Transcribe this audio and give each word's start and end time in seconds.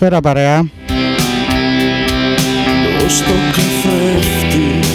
Καλησπέρα 0.00 0.34
παρέα. 0.34 0.68
στο 3.08 3.32
καθρέφτη 3.52 4.88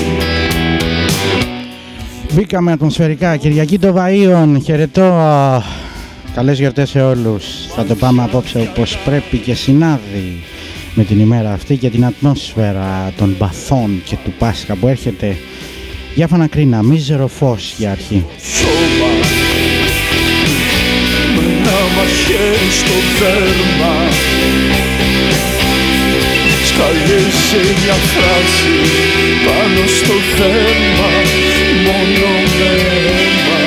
Μπήκαμε 2.33 2.71
ατμοσφαιρικά. 2.71 3.37
Κυριακή 3.37 3.79
των 3.79 3.95
Βαΐων. 3.97 4.57
Χαιρετώ. 4.63 5.63
Καλές 6.35 6.59
γιορτές 6.59 6.89
σε 6.89 7.01
όλους. 7.01 7.45
Θα 7.75 7.85
το 7.85 7.95
πάμε 7.95 8.23
απόψε 8.23 8.69
όπως 8.69 8.97
πρέπει 8.97 9.37
και 9.37 9.53
συνάδει 9.53 10.43
με 10.93 11.03
την 11.03 11.19
ημέρα 11.19 11.51
αυτή 11.51 11.77
και 11.77 11.89
την 11.89 12.05
ατμόσφαιρα 12.05 13.11
των 13.17 13.35
μπαθών 13.39 14.01
και 14.05 14.17
του 14.23 14.33
Πάσχα 14.39 14.75
που 14.75 14.87
έρχεται. 14.87 15.37
Για 16.15 16.27
φανακρίνα, 16.27 16.83
μίζερο 16.83 17.27
φως 17.27 17.73
για 17.77 17.91
αρχή. 17.91 18.25
σώμα 18.57 19.11
με 21.35 21.41
ένα 21.41 21.77
μαχαίρι 21.95 22.71
στο 22.71 22.93
δέρμα 23.19 24.34
σκαλίζει 26.75 27.73
μια 27.83 27.93
φράση 28.11 28.75
πάνω 29.45 29.87
στο 29.97 30.13
δέρμα 30.37 31.11
μόνο 31.85 32.31
με 32.57 32.71
αίμα. 33.15 33.59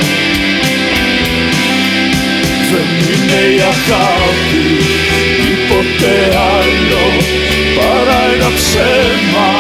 Δεν 2.71 2.89
είναι 3.11 3.41
η 3.57 3.61
αγάπη 3.75 4.67
τίποτε 5.41 6.39
άλλο 6.57 7.07
παρά 7.77 8.21
ένα 8.35 8.51
ψέμα 8.55 9.51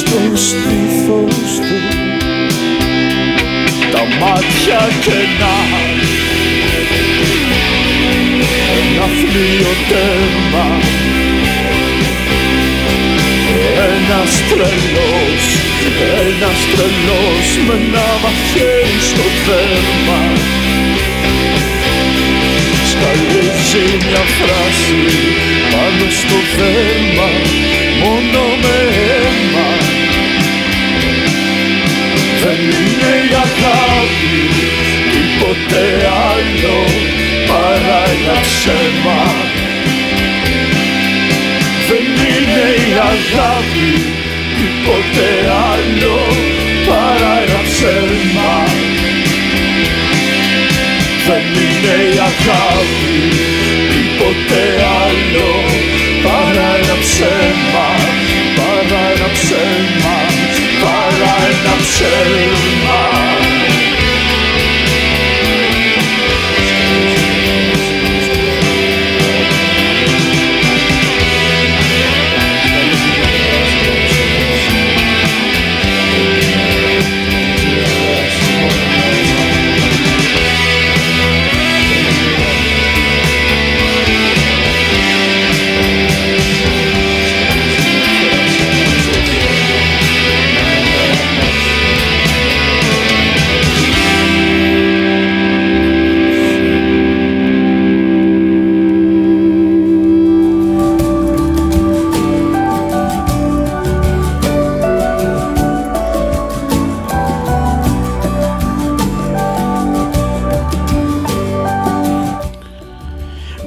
στο 0.00 0.20
στήθος 0.34 1.50
του. 1.66 1.78
Τα 3.92 4.02
μάτια 4.20 4.80
κενά. 5.04 5.58
Ένα 8.76 9.06
φλοίο 9.18 9.72
τέρμα. 9.88 10.66
Ένας 13.92 14.32
τρελός, 14.48 15.44
ένας 16.26 16.60
τρελός 16.72 17.48
με 17.66 17.74
ένα 17.74 18.08
μαχαίρι 18.22 18.98
στο 19.08 19.26
δέρμα 19.46 20.20
Σκαλίζει 22.90 23.84
μια 24.06 24.24
φράση 24.36 25.00
πάνω 25.70 26.10
στο 26.20 26.38
δέρμα 26.56 27.28
μόνο 28.02 28.42
με 28.62 28.76
αίμα 29.12 29.79
Δεν 32.42 32.60
είναι 32.60 33.12
η 33.26 33.32
αγάπη 33.46 34.38
τίποτε 35.12 35.84
άλλο 36.32 36.78
παρά 37.48 38.02
ένα 38.14 38.40
ψέμα 38.40 39.22
δεν 41.88 42.06
είναι 42.32 42.66
η 42.88 42.92
αγάπη 43.12 43.92
τίποτε 44.56 45.28
άλλο 45.72 46.18
παρά 46.88 47.42
ένα 47.44 47.60
ψέμα 47.68 48.54
Δεν 51.26 51.44
είναι 51.62 51.96
η 52.14 52.18
αγάπη 52.30 53.18
τίποτε 53.90 54.62
άλλο 55.04 55.50
παρά 56.22 56.68
ένα 56.82 56.96
ψέμα 57.00 57.88
παρά 58.56 59.02
ένα 59.14 59.28
ψέμα 59.32 60.29
παρά 60.82 61.34
ένα 61.50 61.74
ψέμα 61.82 63.59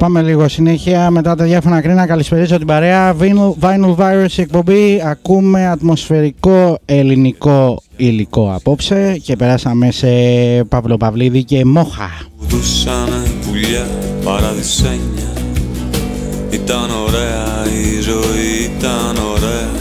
Πάμε 0.03 0.21
λίγο 0.21 0.47
συνέχεια 0.47 1.09
μετά 1.09 1.35
τα 1.35 1.43
διάφορα 1.43 1.81
κρίνα. 1.81 2.05
Καλησπέριζω 2.05 2.57
την 2.57 2.67
παρέα. 2.67 3.15
Vinyl, 3.19 3.53
Vinyl 3.59 3.95
Virus 3.95 4.35
εκπομπή. 4.35 5.01
Ακούμε 5.05 5.67
ατμοσφαιρικό 5.67 6.77
ελληνικό 6.85 7.81
υλικό 7.95 8.53
απόψε 8.55 9.17
και 9.23 9.35
περάσαμε 9.35 9.91
σε 9.91 10.07
Παύλο 10.63 10.97
Παυλίδη 10.97 11.43
και 11.43 11.65
Μόχα. 11.65 12.09
Δούσανε 12.39 13.23
πουλιά 13.47 13.87
παραδεισένια 14.23 15.33
Ήταν 16.49 16.89
ωραία 17.07 17.65
η 17.65 18.01
ζωή, 18.01 18.77
ήταν 18.77 19.23
ωραία 19.33 19.72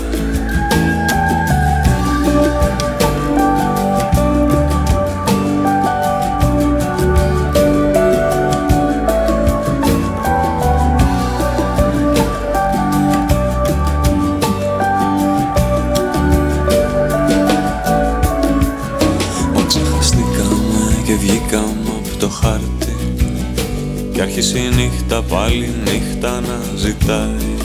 Κι 24.12 24.20
άρχισε 24.20 24.58
η 24.58 24.68
νύχτα 24.74 25.22
πάλι 25.22 25.74
νύχτα 25.84 26.40
να 26.40 26.76
ζητάει. 26.76 27.56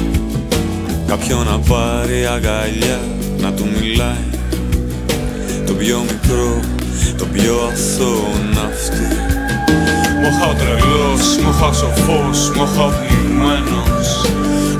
Κάποιον 1.08 1.46
να 1.46 1.60
πάρει 1.60 2.26
αγκαλιά 2.26 3.00
να 3.40 3.54
του 3.54 3.66
μιλάει. 3.80 4.28
Το 5.66 5.74
πιο 5.74 6.00
μικρό, 6.00 6.60
το 7.18 7.26
πιο 7.26 7.56
αθώο 7.72 8.32
ναύτη. 8.54 9.08
Μοχά 10.22 10.50
ο 10.50 10.54
τρελός, 10.54 11.38
μοχά 11.44 11.68
ο 11.68 11.74
σοφός, 11.74 12.52
μοχά 12.56 12.86
ο 12.86 12.92
πνιγμένος 12.92 14.28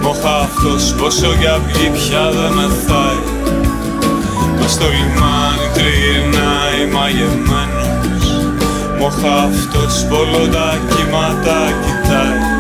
Μοχά 0.08 0.38
αυτός 0.40 0.96
πόσο 0.98 1.34
για 1.40 1.60
βγει 1.66 1.90
πια 1.90 2.32
δεν 2.32 2.52
μεθάει. 2.54 3.22
Μες 4.60 4.72
στο 4.72 4.86
λιμάνι 4.86 5.68
τριγυρνάει 5.74 6.82
μαγεμένος 6.94 7.77
Μοχά 9.00 9.44
αυτός 9.44 10.06
πολλό 10.10 10.48
τα 10.52 10.80
κύματα 10.90 11.66
κοιτάει 11.82 12.58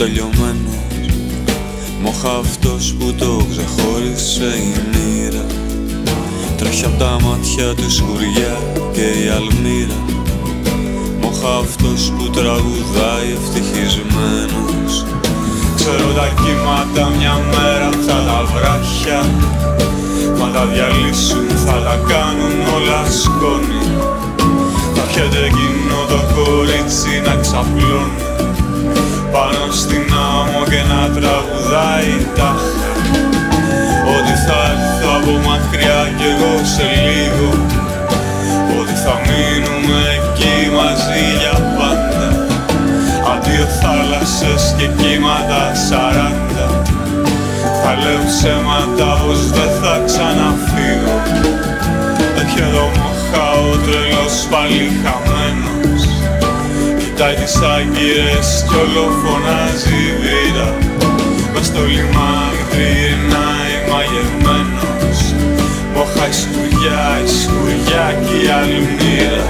τελειωμένος 0.00 0.74
Μοχα 2.02 2.36
αυτός 2.36 2.94
που 2.98 3.14
το 3.14 3.46
ξεχώρισε 4.20 4.50
η 4.56 4.72
μοίρα 4.90 5.44
Τρέχει 6.56 6.84
απ' 6.84 6.98
τα 6.98 7.16
μάτια 7.24 7.74
τους 7.74 7.94
σκουριά 7.94 8.56
και 8.92 9.06
η 9.22 9.28
αλμύρα. 9.36 10.00
Μοχα 11.20 11.54
αυτός 11.64 12.12
που 12.16 12.30
τραγουδάει 12.30 13.28
ευτυχισμένος. 13.38 14.92
Ξέρω 15.76 16.08
τα 16.18 16.28
κύματα 16.40 17.04
μια 17.18 17.36
μέρα 17.50 17.90
θα 18.06 18.16
τα 18.28 18.40
βράχια. 18.52 19.20
Μα 20.38 20.46
τα 20.54 20.64
διαλύσουν 20.72 21.46
θα 21.66 21.76
τα 21.86 21.96
κάνουν 22.10 22.56
όλα 22.76 23.00
σκόνη. 23.20 23.82
Θα 24.94 25.02
πιέται 25.10 25.40
εκείνο 25.50 25.98
το 26.12 26.20
κορίτσι 26.34 27.12
να 27.26 27.34
ξαπλώνει. 27.42 28.22
Πάνω 29.32 29.64
στην 29.80 30.06
άμμο 30.32 30.62
και 30.70 30.80
να 30.90 31.00
τραγουδάει 31.14 32.12
τάχα 32.36 32.89
ψέματα 48.30 49.10
πως 49.26 49.40
δεν 49.56 49.70
θα 49.80 49.94
ξαναφύγω. 50.06 51.16
Έχει 52.40 52.60
εδώ 52.68 52.84
μοχά 52.98 53.48
ο 53.68 53.72
τρελός 53.84 54.34
πάλι 54.50 54.86
χαμένος. 55.02 56.02
Κοιτάει 56.98 57.34
τις 57.34 57.56
άγκυρες 57.74 58.48
κι 58.68 58.76
όλο 58.82 59.04
φωνάζει 59.20 60.02
βίδα 60.20 60.68
Μες 61.52 61.66
στο 61.66 61.82
λιμάνι 61.92 62.62
τριγυρνάει 62.70 63.74
μαγευμένος. 63.90 65.18
Μόχα 65.94 66.24
η 66.32 66.34
σκουριά, 66.40 67.04
η 67.24 67.28
σκουριά 67.40 68.06
και 68.24 68.34
η 68.44 68.46
αλμύρα 68.58 69.44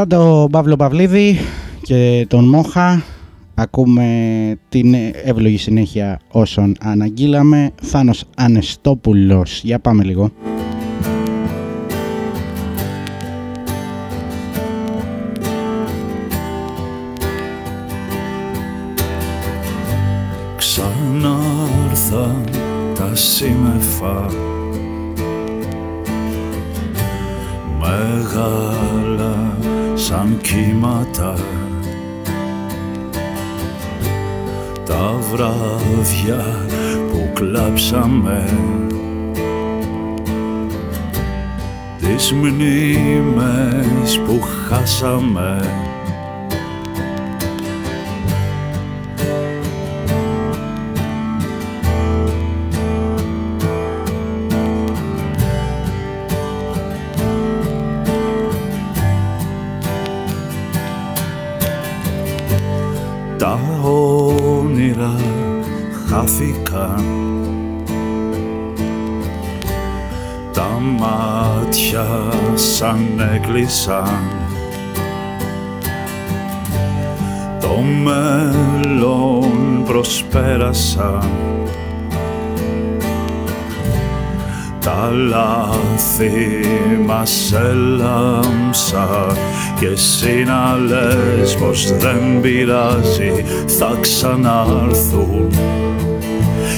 Μετά 0.00 0.16
τον 0.16 0.50
Παύλο 0.50 0.76
Παυλίδη 0.76 1.36
και 1.82 2.26
τον 2.28 2.48
Μόχα 2.48 3.02
ακούμε 3.54 4.06
την 4.68 4.94
εύλογη 5.24 5.56
συνέχεια 5.56 6.20
όσων 6.30 6.76
αναγγείλαμε. 6.80 7.70
Θάνος 7.82 8.24
Ανεστόπουλος. 8.36 9.60
Για 9.64 9.78
πάμε 9.78 10.04
λίγο. 10.04 10.30
Ξανάρθαν 20.56 22.44
τα 22.94 23.14
σύννεφα 23.14 24.26
κύματα 31.10 31.34
τα 34.84 35.18
βράδια 35.32 36.66
που 37.10 37.30
κλάψαμε. 37.34 38.44
Τις 41.98 42.32
μνήμες 42.32 44.18
που 44.26 44.40
χάσαμε 44.40 45.60
έκλεισαν 73.70 74.30
Το 77.60 77.76
μέλλον 78.02 79.84
προσπέρασαν 79.86 81.28
Τα 84.80 85.10
λάθη 85.28 86.60
μας 87.06 87.52
έλαμψαν 87.52 89.36
και 89.80 89.86
εσύ 89.86 90.44
να 90.46 90.76
λες 90.76 91.54
πως 91.54 91.92
δεν 91.92 92.40
πειράζει 92.40 93.44
θα 93.78 93.96
ξανάρθουν 94.00 95.50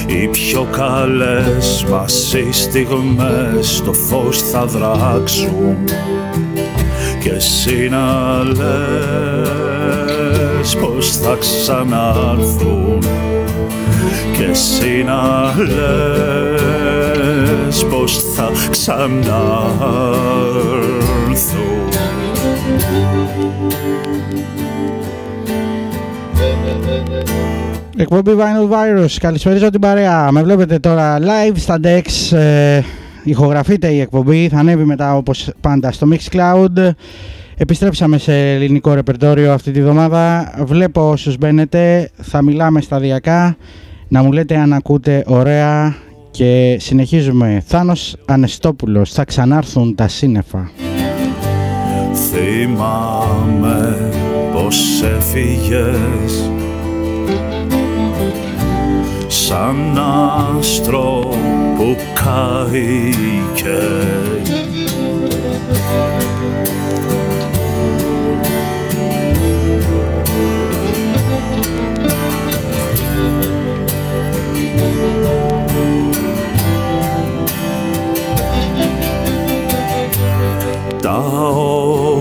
οι 0.07 0.27
πιο 0.27 0.67
καλές 0.71 1.85
μας 1.89 2.33
οι 2.33 2.51
στιγμές 2.51 3.81
το 3.85 3.93
φως 3.93 4.41
θα 4.41 4.65
δράξουν 4.65 5.77
και 5.85 6.12
εσύ 7.43 7.89
να 7.89 8.43
λες 8.43 8.55
πως 10.75 11.17
θα 11.17 11.37
ξανάρθουν 11.39 13.03
και 14.37 14.43
εσύ 14.43 15.03
να 15.05 15.53
λες 15.63 17.85
πως 17.85 18.23
θα 18.35 18.51
ξανάρθουν 18.69 19.41
Εκπομπή 27.97 28.31
Vinyl 28.37 28.69
Virus, 28.69 29.15
καλησπέριζω 29.19 29.69
την 29.69 29.79
παρέα. 29.79 30.31
Με 30.31 30.43
βλέπετε 30.43 30.79
τώρα 30.79 31.17
live 31.19 31.55
στα 31.55 31.79
Dex. 31.83 32.01
Ε, 33.25 33.29
ηχογραφείται 33.29 33.87
η 33.87 33.99
εκπομπή, 33.99 34.47
θα 34.47 34.59
ανέβει 34.59 34.83
μετά 34.83 35.15
όπως 35.15 35.51
πάντα 35.61 35.91
στο 35.91 36.07
Mixcloud. 36.11 36.89
Επιστρέψαμε 37.57 38.17
σε 38.17 38.53
ελληνικό 38.53 38.93
ρεπερτόριο 38.93 39.53
αυτή 39.53 39.71
τη 39.71 39.81
βδομάδα. 39.81 40.53
Βλέπω 40.65 41.09
όσους 41.09 41.37
μπαίνετε, 41.37 42.09
θα 42.21 42.41
μιλάμε 42.41 42.81
σταδιακά, 42.81 43.57
να 44.07 44.23
μου 44.23 44.31
λέτε 44.31 44.57
αν 44.57 44.73
ακούτε 44.73 45.23
ωραία 45.27 45.95
και 46.31 46.77
συνεχίζουμε. 46.79 47.63
Θάνος 47.65 48.15
Ανεστόπουλος, 48.25 49.11
θα 49.11 49.23
ξανάρθουν 49.23 49.95
τα 49.95 50.07
σύννεφα. 50.07 50.71
Θυμάμαι 52.31 54.09
πως 54.53 55.03
έφυγες 55.17 56.51
σαν 59.27 59.99
άστρο 60.57 61.29
που 61.83 61.97
καήκε 62.13 63.81
Τα 81.01 81.17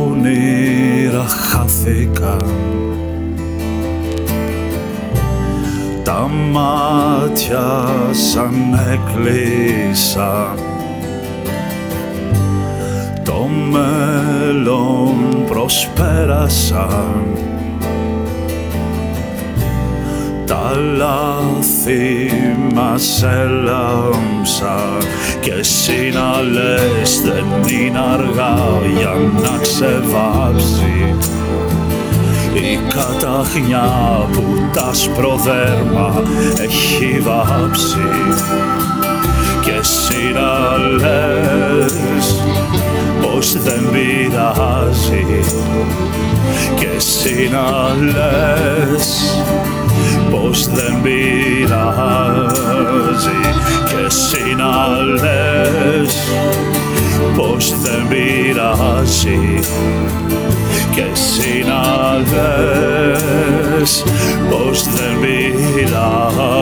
όνειρα 0.04 1.26
χάθηκαν 1.28 2.71
Τα 6.12 6.28
μάτια 6.28 7.84
σαν 8.10 8.54
έκλεισαν 8.92 10.58
Το 13.24 13.48
μέλλον 13.70 15.14
προσπέρασαν 15.46 17.24
Τα 20.46 20.76
λάθη 20.96 22.30
μας 22.74 23.22
έλαμψαν 23.22 24.98
Και 25.40 25.52
εσύ 25.52 26.10
να 26.14 26.42
λες 26.42 27.20
δεν 27.20 27.46
είναι 27.78 27.98
αργά 27.98 28.56
για 28.98 29.14
να 29.42 29.58
ξεβάψει 29.58 31.16
η 32.54 32.78
καταχνιά 32.94 33.90
που 34.32 34.44
τα 34.72 34.90
σπροδέρμα 34.92 36.22
έχει 36.62 37.20
βάψει 37.20 37.98
και 39.60 39.70
εσύ 39.80 40.32
να 40.34 40.76
λες 40.96 42.42
πως 43.22 43.52
δεν 43.52 43.90
πειράζει 43.90 45.26
και 46.74 46.86
εσύ 46.96 47.50
να 47.52 47.94
λες 48.04 49.36
πως 50.30 50.66
δεν 50.66 51.00
πειράζει 51.02 52.50
και 53.88 54.04
εσύ 54.06 54.54
να 54.56 55.02
λες 55.02 56.14
πως 57.36 57.74
δεν 57.80 58.08
πειράζει 58.08 59.60
kes 60.94 61.36
sina 61.36 62.16
käes 62.30 64.04
koostöö 64.50 65.14
pidasin. 65.74 66.52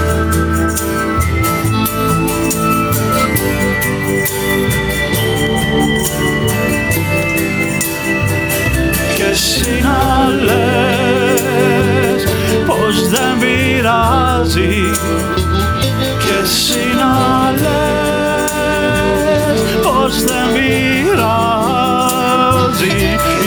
Thank 0.00 1.12
you. 1.12 1.17
Και 9.18 9.24
εσύ 9.30 9.80
να 9.82 10.28
λες 10.44 12.22
πως 12.66 13.08
δεν 13.08 13.38
πειράζεις. 13.40 15.00
Και 16.18 16.34
εσύ 16.42 16.84
να 17.00 17.14
λες 17.52 19.60
πως 19.82 20.12
δεν 20.22 20.46
πειράζει. 20.54 21.36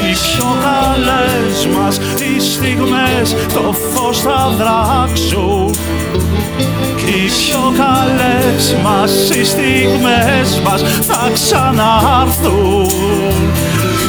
Οι 0.01 0.13
πιο 0.13 0.49
καλές 0.65 1.57
μας 1.75 1.95
τις 2.41 2.53
στιγμές 2.53 3.35
το 3.53 3.75
φως 3.93 4.19
θα 4.19 4.55
δράξουν 4.57 5.75
οι 7.05 7.25
πιο 7.25 7.73
καλές 7.77 8.75
μας 8.83 9.29
οι 9.29 9.43
στιγμές 9.45 10.59
μας 10.63 10.81
θα 10.81 11.31
ξανάρθουν. 11.33 12.91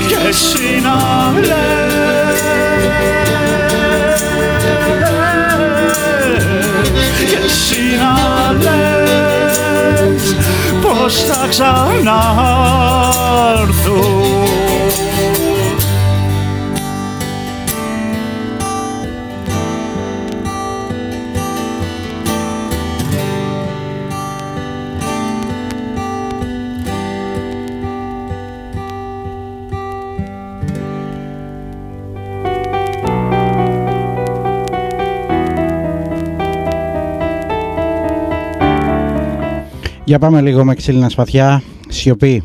Και 0.08 0.16
εσύ 0.28 0.80
να 0.82 0.98
λες 1.40 2.42
εσύ 7.44 7.84
να 7.96 8.14
λες 8.52 10.22
πως 10.80 11.14
θα 11.24 11.46
ξανάρθω 11.48 12.12
Για 40.04 40.18
πάμε 40.18 40.40
λίγο 40.40 40.64
με 40.64 40.74
ξύλινα 40.74 41.08
σπαθιά, 41.08 41.62
σιωπή. 41.88 42.42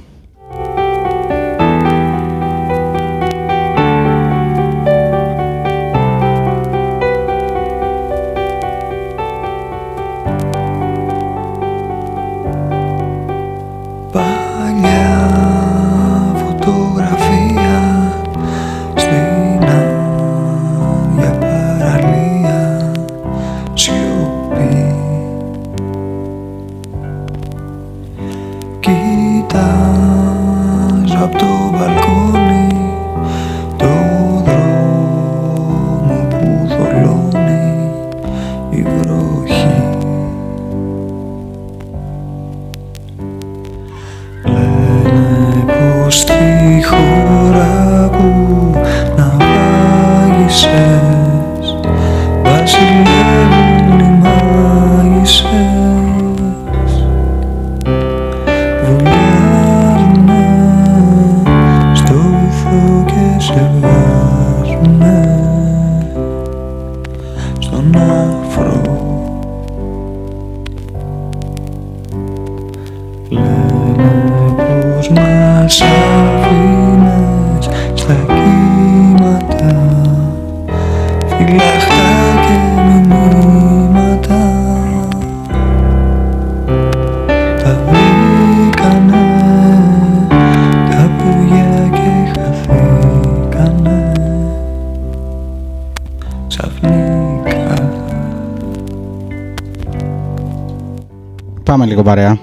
Παρέα. 102.07 102.37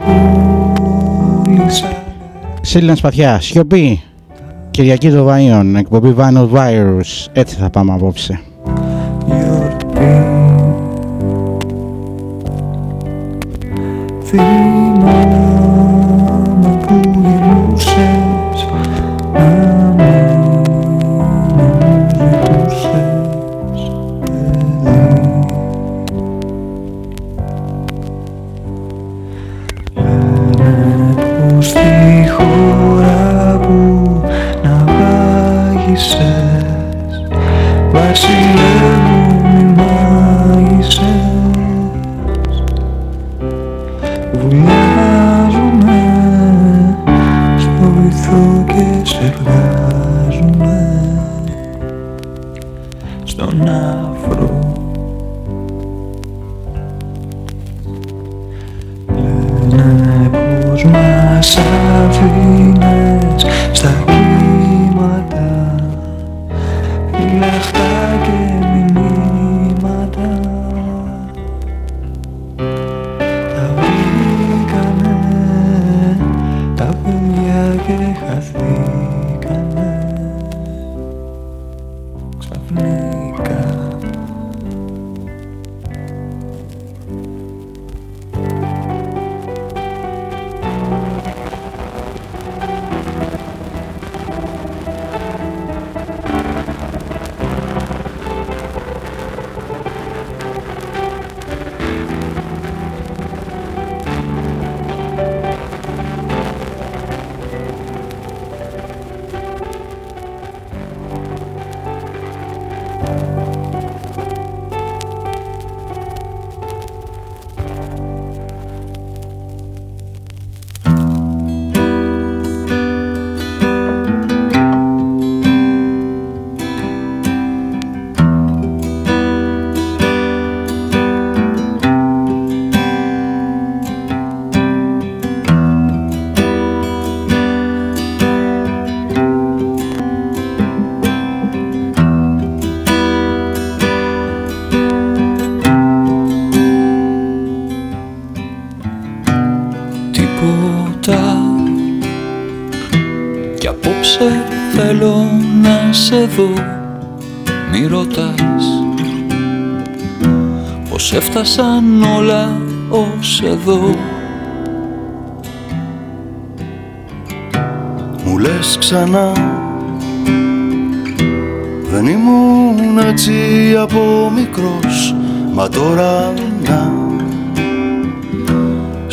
Σύλληνα 2.60 2.94
Σπαθιά, 2.94 3.40
σιωπή. 3.40 4.02
Κυριακή 4.70 5.10
των 5.10 5.26
Βαΐων, 5.28 5.74
εκπομπή 5.76 6.14
Vinyl 6.18 6.48
Virus. 6.50 7.26
Έτσι 7.32 7.56
θα 7.56 7.70
πάμε 7.70 7.92
απόψε. 7.92 8.40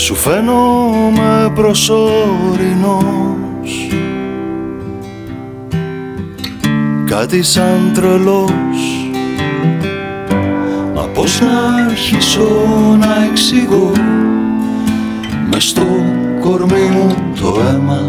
Σου 0.01 0.15
φαίνομαι 0.15 1.51
προσωρινός. 1.55 3.03
Κάτι 7.05 7.43
σαν 7.43 7.91
τρελός. 7.93 9.09
Μα 10.95 11.01
πώς 11.01 11.41
να 11.41 11.85
αρχίσω 11.85 12.47
να 12.99 13.23
εξηγώ; 13.29 13.91
Μες 15.51 15.63
στο 15.63 15.87
κορμί 16.39 16.89
μου 16.91 17.15
το 17.41 17.59
αίμα. 17.59 18.01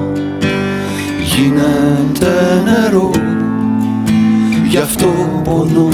Γίνεται 1.35 2.62
νερό. 2.64 3.11
Γι' 4.68 4.78
αυτό 4.78 5.40
πονώ. 5.44 5.88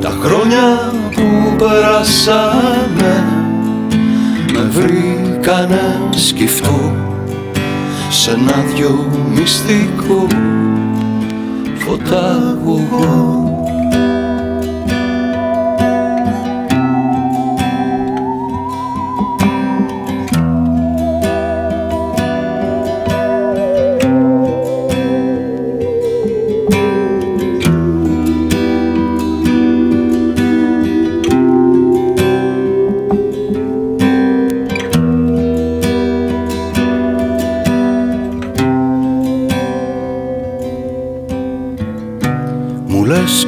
Τα 0.00 0.10
χρόνια 0.22 0.92
που 1.14 1.56
περάσανε 1.56 3.35
Με 4.76 4.82
βρήκανε 4.82 6.08
σκυφτό 6.16 6.94
σε 8.10 8.30
ένα 8.30 8.64
δυο 8.74 9.10
μυστικό 9.34 10.26
φωτάγωγο 11.74 13.55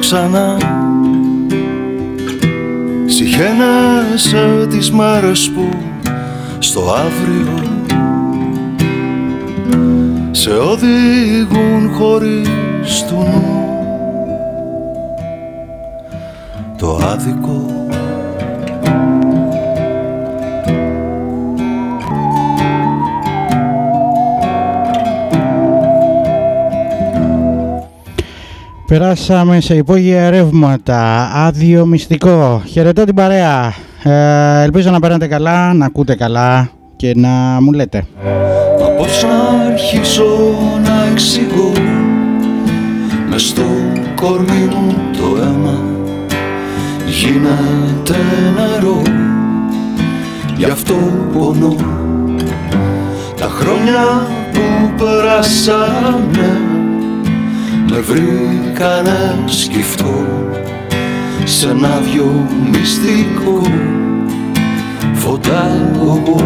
ξανά. 0.09 0.57
Συχαίνεσαι 3.05 4.67
τις 4.69 4.91
μέρες 4.91 5.49
που 5.49 5.69
στο 6.59 6.93
αύριο 6.93 7.63
σε 10.31 10.49
οδηγούν 10.49 11.91
χωρίς 11.93 12.49
Περάσαμε 28.89 29.61
σε 29.61 29.75
υπόγεια 29.75 30.29
ρεύματα, 30.29 31.31
άδειο 31.33 31.85
μυστικό. 31.85 32.61
Χαιρετώ 32.65 33.03
την 33.03 33.15
παρέα. 33.15 33.73
Ε, 34.03 34.61
ελπίζω 34.63 34.91
να 34.91 34.99
περνάτε 34.99 35.27
καλά, 35.27 35.73
να 35.73 35.85
ακούτε 35.85 36.15
καλά 36.15 36.69
και 36.95 37.13
να 37.15 37.29
μου 37.61 37.71
λέτε. 37.71 38.05
Μα 38.79 38.87
πώς 38.87 39.23
να 39.23 39.65
αρχίσω 39.71 40.25
να 40.83 41.05
εξηγώ 41.11 41.71
μες 43.29 43.41
στο 43.41 43.65
κορμί 44.15 44.69
μου 44.75 44.95
το 45.17 45.41
αίμα 45.41 45.79
γίνεται 47.05 48.17
νερό 48.55 49.01
γι' 50.57 50.65
αυτό 50.65 50.95
πονώ 51.33 51.75
Τα 53.35 53.47
χρόνια 53.47 54.27
που 54.51 54.91
περάσανε 54.97 56.68
με 57.89 57.99
βρήκανε 57.99 59.43
σκυφτό 59.45 60.25
σε 61.43 61.69
ένα 61.69 61.99
δυο 61.99 62.47
μυστικό 62.71 63.61
φωτάγωγο 65.13 66.41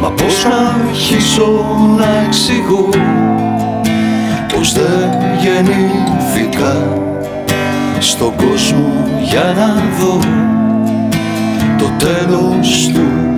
Μα 0.00 0.10
πώς 0.10 0.44
να 0.44 0.86
αρχίσω 0.88 1.64
να 1.98 2.06
εξηγώ 2.26 2.88
πως 4.54 4.72
δεν 4.72 5.10
γεννήθηκα 5.40 6.98
στον 7.98 8.32
κόσμο 8.36 9.08
για 9.22 9.54
να 9.56 9.74
δω 9.98 10.18
το 11.78 11.90
τέλος 11.98 12.90
του 12.94 13.37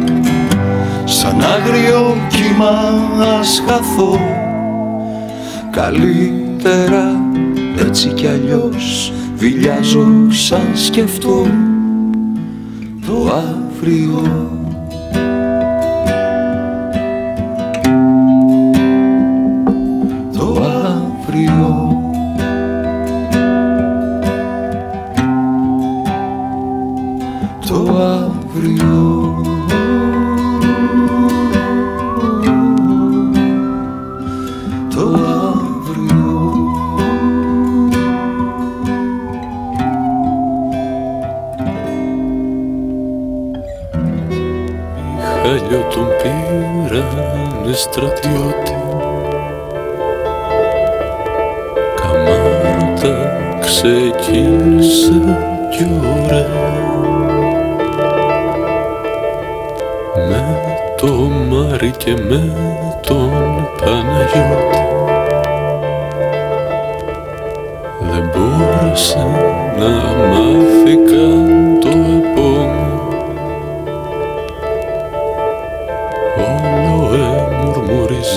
σαν 1.11 1.43
άγριο 1.43 2.17
κύμα 2.29 3.03
ας 3.39 3.63
χαθώ. 3.67 4.19
Καλύτερα 5.71 7.21
έτσι 7.79 8.09
κι 8.09 8.27
αλλιώς 8.27 9.13
βιλιάζω 9.37 10.07
σαν 10.31 10.71
σκεφτώ 10.75 11.47
το 13.07 13.33
αύριο 13.33 14.51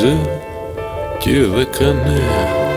kızı 0.03 0.17
Gir 1.21 1.53
ve 1.55 1.71
kanı. 1.71 2.72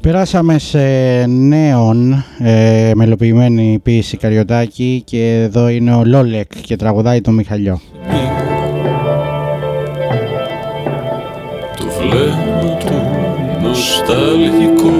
Περάσαμε 0.00 0.58
σε 0.58 0.78
νέον 1.26 2.24
ε, 2.38 2.90
μελοποιημένη 2.94 3.80
ποίηση 3.82 4.16
Καριωτάκη 4.16 5.02
και 5.04 5.40
εδώ 5.42 5.68
είναι 5.68 5.94
ο 5.94 6.04
Λόλεκ 6.04 6.50
και 6.60 6.76
τραγουδάει 6.76 7.20
τον 7.20 7.34
Μιχαλιό. 7.34 7.80
Το 11.76 11.84
βλέμμα 12.00 12.76
του 12.76 12.94
νοσταλγικό 13.62 14.90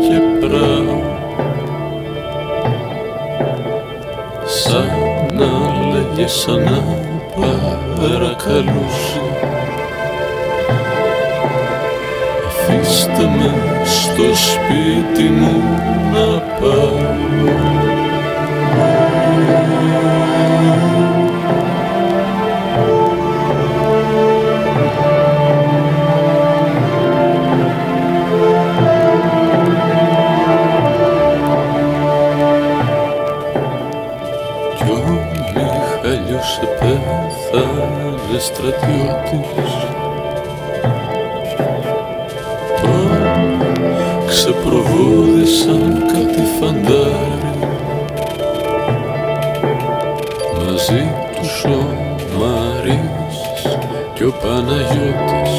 και 0.00 0.46
πράω 0.46 0.98
σαν 4.46 5.07
να 6.18 6.24
λέγε 6.24 6.26
σαν 6.26 6.62
να 6.62 6.82
παρακαλούσε 8.00 9.20
αφήστε 12.46 13.22
με 13.22 13.54
στο 13.84 14.34
σπίτι 14.34 15.28
μου 15.28 15.62
να 16.12 16.40
πάω 16.40 17.18
επέθανε 38.38 38.40
στρατιώτης 38.40 39.72
ξεπροβόδισαν 44.26 46.04
κάτι 46.12 46.42
φαντάρι. 46.60 47.58
Μαζί 50.64 51.14
τους 51.36 51.64
ο 51.64 51.86
Μαρής 52.38 53.38
και 54.14 54.24
ο 54.24 54.32
Παναγιώτης. 54.42 55.54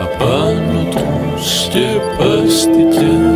Απάνω 0.00 0.84
τους 0.90 1.62
σκεπάστηκε 1.62 3.35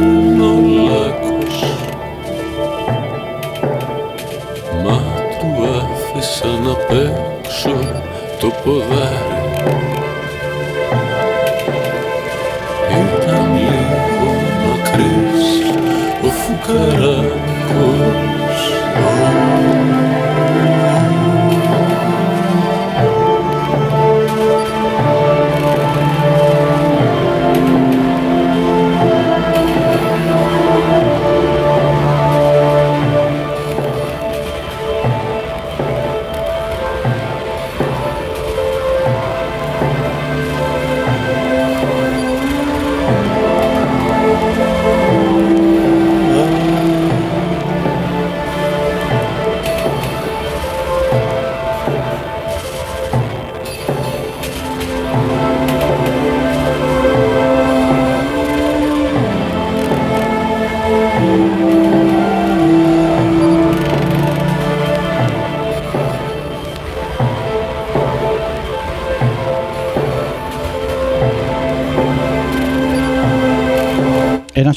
pular. 8.71 9.15
Eu 12.99 13.07
também 13.27 13.83
vou 14.21 14.41
na 14.63 14.75
cruz, 14.91 15.45
vou 16.23 16.33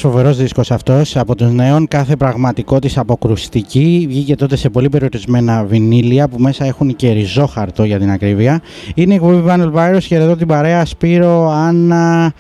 φοβερός 0.04 0.38
δίσκος 0.38 0.72
αυτός 0.72 1.18
από 1.18 1.36
τους 1.36 1.52
νέων, 1.52 1.88
κάθε 1.88 2.16
πραγματικό 2.16 2.80
της 2.80 2.98
αποκρουστική. 2.98 4.06
Βγήκε 4.10 4.36
τότε 4.36 4.56
σε 4.56 4.70
πολύ 4.70 4.90
περιορισμένα 4.90 5.64
βινίλια 5.64 6.28
που 6.28 6.40
μέσα 6.40 6.66
έχουν 6.66 6.96
και 6.96 7.12
ριζόχαρτο 7.12 7.84
για 7.84 8.00
την 8.00 8.12
ακρίβεια. 8.12 8.62
Είναι 8.96 9.14
η 9.14 9.16
εκπομπή 9.16 9.44
Vinyl 9.48 9.74
Virus 9.74 10.04
και 10.08 10.16
εδώ 10.16 10.36
την 10.36 10.48
παρέα 10.48 10.86
Σπύρο, 10.86 11.50
Άννα, 11.50 12.34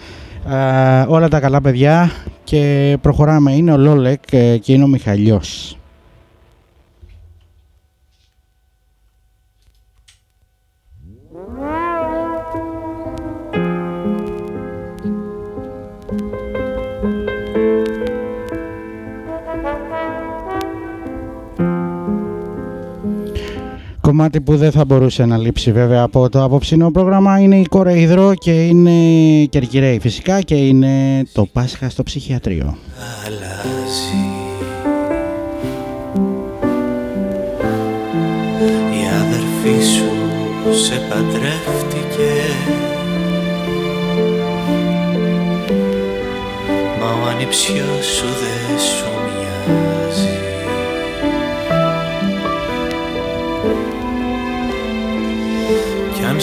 ε, 0.49 1.05
όλα 1.07 1.27
τα 1.27 1.39
καλά 1.39 1.61
παιδιά 1.61 2.11
και 2.43 2.97
προχωράμε. 3.01 3.51
Είναι 3.51 3.71
ο 3.71 3.77
Λόλεκ 3.77 4.23
ε, 4.31 4.57
και 4.57 4.73
είναι 4.73 4.83
ο 4.83 4.87
Μιχαλιός. 4.87 5.77
Κομμάτι 24.03 24.41
που 24.41 24.57
δεν 24.57 24.71
θα 24.71 24.85
μπορούσε 24.85 25.25
να 25.25 25.37
λείψει 25.37 25.71
βέβαια 25.71 26.01
από 26.01 26.29
το 26.29 26.43
απόψινό 26.43 26.91
πρόγραμμα 26.91 27.39
είναι 27.39 27.55
η 27.55 27.65
Κορεϊδρό 27.65 28.33
και 28.33 28.65
είναι 28.65 28.91
Κερκυραίοι 29.45 29.99
φυσικά 29.99 30.41
και 30.41 30.55
είναι 30.55 31.23
το 31.31 31.45
Πάσχα 31.45 31.89
στο 31.89 32.03
ψυχιατρίο. 32.03 32.77
Αλλάζει 33.25 34.25
Η 38.71 39.03
αδερφή 39.21 39.85
σου 39.85 40.09
σε 40.83 41.01
παντρεύτηκε 41.09 42.31
Μα 46.99 47.07
ο 47.23 47.27
ανιψιός 47.29 48.05
σου 48.05 48.25
δεν 48.25 48.79
σου 48.79 49.12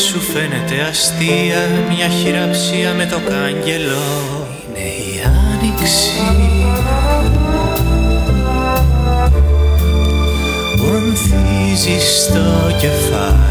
σου 0.00 0.20
φαίνεται 0.20 0.80
αστεία 0.88 1.68
μια 1.88 2.08
χειραψία 2.08 2.94
με 2.94 3.06
το 3.06 3.18
κάγκελο. 3.28 4.46
Είναι 4.68 4.86
η 4.88 5.22
άνοιξη. 5.52 6.10
Που 10.76 10.86
ανθίζει 10.96 11.98
στο 12.00 12.76
κεφάλι. 12.80 13.48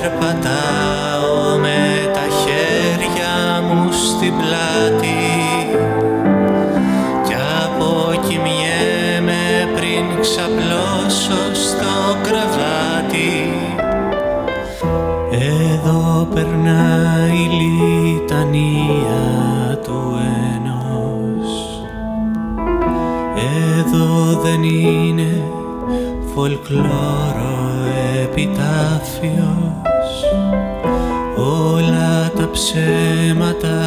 περπατάω 0.02 1.58
με 1.58 2.10
τα 2.12 2.26
χέρια 2.40 3.62
μου 3.62 3.92
στην 3.92 4.32
πλάτη. 4.36 5.22
Κι 7.26 7.34
αποκοιμιέμαι 7.64 9.44
πριν 9.76 10.20
ξαπλώσω 10.20 11.54
στο 11.54 11.94
κρεβάτι. 12.22 13.52
Εδώ 15.30 16.28
περνάει 16.34 17.36
η 17.36 17.50
λιτανία 17.60 19.20
του 19.84 20.20
ενός. 20.54 21.50
Εδώ 23.78 24.40
δεν 24.42 24.62
είναι 24.62 25.42
φολκλόρο 26.34 27.52
επιτάφιος. 28.22 29.32
όλα 29.40 29.62
τα 29.62 29.71
ψέματα 32.64 33.82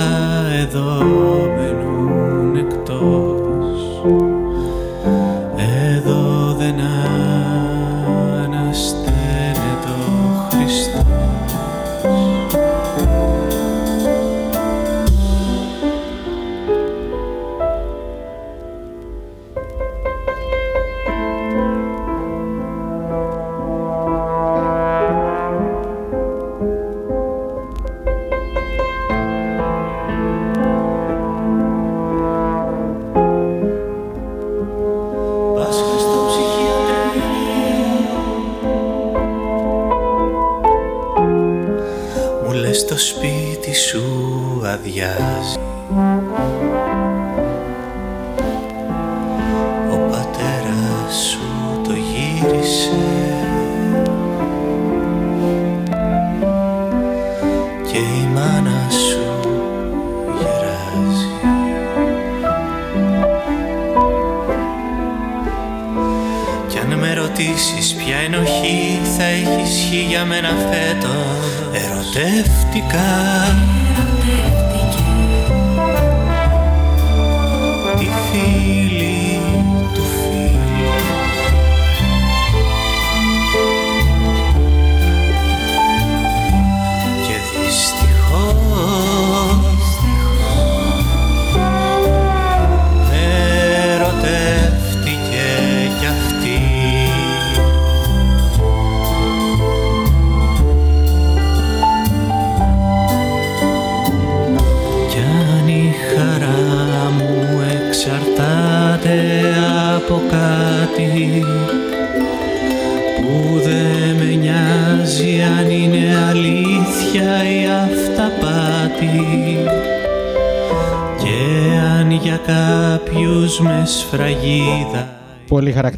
εδώ 0.61 1.34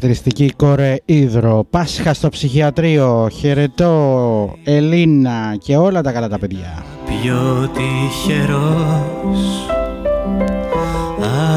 χαρακτηριστική 0.00 0.52
κόρε 0.56 0.96
Ήδρο. 1.04 1.66
Πάσχα 1.70 2.14
στο 2.14 2.28
ψυχιατρίο. 2.28 3.28
Χαιρετώ 3.32 4.54
Ελίνα 4.64 5.56
και 5.58 5.76
όλα 5.76 6.00
τα 6.00 6.12
καλά 6.12 6.28
τα 6.28 6.38
παιδιά. 6.38 6.84
πιο 7.04 7.70
τυχερός 7.72 9.66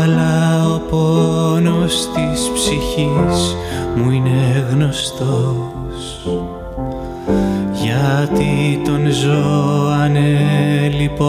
αλλά 0.01 0.65
ο 0.67 0.79
πόνος 0.89 2.09
της 2.13 2.49
ψυχής 2.53 3.55
μου 3.95 4.11
είναι 4.11 4.65
γνωστός 4.71 6.25
γιατί 7.83 8.81
τον 8.85 9.11
ζω 9.11 9.89
ανέλειπος 10.03 11.21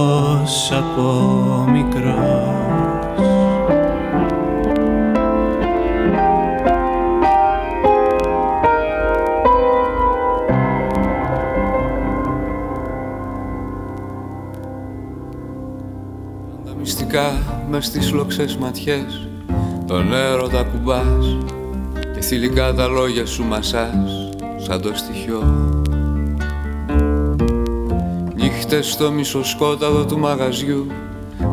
από 0.73 1.03
μικρός 1.73 2.72
μες 17.71 17.87
στις 17.87 18.13
λοξές 18.13 18.57
ματιές 18.57 19.29
Τον 19.87 20.13
έρωτα 20.13 20.63
κουμπάς 20.63 21.37
Και 22.15 22.21
θηλυκά 22.21 22.75
τα 22.75 22.87
λόγια 22.87 23.27
σου 23.27 23.45
μασάς 23.45 24.31
Σαν 24.57 24.81
το 24.81 24.91
στοιχειό 24.95 25.43
Νύχτες 28.35 28.91
στο 28.91 29.11
μισοσκόταδο 29.11 30.05
του 30.05 30.19
μαγαζιού 30.19 30.87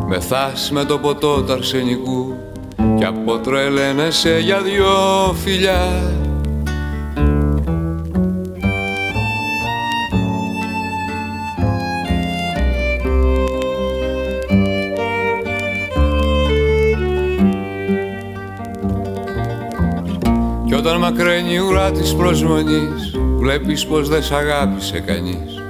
Μεθάς 0.07 0.71
με 0.71 0.83
το 0.85 0.97
ποτό 0.97 1.43
του 1.43 1.53
αρσενικού 1.53 2.35
Κι 2.97 3.05
αποτρελαίνεσαι 3.05 4.39
για 4.39 4.61
δυο 4.61 5.33
φιλιά 5.43 6.11
μακραίνει 21.09 21.53
η 21.53 21.57
ουρά 21.57 21.91
της 21.91 22.15
προσμονής. 22.15 23.17
Βλέπεις 23.37 23.85
πως 23.85 24.09
δεν 24.09 24.23
σ' 24.23 24.31
αγάπησε 24.31 24.99
κανείς. 24.99 25.61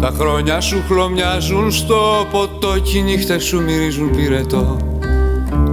Τα 0.00 0.12
χρόνια 0.18 0.60
σου 0.60 0.82
χλωμιάζουν 0.86 1.70
στο 1.70 2.26
ποτό 2.30 2.78
Κι 2.78 2.98
οι 2.98 3.02
νύχτες 3.02 3.44
σου 3.44 3.62
μυρίζουν 3.62 4.10
πυρετό. 4.10 4.76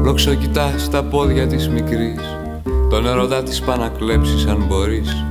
Λόξο 0.03 0.33
κοιτάς 0.33 0.89
τα 0.89 1.03
πόδια 1.03 1.47
της 1.47 1.69
μικρής. 1.69 2.37
Τον 2.89 3.07
ερωτά 3.07 3.43
της 3.43 3.61
πά 3.61 3.77
να 3.77 3.87
κλέψεις 3.87 4.45
αν 4.45 4.65
μπορείς. 4.67 5.25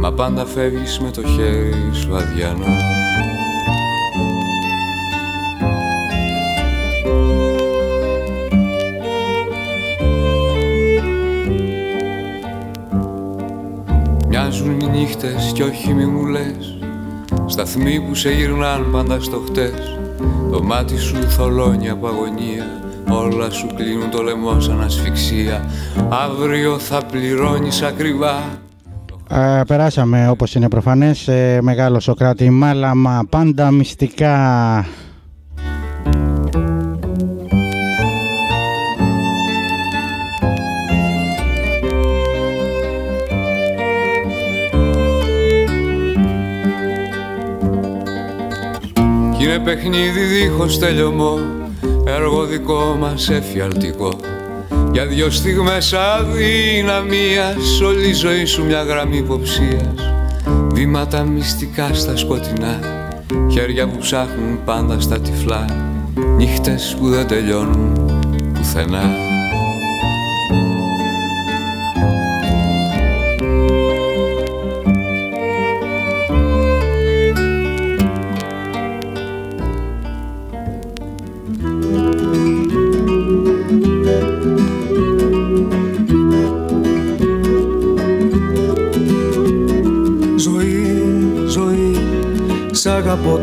Μα 0.00 0.12
πάντα 0.12 0.44
φεύγεις 0.44 0.98
με 0.98 1.10
το 1.10 1.22
χέρι 1.22 1.90
σου 1.92 2.16
αδιανό 2.16 3.01
νύχτες 15.02 15.52
κι 15.54 15.62
όχι 15.62 15.94
μη 15.94 16.04
μου 16.06 16.26
λες. 16.26 16.78
Σταθμοί 17.46 18.00
που 18.00 18.14
σε 18.14 18.30
γυρνάν 18.30 18.90
πάντα 18.92 19.20
στο 19.20 19.42
χτες. 19.46 19.98
Το 20.52 20.62
μάτι 20.62 20.98
σου 20.98 21.22
θολώνει 21.22 21.88
από 21.88 22.06
αγωνία. 22.06 22.66
Όλα 23.10 23.50
σου 23.50 23.66
κλείνουν 23.74 24.10
το 24.10 24.22
λαιμό 24.22 24.60
σαν 24.60 24.82
ασφυξία. 24.82 25.70
Αύριο 26.08 26.78
θα 26.78 27.02
πληρώνεις 27.10 27.82
ακριβά. 27.82 28.34
Ε, 29.30 29.60
περάσαμε 29.66 30.28
όπως 30.28 30.54
είναι 30.54 30.68
προφανές 30.68 31.28
Μεγάλο 31.60 32.00
Σοκράτη 32.00 32.50
Μάλαμα. 32.50 33.26
Πάντα 33.30 33.70
μυστικά 33.70 34.36
Είναι 49.52 49.64
παιχνίδι 49.64 50.20
δίχως 50.20 50.78
τελειωμό. 50.78 51.38
Έργο 52.04 52.44
δικό 52.44 52.96
μας 53.00 53.30
εφιαλτικό. 53.30 54.12
Για 54.92 55.06
δυο 55.06 55.30
στιγμές 55.30 55.92
αδυναμίας 55.92 57.80
Όλη 57.86 58.08
η 58.08 58.12
ζωή 58.12 58.44
σου 58.44 58.64
μια 58.64 58.82
γραμμή 58.82 59.16
υποψίας. 59.16 60.12
Βήματα 60.72 61.22
μυστικά 61.22 61.94
στα 61.94 62.16
σκοτεινά 62.16 62.80
Χέρια 63.52 63.88
που 63.88 63.98
ψάχνουν 63.98 64.64
πάντα 64.64 65.00
στα 65.00 65.20
τυφλά. 65.20 65.64
Νύχτες 66.36 66.96
που 66.98 67.08
δεν 67.08 67.26
τελειώνουν 67.26 68.10
πουθενά 68.54 69.31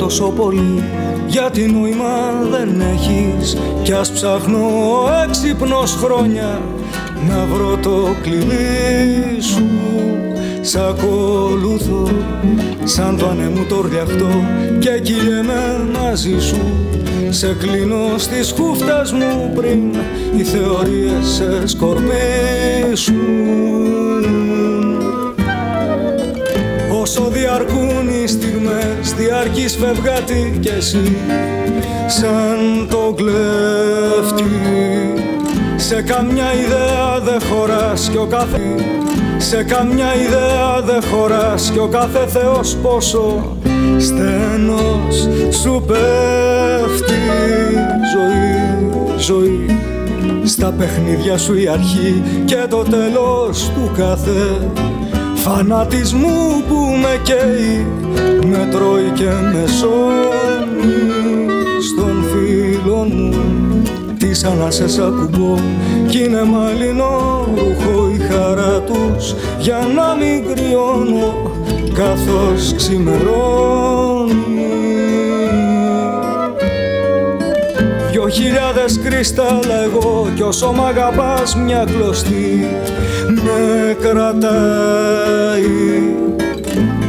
τόσο 0.09 0.29
πολύ 0.29 0.83
Γιατί 1.27 1.61
νόημα 1.71 2.43
δεν 2.51 2.81
έχεις. 2.81 3.57
Κι 3.83 3.91
ας 3.91 4.11
ψάχνω 4.11 4.67
έξυπνος 5.27 5.91
χρόνια 5.93 6.61
Να 7.29 7.45
βρω 7.45 7.77
το 7.81 8.15
κλειδί 8.21 9.41
σου. 9.41 9.67
Σ' 10.61 10.75
ακολουθώ 10.75 12.07
σαν 12.83 13.17
το 13.17 13.27
ανέμου 13.27 13.65
το 13.65 13.81
ρδιαχτό 13.81 14.29
Και 14.79 14.99
κυλιέμαι 15.03 15.87
μαζί 16.01 16.39
σου. 16.39 16.61
Σε 17.29 17.55
κλείνω 17.59 18.17
στις 18.17 18.51
χούφτας 18.57 19.11
μου 19.11 19.51
πριν 19.55 19.95
οι 20.37 20.43
θεωρίες 20.43 21.27
σε 21.27 21.67
σκορπίσουν 21.67 23.19
διαρκούν 27.39 28.09
οι 28.09 28.27
στιγμές 28.27 29.13
διαρκείς 29.17 29.75
φευγάτη 29.75 30.57
κι 30.59 30.67
εσύ. 30.67 31.15
Σαν 32.07 32.87
το 32.89 33.13
κλέφτη 33.15 34.43
σε 35.75 36.01
καμιά 36.01 36.53
ιδέα 36.53 37.19
δεν 37.23 37.41
χωράς 37.41 38.09
κι 38.11 38.17
ο 38.17 38.25
κάθε 38.29 38.59
σε 39.37 39.63
καμιά 39.63 40.15
ιδέα 40.15 40.81
δεν 40.85 41.03
χωράς 41.03 41.69
κι 41.73 41.79
ο 41.79 41.87
κάθε 41.87 42.27
θεός 42.27 42.75
πόσο 42.75 43.57
στενός 43.97 45.27
σου 45.61 45.83
πέφτει. 45.87 47.13
Ζωή, 48.13 49.17
ζωή 49.17 49.65
στα 50.43 50.73
παιχνίδια 50.77 51.37
σου 51.37 51.59
η 51.61 51.67
αρχή 51.67 52.23
και 52.45 52.65
το 52.69 52.83
τέλος 52.83 53.71
του 53.75 53.91
κάθε 53.97 54.69
φανατισμού 55.43 56.63
που 56.67 56.75
με 57.01 57.19
καίει 57.23 57.87
με 58.45 58.67
τρώει 58.71 59.11
και 59.13 59.23
με 59.23 59.65
σώνει 59.79 61.41
στον 61.81 62.23
φίλο 62.29 62.95
μου. 62.95 63.33
Τις 64.17 64.43
ανάσες 64.43 64.97
ακουμπώ 64.97 65.55
κι 66.07 66.23
είναι 66.23 66.43
μαλλινό 66.43 67.47
ρούχο 67.55 68.09
η 68.09 68.17
χαρά 68.17 68.81
τους. 68.81 69.35
Για 69.59 69.87
να 69.95 70.15
μην 70.15 70.55
κρυώνω 70.55 71.51
καθώς 71.93 72.73
ξημερώνει. 72.75 74.39
Δυο 78.11 78.27
χιλιάδες 78.29 78.99
κρυστάλλα 79.03 79.83
εγώ 79.83 80.27
κι 80.35 80.41
όσο 80.41 80.71
μ' 80.71 80.83
αγαπάς 80.83 81.55
μια 81.55 81.83
κλωστή 81.83 82.67
με 83.49 83.93
κρατάει. 84.01 85.59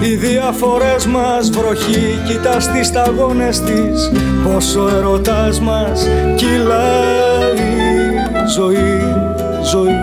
Οι 0.03 0.14
διαφορές 0.14 1.07
μας 1.07 1.51
βροχή 1.51 2.18
κοιτά 2.26 2.61
στις 2.61 2.86
σταγόνες 2.86 3.61
της 3.61 4.11
Πόσο 4.45 4.88
ερωτάς 4.97 5.61
μας 5.61 6.09
κυλάει. 6.34 7.59
Ζωή, 8.55 9.03
ζωή 9.70 9.99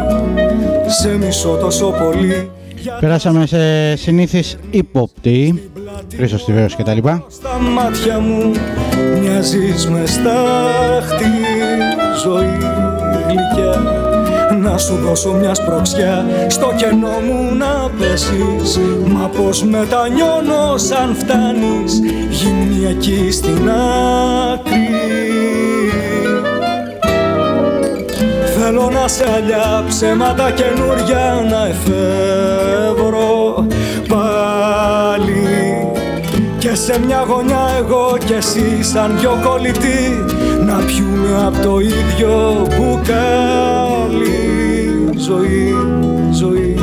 σε 0.88 1.18
μισό 1.18 1.58
τόσο 1.62 1.94
πολύ. 2.04 2.52
Περάσαμε 3.00 3.46
σε 3.46 3.96
συνήθεις 3.96 4.58
ύποπτη 4.70 5.70
Χρήστος 6.16 6.46
Τιβαίος 6.46 6.76
και 6.76 6.84
τα 6.84 6.94
λοιπά. 6.94 7.24
Στα 7.30 7.60
μάτια 7.60 8.20
μου 8.20 8.52
μοιάζεις 9.22 9.88
μες 9.88 10.10
στάχτη 10.10 11.26
Ζωή 12.24 12.58
γλυκιά 13.28 14.07
να 14.72 14.78
σου 14.78 14.96
δώσω 14.96 15.34
μια 15.34 15.54
σπροξιά. 15.54 16.26
Στο 16.48 16.74
κενό 16.78 17.20
μου 17.28 17.56
να 17.56 17.90
πέσεις 18.00 18.80
Μα 19.06 19.28
πως 19.28 19.64
μετανιώνω 19.64 20.78
σαν 20.78 21.16
φτάνεις. 21.16 22.02
Γυμνή 22.30 22.86
εκεί 22.90 23.32
στην 23.32 23.70
άκρη. 24.54 24.88
Θέλω 28.58 28.90
να 28.90 29.08
σε 29.08 29.26
αλλιά 29.36 29.84
ψέματα 29.88 30.52
καινούρια 30.52 31.46
να 31.50 31.68
εφεύρω 31.68 33.66
πάλι. 34.08 35.46
Και 36.58 36.76
σε 36.76 37.00
μια 37.06 37.26
γωνιά 37.28 37.70
εγώ 37.78 38.18
κι 38.26 38.34
εσύ 38.34 38.84
σαν 38.84 39.18
δυο 39.20 39.40
κολλητοί 39.44 40.26
να 40.66 40.76
πιούμε 40.76 41.46
από 41.46 41.60
το 41.68 41.80
ίδιο 41.80 42.68
μπουκάλι 42.70 44.57
ζωή, 45.18 45.74
ζωή 46.32 46.76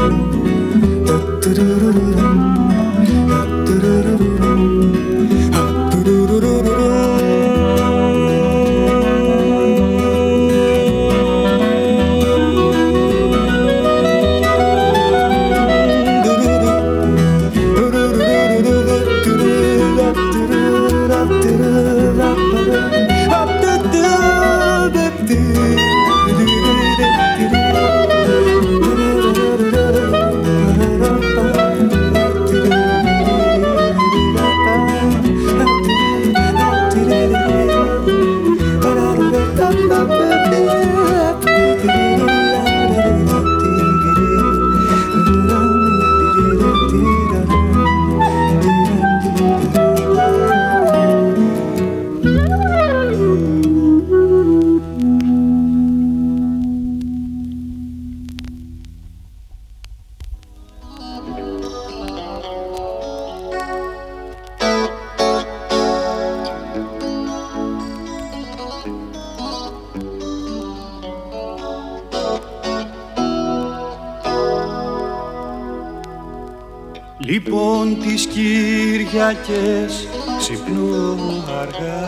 Κυριακές 79.15 80.09
ξυπνώ 80.39 81.17
αργά. 81.61 82.05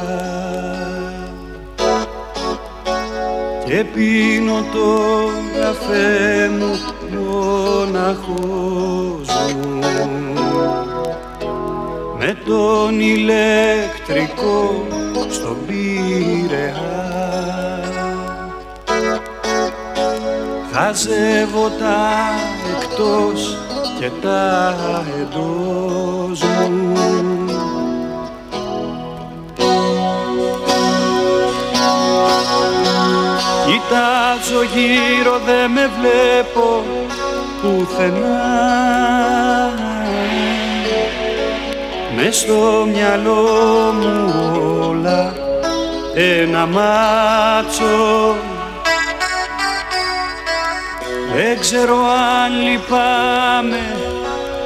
Και 3.66 3.84
πίνω 3.94 4.64
το 4.72 4.90
καφέ 5.60 6.50
μου 6.58 6.72
μοναχός 7.20 8.38
μου. 9.56 9.80
Με 12.18 12.36
τον 12.46 13.00
ηλεκτρικό 13.00 14.86
στον 15.30 15.56
Πειραιά 15.66 17.06
χαζεύω 20.72 21.68
τα 21.78 21.98
εκτός 22.76 23.58
και 23.98 24.10
τα 24.22 24.74
εντός 25.20 26.15
Κοιτάζω 33.96 34.62
γύρω 34.62 35.40
δε 35.46 35.68
με 35.68 35.90
βλέπω 35.98 36.84
πουθενά. 37.62 38.44
Μες 42.16 42.36
στο 42.36 42.86
μυαλό 42.92 43.44
μου 44.00 44.34
όλα 44.88 45.32
ένα 46.14 46.66
μάτσο. 46.66 48.36
Δεν 51.34 51.60
ξέρω 51.60 51.96
αν 52.06 52.52
λυπάμαι 52.62 53.96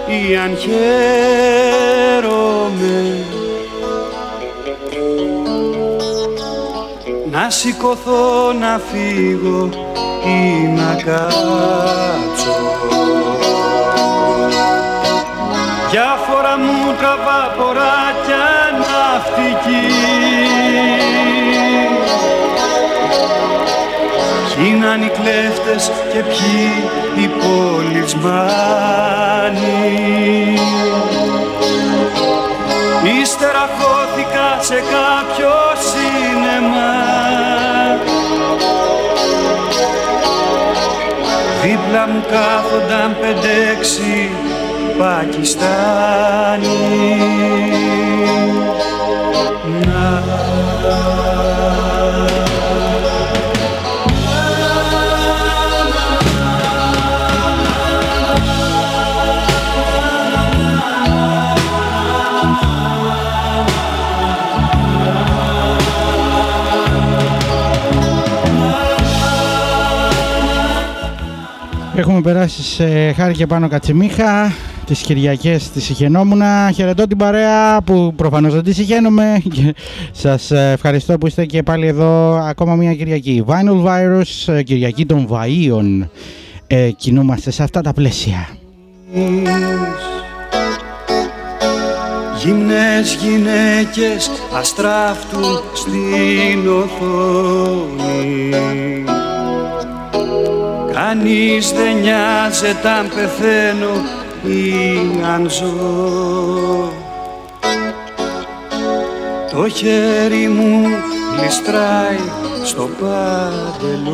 ή 0.07 0.37
αν 0.37 0.57
χαίρομαι 0.57 1.01
Να 7.51 7.57
σηκωθώ 7.57 8.53
να 8.61 8.81
φύγω 8.91 9.69
ή 10.27 10.67
να 10.77 10.95
κάτσω. 10.95 12.57
Διάφορα 15.91 16.59
μου 16.59 16.95
τραβά 16.99 17.55
ποράκια 17.57 18.47
ναυτική. 18.79 19.87
Ποιοι 24.55 24.67
είναι 24.67 25.05
οι 25.05 25.09
κλέφτες 25.09 25.91
και 26.13 26.23
ποιοι 26.23 26.71
οι 27.17 27.27
πολισμάνοι 27.29 28.21
Ύστερα 33.23 33.69
χώθηκα 33.79 34.49
σε 34.61 34.75
κάποιο 34.75 35.53
σίνεμα 35.89 37.20
Δίπλα 41.63 42.07
μου 42.09 42.23
κάθονταν 42.31 43.17
πέντε-έξι 43.21 44.31
Πακιστάνοι. 44.99 46.69
Να 49.87 50.23
Έχουμε 72.01 72.21
περάσει 72.21 72.63
σε 72.63 73.13
χάρη 73.13 73.35
και 73.35 73.47
πάνω 73.47 73.69
κατσιμίχα 73.69 74.53
τις 74.87 75.01
Κυριακές 75.01 75.71
της 75.71 75.85
συχαινόμουνα. 75.85 76.71
Χαιρετώ 76.75 77.07
την 77.07 77.17
παρέα 77.17 77.83
που 77.83 78.13
προφανώς 78.17 78.55
δεν 78.55 78.63
τη 78.63 78.73
συχαίνομαι 78.73 79.43
και 79.51 79.75
σας 80.13 80.51
ευχαριστώ 80.51 81.19
που 81.19 81.27
είστε 81.27 81.45
και 81.45 81.63
πάλι 81.63 81.87
εδώ 81.87 82.35
ακόμα 82.35 82.75
μια 82.75 82.95
Κυριακή. 82.95 83.45
Vinyl 83.47 83.85
Virus, 83.85 84.53
ε, 84.53 84.63
Κυριακή 84.63 85.07
των 85.07 85.29
Βαΐων. 85.31 86.09
Ε, 86.67 86.91
κινούμαστε 86.91 87.51
σε 87.51 87.63
αυτά 87.63 87.81
τα 87.81 87.93
πλαίσια. 87.93 88.49
Γυμνές 92.43 93.19
γυναίκες 93.21 94.31
αστράφτουν 94.59 95.61
στην 95.75 96.69
οθόνη 96.69 98.51
Κανείς 101.13 101.73
δεν 101.73 101.97
νοιάζεται 101.97 102.89
αν 102.89 103.09
πεθαίνω 103.15 103.95
ή 104.43 104.85
αν 105.35 105.51
ζω. 105.51 106.93
Το 109.53 109.69
χέρι 109.69 110.49
μου 110.49 110.89
γλιστράει 111.37 112.19
στο 112.65 112.91
παντελόνι. 113.01 114.05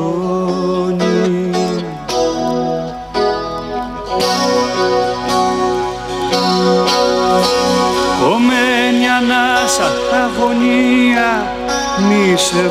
Κομμένη 8.21 9.09
ανάσα 9.19 9.93
αγωνία 10.25 11.55
μη 12.09 12.37
σε 12.37 12.71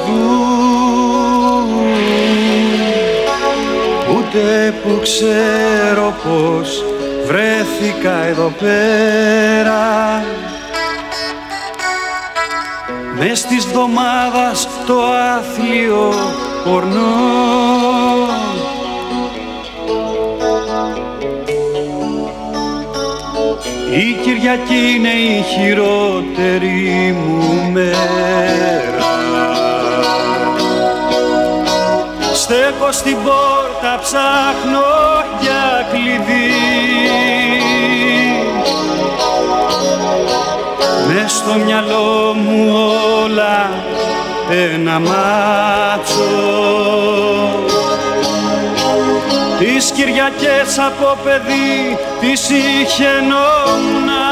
Ούτε 4.36 4.74
που 4.84 5.00
ξέρω 5.02 6.16
πως 6.24 6.84
βρέθηκα 7.26 8.26
εδώ 8.26 8.54
πέρα 8.60 10.24
Μες 13.18 13.46
της 13.46 13.66
βδομάδας 13.66 14.68
το 14.88 15.04
άθλιο 15.38 16.14
πορνό. 16.66 17.00
Η 23.92 24.14
Κυριακή 24.24 24.96
είναι 24.96 25.10
η 25.10 25.42
χειρότερη 25.42 27.16
μου 27.18 27.72
μέρα. 27.72 29.06
Στέκω 32.34 32.92
στην 32.92 33.18
πόρτα 33.86 34.00
ψάχνω 34.02 34.82
για 35.40 35.88
κλειδί. 35.92 36.54
Μες 41.08 41.32
στο 41.32 41.54
μυαλό 41.66 42.34
μου 42.34 42.74
όλα 43.24 43.72
ένα 44.50 45.00
μάτσο. 45.00 46.24
Τις 49.60 49.92
Κυριακές 49.92 50.80
από 50.80 51.18
παιδί 51.24 51.98
τις 52.20 52.50
είχε 52.50 53.10
νόμνα 53.28 54.26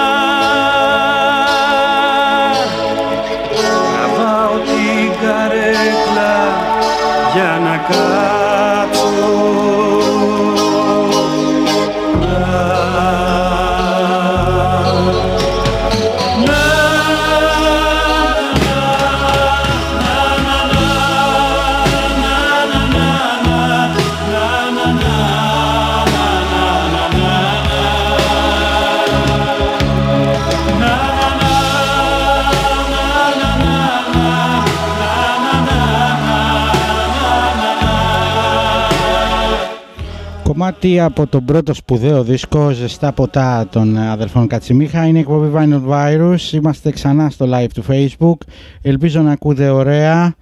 κομμάτι 40.64 41.00
από 41.00 41.28
τον 41.28 41.46
πρώτο 41.46 41.74
σπουδαίο 41.74 42.24
δίσκο 42.24 42.72
Ζεστά 42.72 43.12
ποτά 43.12 43.68
των 43.72 43.98
αδελφών 43.98 44.48
Κατσιμίχα. 44.48 45.08
Είναι 45.08 45.18
η 45.18 45.22
εκπομπή 45.22 45.52
Vinyl 45.56 45.82
Virus. 45.90 46.54
Είμαστε 46.54 46.92
ξανά 46.92 47.30
στο 47.30 47.46
live 47.50 47.68
του 47.74 47.84
facebook. 47.90 48.48
Ελπίζω 48.82 49.22
να 49.22 49.32
ακούτε 49.32 49.70
ωραία 49.70 50.36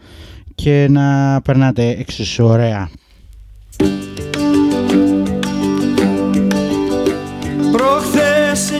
και 0.55 0.87
να 0.89 1.39
περνάτε 1.41 1.95
εξίσου 1.99 2.45
ωραία. 2.45 2.89
Προχθές 7.71 8.71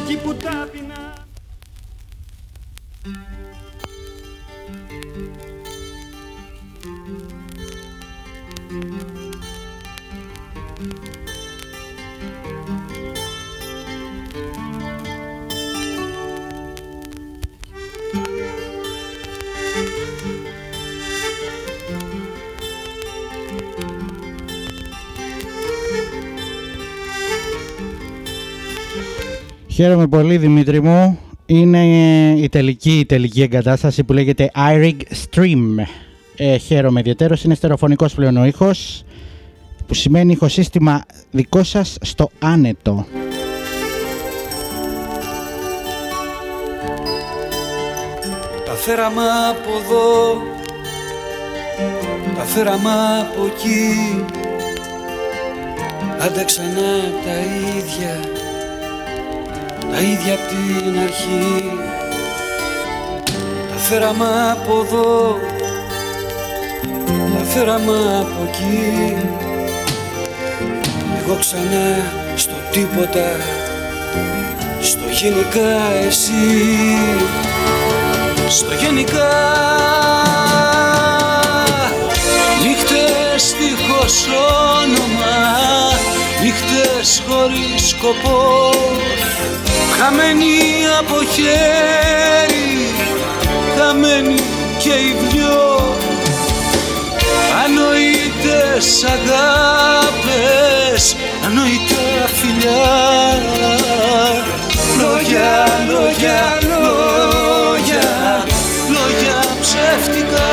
Χαίρομαι 29.81 30.07
πολύ 30.07 30.37
Δημήτρη 30.37 30.81
μου. 30.81 31.19
Είναι 31.45 31.85
η 32.37 32.49
τελική, 32.49 32.99
η 32.99 33.05
τελική 33.05 33.41
εγκατάσταση 33.41 34.03
που 34.03 34.13
λέγεται 34.13 34.51
iRig 34.55 34.95
Stream. 35.25 35.83
Ε, 36.35 36.57
χαίρομαι 36.57 36.99
ιδιαίτερος. 36.99 37.43
Είναι 37.43 37.55
στερεοφωνικός 37.55 38.13
πλέον 38.13 38.37
ο 38.37 38.45
ήχος, 38.45 39.03
που 39.87 39.93
σημαίνει 39.93 40.31
ηχοσύστημα 40.31 41.03
δικό 41.31 41.63
σας 41.63 41.97
στο 42.01 42.29
άνετο. 42.39 43.05
Τα 48.65 48.73
φέραμε 48.73 49.23
από 49.49 49.69
εδώ, 49.83 50.41
τα 52.35 52.43
φέραμε 52.43 52.91
από 53.21 53.45
εκεί 53.45 54.25
Άντεξανε 56.25 57.13
τα 57.25 57.33
ίδια, 57.77 58.40
τα 59.91 59.99
ίδια 59.99 60.33
απ' 60.33 60.47
την 60.47 60.99
αρχή. 60.99 61.71
Τα 63.71 63.77
φέραμε 63.77 64.51
από 64.51 64.85
εδώ, 64.85 65.37
τα 67.37 67.43
φέραμε 67.53 68.17
από 68.19 68.47
εκεί. 68.47 69.17
Εγώ 71.23 71.37
ξανά 71.39 72.11
στο 72.35 72.55
τίποτα, 72.71 73.35
στο 74.81 75.03
γενικά 75.21 75.91
εσύ. 76.07 76.31
Στο 78.49 78.73
γενικά. 78.73 79.29
Νύχτες 82.61 83.55
δίχως 83.59 84.27
όνομα. 84.81 85.35
Νύχτες 86.41 87.23
χωρίς 87.27 87.87
σκοπό 87.87 88.69
Χαμένοι 90.03 90.57
από 90.99 91.15
χέρι 91.33 92.69
Χαμένοι 93.77 94.35
και 94.77 94.89
οι 94.89 95.15
δυο. 95.29 95.95
Ανοητές 97.65 99.03
αγάπες 99.03 101.03
Ανοητά 101.45 102.27
φιλιά. 102.33 102.87
Λόγια, 104.99 105.51
λόγια, 105.89 106.41
λόγια 106.69 108.09
Λόγια 108.89 109.39
ψεύτικα. 109.61 110.49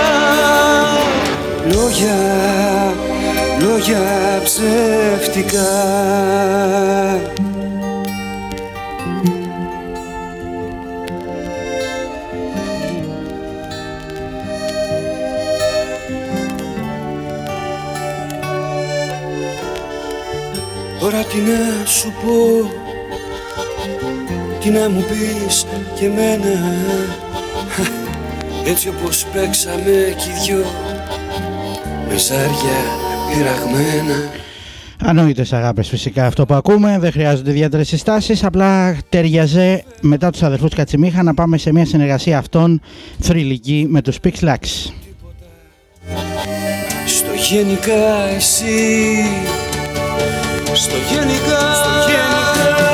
Λόγια, 1.73 2.19
λόγια 3.59 4.05
ψεύτικα 4.45 5.69
τι 21.29 21.39
να 21.39 21.87
σου 21.87 22.13
πω 22.23 22.71
Τι 24.61 24.71
να 24.71 24.91
μου 24.91 25.05
πεις 25.09 25.67
και 25.99 26.05
εμένα. 26.05 26.61
Έτσι 28.71 28.89
όπως 28.89 29.25
παίξαμε 29.33 30.15
κι 30.17 30.29
οι 30.29 30.33
δυο 30.45 30.65
Με 32.09 32.17
ζάρια 32.17 32.79
πειραγμένα. 33.29 34.31
Ανόητες 35.05 35.53
αγάπες 35.53 35.89
φυσικά 35.89 36.27
αυτό 36.27 36.47
που 36.47 36.55
ακούμε, 36.55 36.99
δεν 36.99 37.13
χρειάζονται 37.13 37.51
ιδιαίτερες 37.51 37.89
συστάσεις, 37.89 38.45
απλά 38.45 38.97
ταιριαζέ 39.09 39.85
μετά 40.01 40.31
τους 40.31 40.43
αδερφούς 40.43 40.75
Κατσιμίχα 40.75 41.23
να 41.23 41.35
πάμε 41.35 41.59
σε 41.59 41.73
μια 41.73 41.87
συνεργασία 41.87 42.39
αυτών 42.39 42.81
θρηλυκή 43.21 43.87
με 43.89 44.03
τους 44.03 44.19
Pixlax. 44.23 44.59
Στο 47.07 47.33
γενικά 47.51 48.29
εσύ 48.37 49.25
Στο 50.81 50.97
γενικά, 51.11 51.75
στο 51.75 51.91
γενικά. 52.07 52.87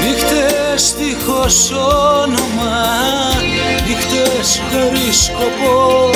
Νύχτες 0.00 0.94
δίχως 0.98 1.70
όνομα 2.22 2.76
Νύχτες 3.86 4.62
χωρίς 4.72 5.24
σκοπό. 5.24 6.10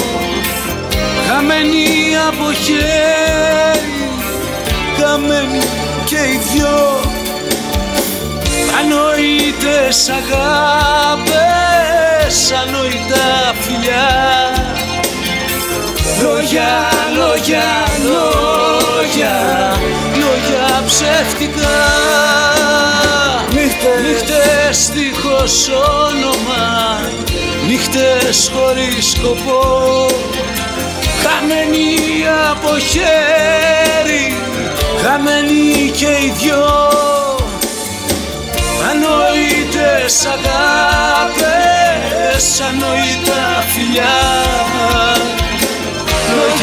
Χαμένοι 1.29 1.87
από 2.29 2.53
χέρι 2.53 4.09
Χαμένοι 4.99 5.63
και 6.05 6.17
οι 6.17 6.41
δυο. 6.53 7.01
Ανοητές 8.81 10.09
αγάπες 10.09 11.33
Ανοητά 12.63 13.55
φιλιά 13.61 14.09
Λόγια, 16.23 16.91
λόγια, 17.17 17.65
λόγια 18.05 19.35
Λόγια 20.15 20.83
ψεύτικα. 20.87 21.77
Νύχτες, 23.53 24.01
νύχτες 24.03 24.91
δίχως 24.93 25.69
όνομα 26.09 27.01
Νύχτες 27.67 28.51
χωρίς 28.55 29.11
σκοπό. 29.11 30.07
Χαμένοι 31.23 31.97
από 32.51 32.79
χέρι 32.79 34.37
Χαμένοι 35.03 35.91
και 35.91 36.07
οι 36.07 36.33
δυο. 36.39 36.67
Ανοητές 38.91 40.27
αγάπες 40.27 41.65
Ανοητά 42.61 43.65
φιλιά 43.75 44.17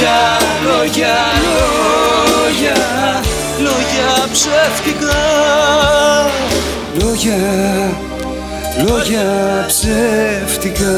Λόγια, 0.02 0.20
λόγια, 0.64 1.16
λόγια 2.44 2.76
Λόγια 3.60 4.28
ψεύτικα. 4.32 5.22
Λόγια, 7.00 7.42
λόγια 8.88 9.66
ψεύτικα 9.68 10.92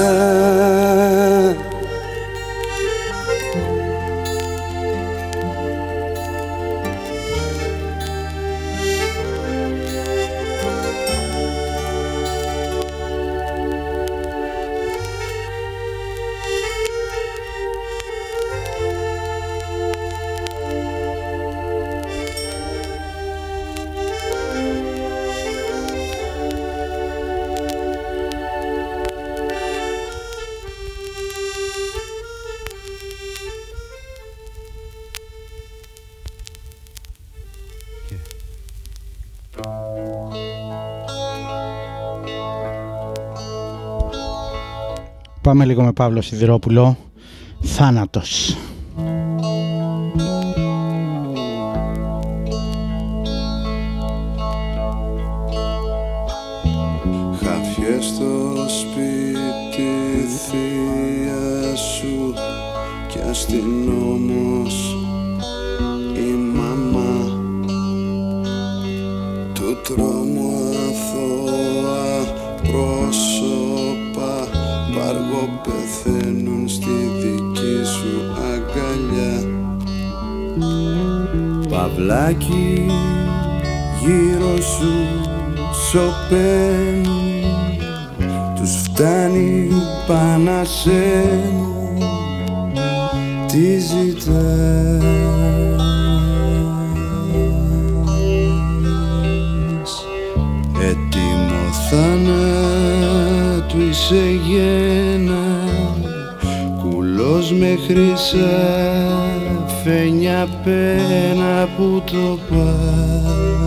Πάμε 45.53 45.65
λίγο 45.65 45.83
με 45.83 45.91
Παύλο 45.91 46.21
Σιδηρόπουλο. 46.21 46.97
Θάνατος. 47.61 48.57
Βλάκι 81.95 82.85
γύρω 84.01 84.61
σου 84.61 84.93
σοπαίνει 85.89 87.43
τους 88.55 88.71
φτάνει 88.71 89.69
πάνω 90.07 90.63
σε 90.63 91.23
τι 93.47 93.79
ζητάς; 93.79 95.03
Έτοιμο 100.81 101.63
θάνατου 101.89 103.81
είσαι 103.89 104.25
γένα 104.47 105.43
κουλός 106.81 107.51
με 107.51 107.77
χρυσά 107.87 108.82
πένα 110.63 111.69
που 111.77 112.03
το 112.05 112.37
πας. 112.49 113.63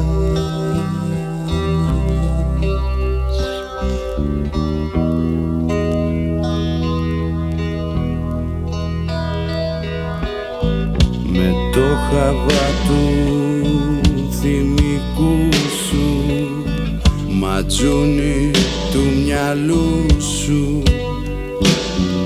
Με 11.33 11.55
το 11.73 11.87
χαβά 12.11 12.67
του 12.87 13.03
θυμικού 14.41 15.49
σου 15.89 16.27
ματζούνι 17.31 18.51
του 18.93 19.01
μυαλού 19.25 20.07
σου 20.21 20.83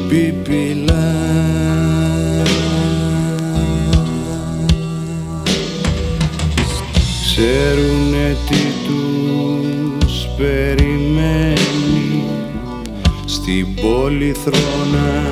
πιπιλά 0.09 1.30
πολυθρόνα 14.01 15.25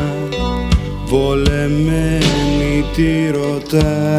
βολεμένη 1.04 2.84
τη 2.94 3.30
ρωτά 3.30 4.18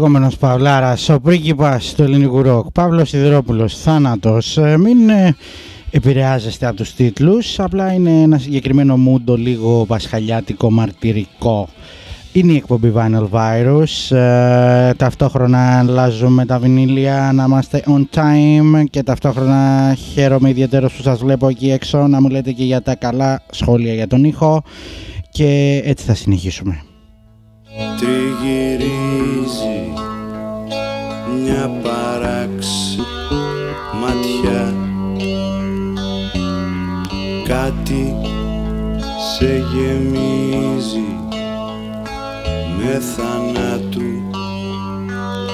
λεγόμενος 0.00 0.36
Παυλάρας, 0.36 1.08
ο 1.08 1.20
πρίγκιπας 1.20 1.94
του 1.94 2.02
ελληνικού 2.02 2.42
ροκ, 2.42 2.70
Παύλος 2.70 3.08
Σιδηρόπουλος, 3.08 3.78
θάνατος. 3.78 4.56
Ε, 4.56 4.78
μην 4.78 5.08
ε, 5.08 5.36
επηρεάζεστε 5.90 6.66
από 6.66 6.76
τους 6.76 6.94
τίτλους, 6.94 7.60
απλά 7.60 7.92
είναι 7.92 8.10
ένα 8.10 8.38
συγκεκριμένο 8.38 8.96
μούντο 8.96 9.36
λίγο 9.36 9.84
πασχαλιάτικο, 9.86 10.70
μαρτυρικό. 10.70 11.68
Είναι 12.32 12.52
η 12.52 12.56
εκπομπή 12.56 12.92
Vinyl 12.96 13.28
Virus, 13.30 14.16
ε, 14.16 14.94
ταυτόχρονα 14.94 15.78
αλλάζουμε 15.78 16.46
τα 16.46 16.58
βινίλια 16.58 17.30
να 17.34 17.44
είμαστε 17.44 17.82
on 17.86 18.04
time 18.14 18.84
και 18.90 19.02
ταυτόχρονα 19.02 19.96
χαίρομαι 20.12 20.48
ιδιαίτερα 20.48 20.86
που 20.86 21.02
σας 21.02 21.18
βλέπω 21.18 21.48
εκεί 21.48 21.70
έξω 21.70 22.06
να 22.06 22.20
μου 22.20 22.28
λέτε 22.28 22.52
και 22.52 22.64
για 22.64 22.82
τα 22.82 22.94
καλά 22.94 23.42
σχόλια 23.50 23.94
για 23.94 24.06
τον 24.06 24.24
ήχο 24.24 24.62
και 25.30 25.80
έτσι 25.84 26.04
θα 26.04 26.14
συνεχίσουμε. 26.14 26.82
Τριγυρίζει 27.98 29.89
μια 31.60 31.80
παράξη 31.82 32.98
ματιά 34.00 34.74
Κάτι 37.48 38.14
σε 39.34 39.64
γεμίζει 39.72 41.16
με 42.76 42.98
θανάτου 42.98 44.22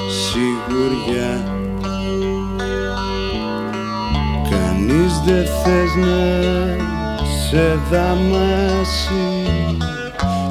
σιγουριά. 0.09 1.45
Κανείς 4.51 5.21
δεν 5.25 5.45
θες 5.45 5.95
να 5.97 6.27
σε 7.49 7.79
δαμάσει 7.91 9.47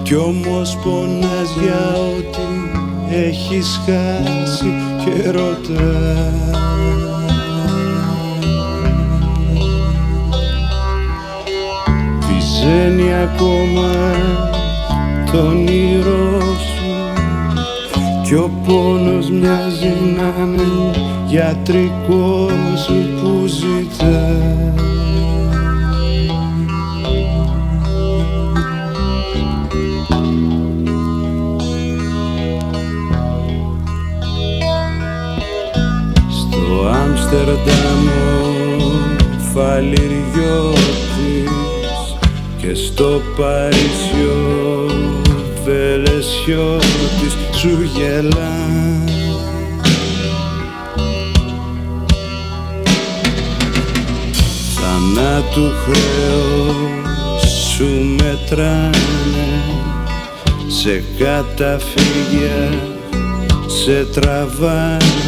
κι 0.03 0.15
όμως 0.15 0.77
πονάς 0.83 1.49
για 1.61 1.95
ό,τι 1.95 3.15
έχεις 3.15 3.79
χάσει 3.85 4.94
και 5.05 5.29
ρωτάς 5.31 6.49
Βυζένει 12.19 13.13
ακόμα 13.13 14.11
το 15.31 15.37
όνειρό 15.37 16.39
σου 16.41 17.13
κι 18.23 18.33
ο 18.33 18.51
πόνος 18.67 19.29
μοιάζει 19.29 19.93
να 20.17 20.43
είναι 20.43 20.91
γιατρικός 21.27 22.79
σου 22.85 23.21
που 23.21 23.45
ζητάς 23.47 24.84
Άμστερνταμ 37.25 38.07
ο 38.07 38.53
φαλιριώτης 39.53 40.75
και 42.57 42.73
στο 42.73 43.21
Παρίσι 43.37 44.23
ο 44.29 44.89
Βελεσιώτης 45.63 47.35
σου 47.55 47.89
γελά 47.95 48.53
Θανάτου 54.75 55.71
χρέος 55.83 57.43
σου 57.75 57.87
μετράνε 58.17 59.61
σε 60.67 61.03
καταφύγια 61.17 62.69
σε 63.67 64.05
τραβάνε 64.05 65.24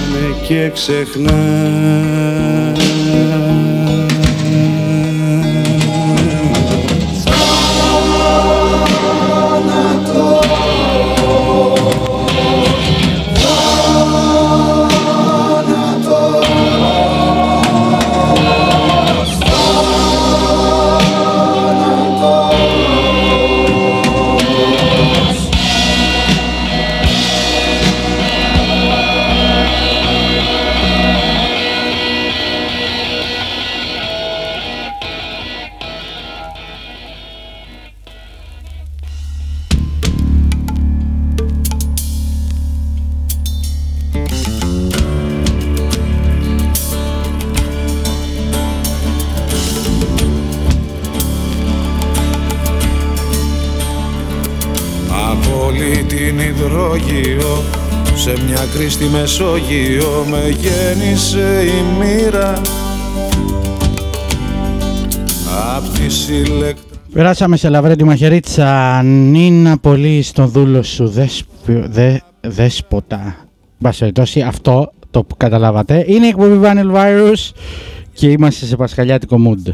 και 0.48 0.70
ξεχνάνε 0.74 1.48
μια 59.00 59.10
κρίστη 59.10 59.18
Μεσόγειο 59.18 60.26
με 60.30 60.50
γέννησε 60.50 61.64
η 61.66 62.00
μοίρα 62.00 62.62
απ' 65.76 65.98
τη 65.98 66.10
συλλεκτρά 66.10 66.86
Περάσαμε 67.14 67.58
σε 67.58 67.70
λαβρέντη 67.70 68.04
μαχαιρίτσα. 68.04 69.02
Νίνα 69.04 69.78
πολύ 69.78 70.22
στον 70.22 70.50
δούλο 70.50 70.84
σου. 70.84 71.08
Δέσπο, 71.08 71.52
δε, 71.66 72.18
δέσποτα. 72.42 73.36
Μπας 73.78 73.98
περιπτώσει, 73.98 74.42
αυτό 74.42 74.92
το 75.12 75.24
που 75.24 75.38
καταλάβατε. 75.38 76.06
Είναι 76.08 76.26
η 76.26 76.30
εκπομπή 76.30 76.60
Vinyl 76.64 76.96
Virus 76.96 77.52
και 78.14 78.30
είμαστε 78.30 78.66
σε 78.66 78.76
πασχαλιάτικο 78.76 79.38
mood. 79.46 79.72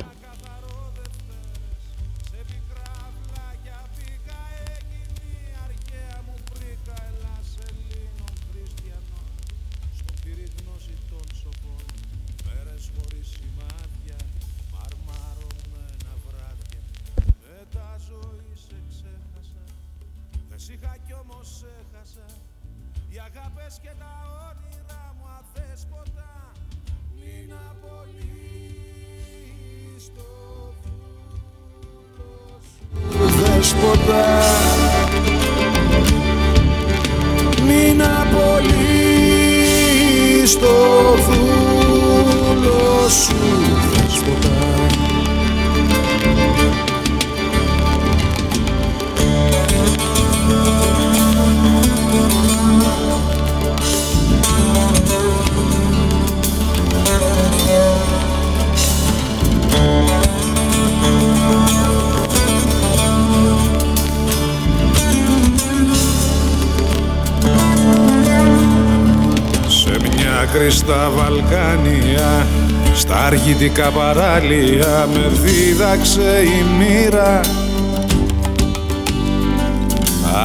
Άκρη 70.54 70.72
στα 70.72 71.12
Βαλκάνια 71.16 72.48
στα 72.94 73.16
αργητικά 73.16 73.90
παράλια 73.90 75.10
με 75.14 75.32
δίδαξε 75.44 76.44
η 76.44 76.66
μοίρα. 76.78 77.40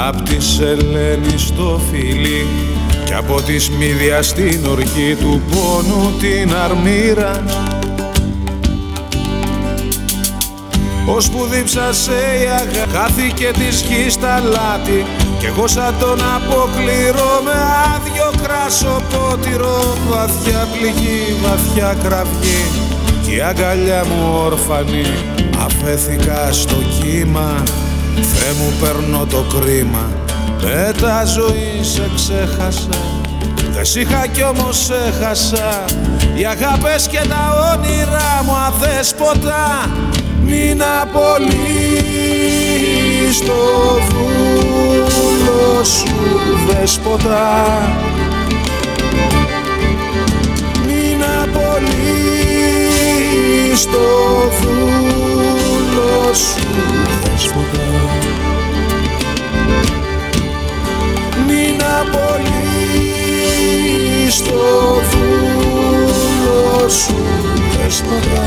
Απ' 0.09 0.29
τη 0.29 0.43
Σελένη 0.43 1.35
στο 1.37 1.81
φιλί 1.91 2.47
και 3.05 3.15
από 3.15 3.43
τη 3.43 3.59
Σμίδια 3.59 4.23
στην 4.23 4.67
ορχή 4.67 5.17
του 5.21 5.43
πόνου 5.51 6.13
την 6.21 6.55
αρμύρα. 6.55 7.45
Ως 11.07 11.31
που 11.31 11.45
δίψασε 11.45 12.13
η 12.43 12.47
αγάπη 12.47 12.93
χάθηκε 12.93 13.51
τη 13.53 13.77
σκή 13.77 14.11
στα 14.11 14.41
λάτι 14.41 15.05
κι 15.39 15.47
εγώ 15.47 15.67
σαν 15.67 15.95
τον 15.99 16.21
αποκληρώ 16.37 17.41
με 17.45 17.59
άδειο 17.95 18.31
κράσο 18.43 19.03
πότηρο 19.11 19.97
Βαθιά 20.09 20.67
πληγή, 20.73 21.37
βαθιά 21.43 21.97
κραυγή. 22.03 22.65
Κι 23.23 23.35
η 23.35 23.41
αγκαλιά 23.41 24.05
μου 24.05 24.43
όρφανη 24.45 25.07
Αφέθηκα 25.65 26.53
στο 26.53 26.77
κύμα. 27.01 27.63
Θεέ 28.15 28.53
μου 28.53 28.73
παίρνω 28.81 29.27
το 29.27 29.45
κρίμα. 29.59 30.11
Με 30.63 30.93
τα 31.01 31.25
ζωή 31.25 31.81
σε 31.81 32.11
ξέχασα. 32.15 32.99
Δεν 33.73 33.85
σ' 33.85 33.95
είχα 33.95 34.27
κι 34.27 34.43
όμως 34.43 34.91
έχασα. 34.91 35.85
Οι 36.35 36.47
αγάπες 36.47 37.07
και 37.07 37.21
τα 37.29 37.75
όνειρά 37.75 38.43
μου 38.45 38.57
αδέσποτα 38.57 39.89
Μην 40.51 40.83
απολύεις 41.03 41.39
το 43.41 43.63
δούλο 44.09 45.85
σου 45.85 46.17
δέσποτα 46.69 47.47
Μην 50.87 51.23
απολύεις 51.43 52.11
το 53.85 54.07
δούλο 54.61 56.35
σου 56.35 56.69
δέσποτα 57.23 57.87
Μην 61.47 61.79
απολύεις 62.01 63.17
το 64.43 64.63
δούλο 65.11 66.89
σου 66.89 67.17
δέσποτα 67.77 68.47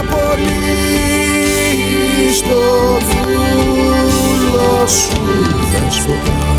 Μην 0.00 0.08
απολύεις 0.12 0.40
το 2.42 2.60
δούλο 3.08 4.86
σου. 4.86 5.22
Δέσποτα 5.72 6.49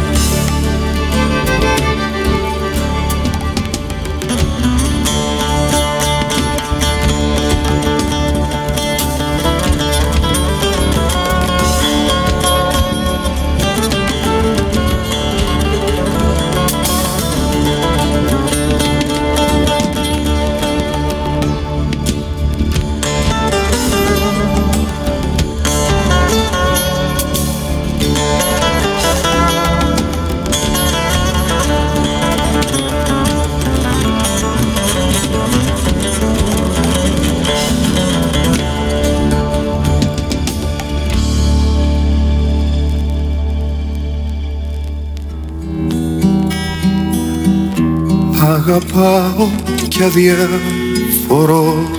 Αγαπάω 48.61 49.47
και 49.87 50.03
αδιαφορώ 50.03 51.89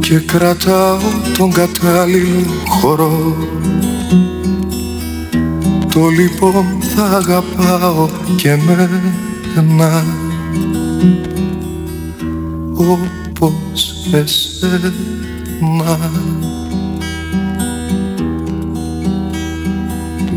και 0.00 0.18
κρατάω 0.18 0.98
τον 1.38 1.52
κατάλληλο 1.52 2.44
χώρο 2.68 3.36
το 5.92 6.08
λοιπόν 6.08 6.64
θα 6.94 7.02
αγαπάω 7.02 8.08
και 8.36 8.56
μένα 8.66 10.04
όπως 13.38 13.94
εσένα. 14.12 14.92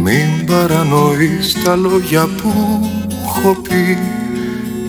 Μην 0.04 0.46
παρανοείς 0.46 1.64
τα 1.64 1.76
λόγια 1.76 2.28
που 2.42 2.54
έχω 3.40 3.56
πει 3.62 3.98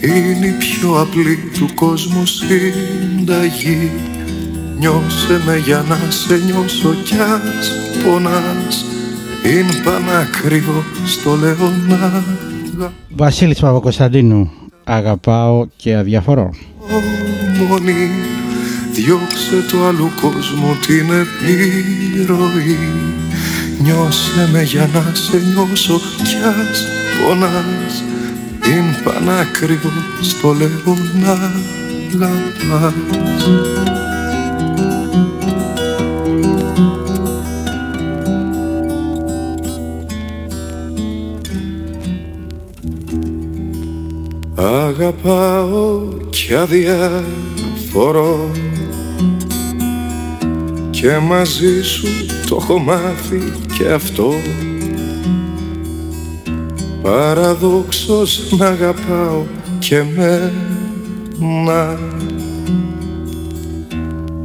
Είναι 0.07 0.47
η 0.47 0.51
πιο 0.59 1.01
απλή 1.01 1.39
του 1.59 1.69
κόσμου 1.75 2.27
συνταγή. 2.27 3.91
Νιώσε 4.79 5.43
με 5.47 5.57
για 5.57 5.85
να 5.89 5.97
σε 6.09 6.37
νιώσω 6.45 6.95
κι 7.05 7.15
ας 7.15 7.73
πονάς. 8.05 8.85
Είναι 9.45 9.83
πανάκριβο 9.85 10.85
στο 11.07 11.35
λέω 11.35 11.73
να 11.89 12.25
Βασίλης 13.09 13.61
Παπακοσταντίνου, 13.61 14.51
αγαπάω 14.85 15.67
και 15.77 15.97
αδιαφορώ. 15.97 16.51
μόνη 17.69 18.11
Διώξε 18.93 19.65
το 19.71 19.85
άλλου 19.87 20.11
κόσμου 20.21 20.77
την 20.87 21.11
επιρροή. 21.23 22.79
Νιώσε 23.83 24.49
με 24.53 24.63
για 24.63 24.89
να 24.93 25.15
σε 25.15 25.37
νιώσω 25.37 26.01
κι 26.17 26.37
ας 26.45 26.87
πονάς 27.19 28.10
Είναι 28.71 29.01
πανάκριβο 29.05 29.91
στο 30.21 30.53
λέω 30.53 30.97
να 31.23 31.33
αγαπάς. 32.23 32.95
Αγαπάω 44.55 46.03
κι 46.31 46.55
αδιαφορώ 46.55 48.51
και 50.91 51.19
μαζί 51.19 51.83
σου 51.83 52.07
το 52.49 52.59
έχω 52.61 52.79
μάθει 52.79 53.53
και 53.79 53.89
αυτό 53.89 54.33
Παραδόξως 57.03 58.55
να 58.59 58.67
αγαπάω 58.67 59.43
και 59.79 60.03
μένα 60.17 61.99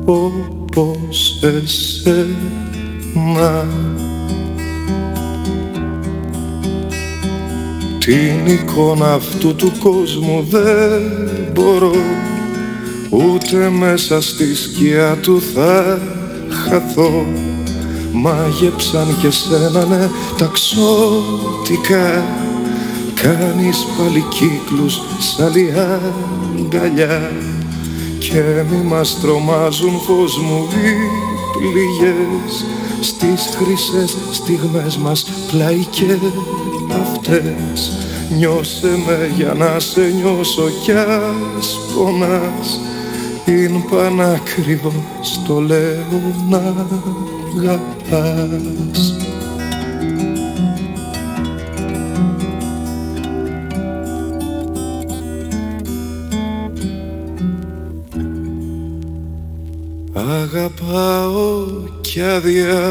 όπως 0.05 1.39
εσένα. 1.41 2.05
Την 7.99 8.45
εικόνα 8.45 9.13
αυτού 9.13 9.55
του 9.55 9.71
κόσμου 9.79 10.45
δεν 10.49 11.01
μπορώ 11.53 11.95
Ούτε 13.09 13.69
μέσα 13.69 14.21
στη 14.21 14.55
σκιά 14.55 15.17
του 15.21 15.41
θα 15.53 15.99
χαθώ. 16.49 17.25
Μάγεψαν 18.11 19.17
και 19.21 19.31
σένα 19.31 19.85
ναι 19.85 20.09
ταξότικα 20.37 22.23
Κάνεις 23.21 23.85
πάλι 23.97 24.23
κύκλους 24.29 25.01
σαν 25.19 25.53
αγκαλιά 26.59 27.31
Και 28.19 28.41
μη 28.69 28.87
μας 28.87 29.19
τρομάζουν 29.21 30.01
πως 30.07 30.37
μου 30.37 30.67
οι 30.71 30.93
πληγές. 31.57 32.65
Στις 33.01 33.49
χρυσές 33.55 34.17
στιγμές 34.31 34.97
μας 34.97 35.25
πλάι 35.51 35.85
και 35.89 36.17
αυτές 37.01 37.91
Νιώσε 38.37 38.87
με 39.05 39.31
για 39.35 39.53
να 39.53 39.79
σε 39.79 40.01
νιώσω 40.01 40.69
κι 40.83 40.91
ας 40.91 41.79
πονάς. 41.95 42.79
Είναι 43.45 43.83
πανακριβώς 43.89 45.41
το 45.47 45.59
λέω 45.59 46.21
να 46.49 46.57
αγαπάς 47.57 49.14
Αγαπάω 60.45 61.65
κι 62.01 62.21
αδιαφορώ 62.21 62.87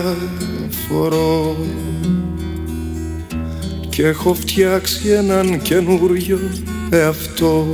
και 3.88 4.06
έχω 4.06 4.34
φτιάξει 4.34 5.08
έναν 5.08 5.62
καινούριο 5.62 6.38
εαυτό. 6.90 7.66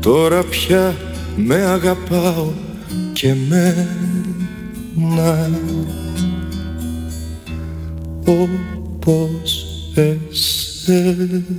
Τώρα 0.00 0.42
πια 0.42 0.96
με 1.36 1.54
αγαπάω 1.54 2.48
και 3.12 3.34
μένα 3.48 3.88
όπως 8.24 9.66
εσένα 9.94 11.52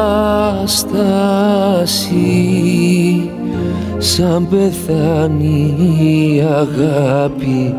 Σαν 3.98 4.48
πεθάνει 4.50 5.76
η 6.02 6.40
αγάπη 6.42 7.76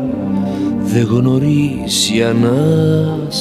δεν 0.83 1.03
γνωρίζει 1.03 2.23
Ανάσταση 2.23 3.33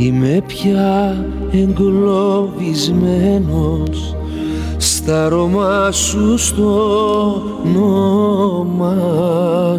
Είμαι 0.00 0.42
πια 0.46 1.24
εγκλωβισμένος 1.52 4.16
στα 4.76 5.24
αρώμα 5.24 5.90
σου 5.90 6.38
στο 6.38 6.92
όνομα 7.64 8.96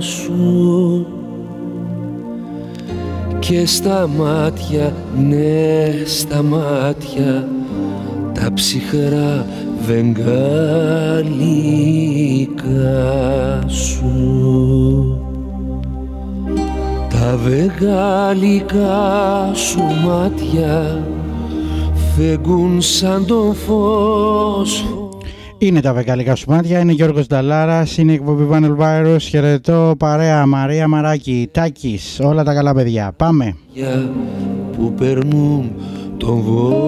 σου. 0.04 1.08
Και 3.39 3.66
στα 3.66 4.08
μάτια, 4.08 4.93
ναι 5.30 5.91
στα 6.06 6.43
μάτια 6.43 7.47
τα 8.34 8.54
ψυχρά 8.54 9.45
βεγγαλικά 9.86 10.34
σου. 13.68 15.18
Τα 17.10 17.38
βεγγαλικά 17.43 18.91
σου 19.54 19.82
μάτια 20.06 21.04
φεγγούν 22.16 22.82
σαν 22.82 23.26
τον 23.26 23.54
φως 23.54 24.86
είναι 25.68 25.82
τα 25.82 25.93
βεγγαλικά 25.93 26.36
σου 26.36 26.49
μάτια, 26.49 26.80
είναι 26.80 26.91
Γιώργος 26.91 27.28
Νταλάρας, 27.28 27.97
είναι 27.97 28.11
η 28.11 28.16
εκπομπή 28.16 28.47
Panel 28.51 28.78
Virus, 28.78 29.18
χαιρετώ 29.20 29.95
παρέα 29.97 30.45
Μαρία 30.45 30.88
Μαράκη, 30.88 31.49
Τάκης, 31.51 32.20
όλα 32.24 32.43
τα 32.43 32.53
καλά 32.53 32.74
παιδιά. 32.74 33.14
Πάμε. 33.18 33.55
Που 34.78 34.93
περνούν 34.93 35.72
τον 36.18 36.41
Βόσπορο 36.41 36.84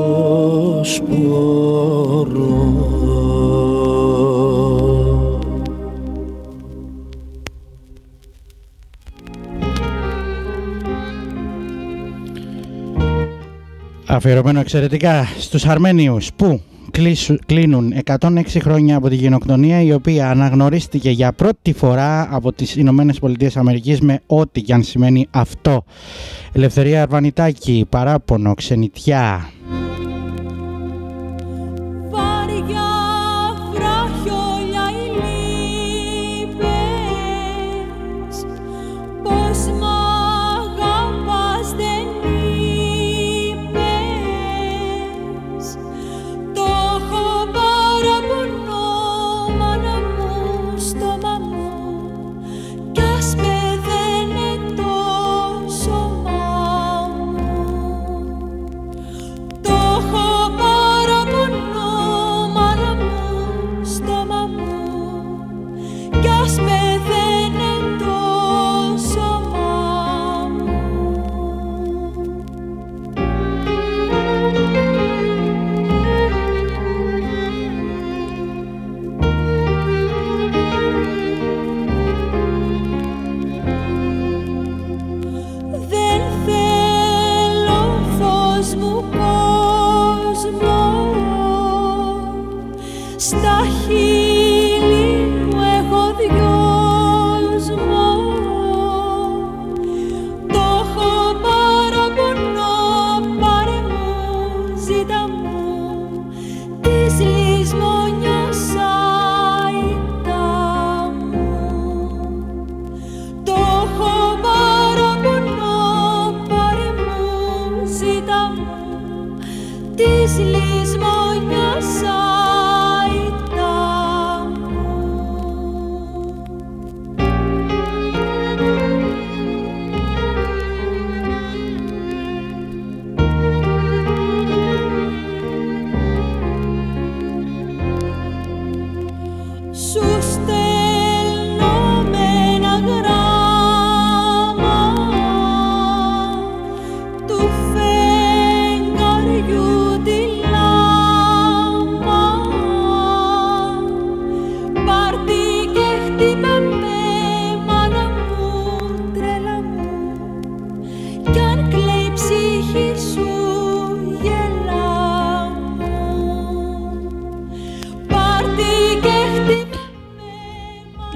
Αφιερωμένο 14.06 14.60
εξαιρετικά 14.60 15.28
στους 15.40 15.66
Αρμένιους 15.66 16.30
που 16.36 16.62
κλείνουν 17.46 17.94
106 18.06 18.18
χρόνια 18.62 18.96
από 18.98 19.10
τη 19.10 19.16
γενοκτονία 19.16 19.82
η 19.82 19.94
οποία 19.94 20.30
αναγνωρίστηκε 20.30 21.10
για 21.10 21.32
πρώτη 21.32 21.74
φορά 21.74 22.28
από 22.32 22.54
τις 22.54 22.76
Ηνωμένες 22.76 23.20
Πολιτείες 23.20 23.58
Αμερικής 23.58 24.00
με 24.02 24.22
ό,τι 24.26 24.62
και 24.62 24.74
αν 24.74 24.84
σημαίνει 24.84 25.28
αυτό. 25.32 25.84
Ελευθερία 26.54 27.02
Αρβανιτάκη, 27.02 27.86
παράπονο, 27.90 28.54
ξενιτιά, 28.54 29.50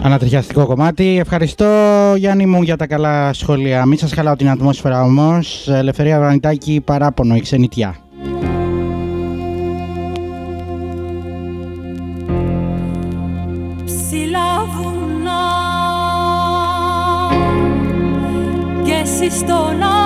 Ανατριχιαστικό 0.10 0.66
κομμάτι. 0.66 1.18
Ευχαριστώ 1.20 1.66
Γιάννη 2.18 2.45
μου 2.45 2.62
για 2.62 2.76
τα 2.76 2.88
καλά 2.88 3.34
σχόλια. 3.34 3.86
Μην 3.86 3.97
σας 3.97 4.14
χαλάω 4.14 4.36
την 4.36 4.49
ατμόσφαιρα 4.49 5.01
όμως. 5.01 5.68
Ελευθερία 5.68 6.20
Βρανιτάκη, 6.20 6.82
παράπονο, 6.86 7.36
η 7.36 7.41
ξενιτιά. 7.41 7.95
Ψηλά 13.86 14.66
βουνά 14.76 15.41
και 18.84 18.93
εσύ 19.03 19.38
στον 19.38 19.99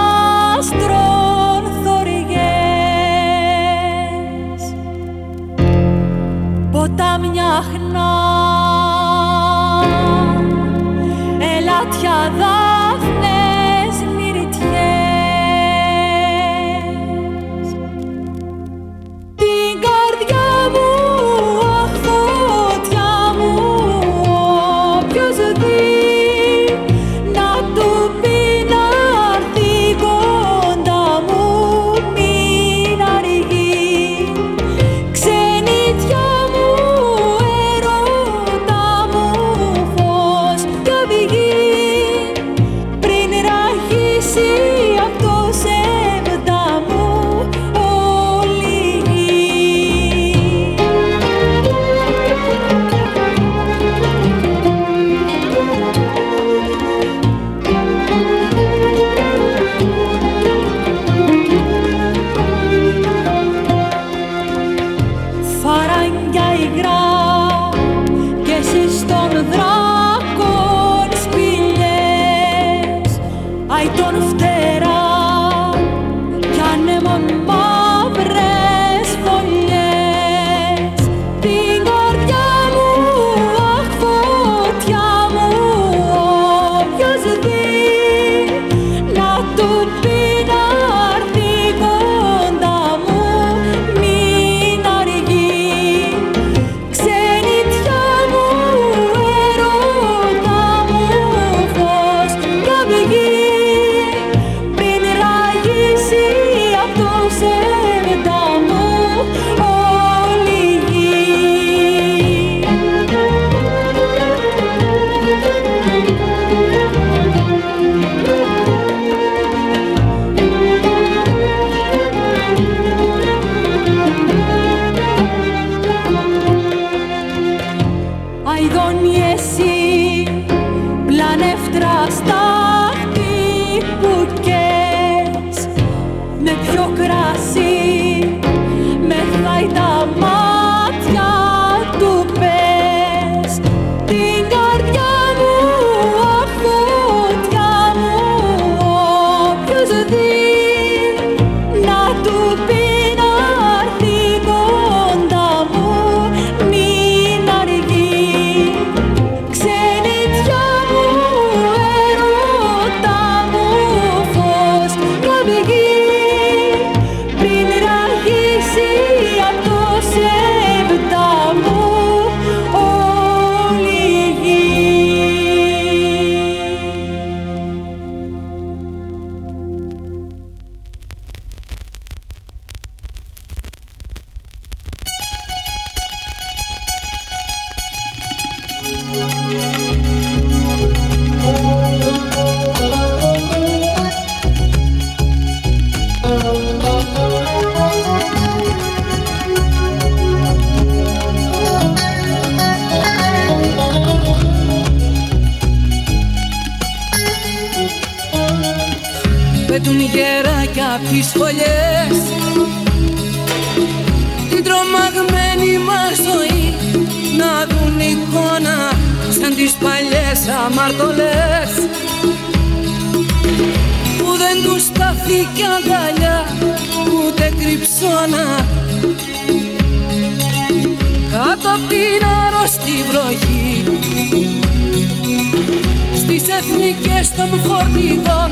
στις 236.74 236.91
εθνικές 236.91 237.36
των 237.36 237.59
φορτηγών 237.59 238.51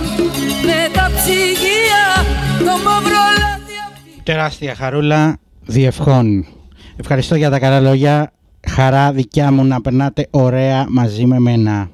με 0.65 0.89
τα 0.93 1.11
ψυγεία 1.15 2.05
το 2.59 2.83
μαύρο 2.83 3.19
Τεράστια 4.23 4.75
χαρούλα 4.75 5.37
διευχών. 5.65 6.45
Ευχαριστώ 6.95 7.35
για 7.35 7.49
τα 7.49 7.59
καλά 7.59 7.79
λόγια. 7.79 8.31
Χαρά 8.67 9.11
δικιά 9.11 9.51
μου 9.51 9.63
να 9.63 9.81
περνάτε 9.81 10.27
ωραία 10.31 10.85
μαζί 10.89 11.25
με 11.25 11.39
μένα. 11.39 11.89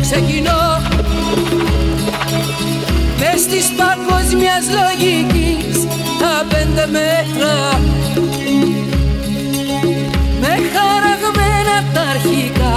Ξεκινώ. 0.00 0.82
Μες 3.18 3.46
της 3.46 3.66
παγκόσμιας 3.80 4.64
λογικής 4.78 5.86
τα 6.20 6.46
πέντε 6.48 6.86
μέτρα. 6.96 7.54
Με 10.40 10.52
χαραγμένα 10.72 11.76
τα 11.94 12.00
αρχικά. 12.14 12.76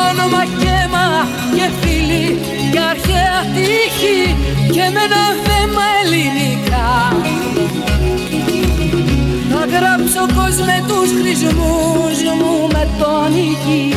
Όνομα 0.00 0.42
και 0.60 0.76
μα 0.92 1.08
και 1.56 1.70
φίλοι 1.80 2.38
και 2.72 2.80
αρχαία 2.90 3.38
τύχη 3.54 4.36
και 4.72 4.84
με 4.94 5.00
ένα 5.08 5.24
θέμα 5.46 5.82
ελληνικά 6.02 6.88
γράψω 9.74 10.20
κόσμο 10.36 10.64
με 10.64 10.84
τους 10.88 11.10
χρησμούς 11.20 12.16
μου 12.38 12.66
με 12.72 12.88
τον 12.98 13.30
υγιή 13.36 13.94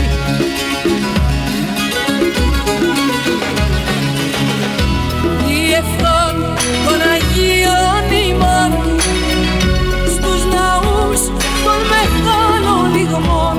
Διευθών 5.48 6.34
των 6.86 7.00
Αγίων 7.14 8.04
ημών 8.28 8.72
στους 10.14 10.42
ναούς 10.54 11.22
των 11.64 11.80
μεγάλων 11.92 12.96
λιγμών 12.96 13.58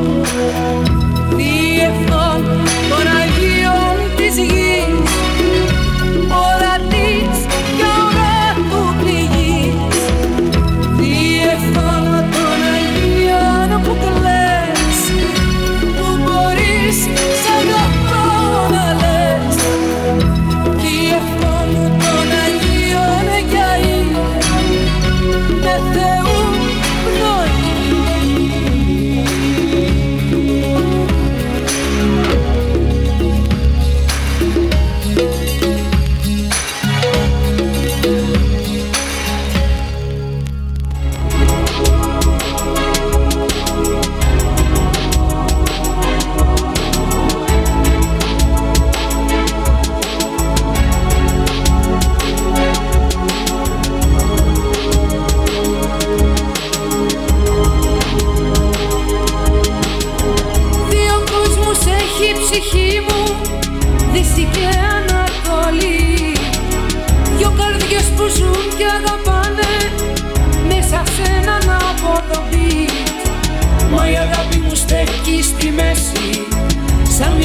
Διευθών 1.36 1.92
των 2.10 2.31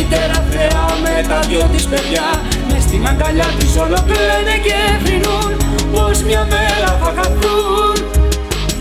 μητέρα 0.09 0.39
θεά 0.51 0.85
με 1.03 1.27
τα 1.27 1.39
δυο 1.47 1.63
της 1.73 1.85
παιδιά. 1.91 2.27
Μες 2.69 2.83
στην 2.83 3.07
αγκαλιά 3.07 3.49
της 3.59 3.71
όλο 3.83 3.99
κλαίνε 4.09 4.55
και 4.65 4.79
βρινούν 5.03 5.51
Πως 5.93 6.17
μια 6.27 6.43
μέρα 6.53 6.89
θα 7.01 7.09
χαθούν. 7.17 7.95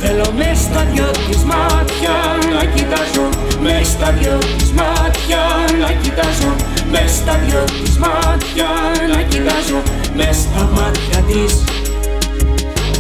Θέλω 0.01 0.29
μες 0.39 0.59
στα 0.67 0.83
δυο 0.93 1.11
της 1.27 1.43
μάτια 1.51 2.17
να 2.55 2.65
κοιτάζω 2.75 3.27
Μες 3.65 3.87
στα 3.87 4.09
δυο 4.19 4.39
της 4.57 4.71
μάτια 4.79 5.43
να 5.83 5.91
κοιτάζω 6.03 6.51
Μες 6.93 7.11
στα 7.21 7.35
δυο 7.45 7.65
της 7.83 7.97
μάτια 8.05 8.69
να 9.15 9.21
κοιτάζω 9.31 9.79
Μες 10.17 10.37
στα 10.37 10.63
μάτια 10.77 11.19
της. 11.29 11.53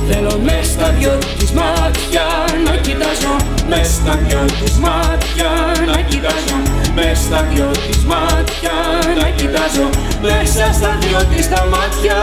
Θέλω 0.08 0.38
μες 0.46 0.66
στα 0.66 0.88
δυο 0.98 1.18
της 1.38 1.50
μάτια 1.58 2.24
να 2.64 2.74
κοιτάζω 2.86 3.34
Μες 3.68 3.86
στα 3.86 4.16
δυο 4.16 4.44
της 4.44 4.78
μάτια 4.78 5.50
να 5.86 6.00
κοιτάζω. 6.00 6.58
Μες 6.94 7.18
στα 7.18 7.42
δυο 7.42 7.70
της 7.70 8.04
μάτια 8.04 8.72
να 9.20 9.30
κοιτάζω. 9.30 9.88
Μέσα 10.22 10.72
στα 10.72 10.98
δυο 11.00 11.18
της 11.34 11.48
τα 11.48 11.66
μάτια 11.70 12.16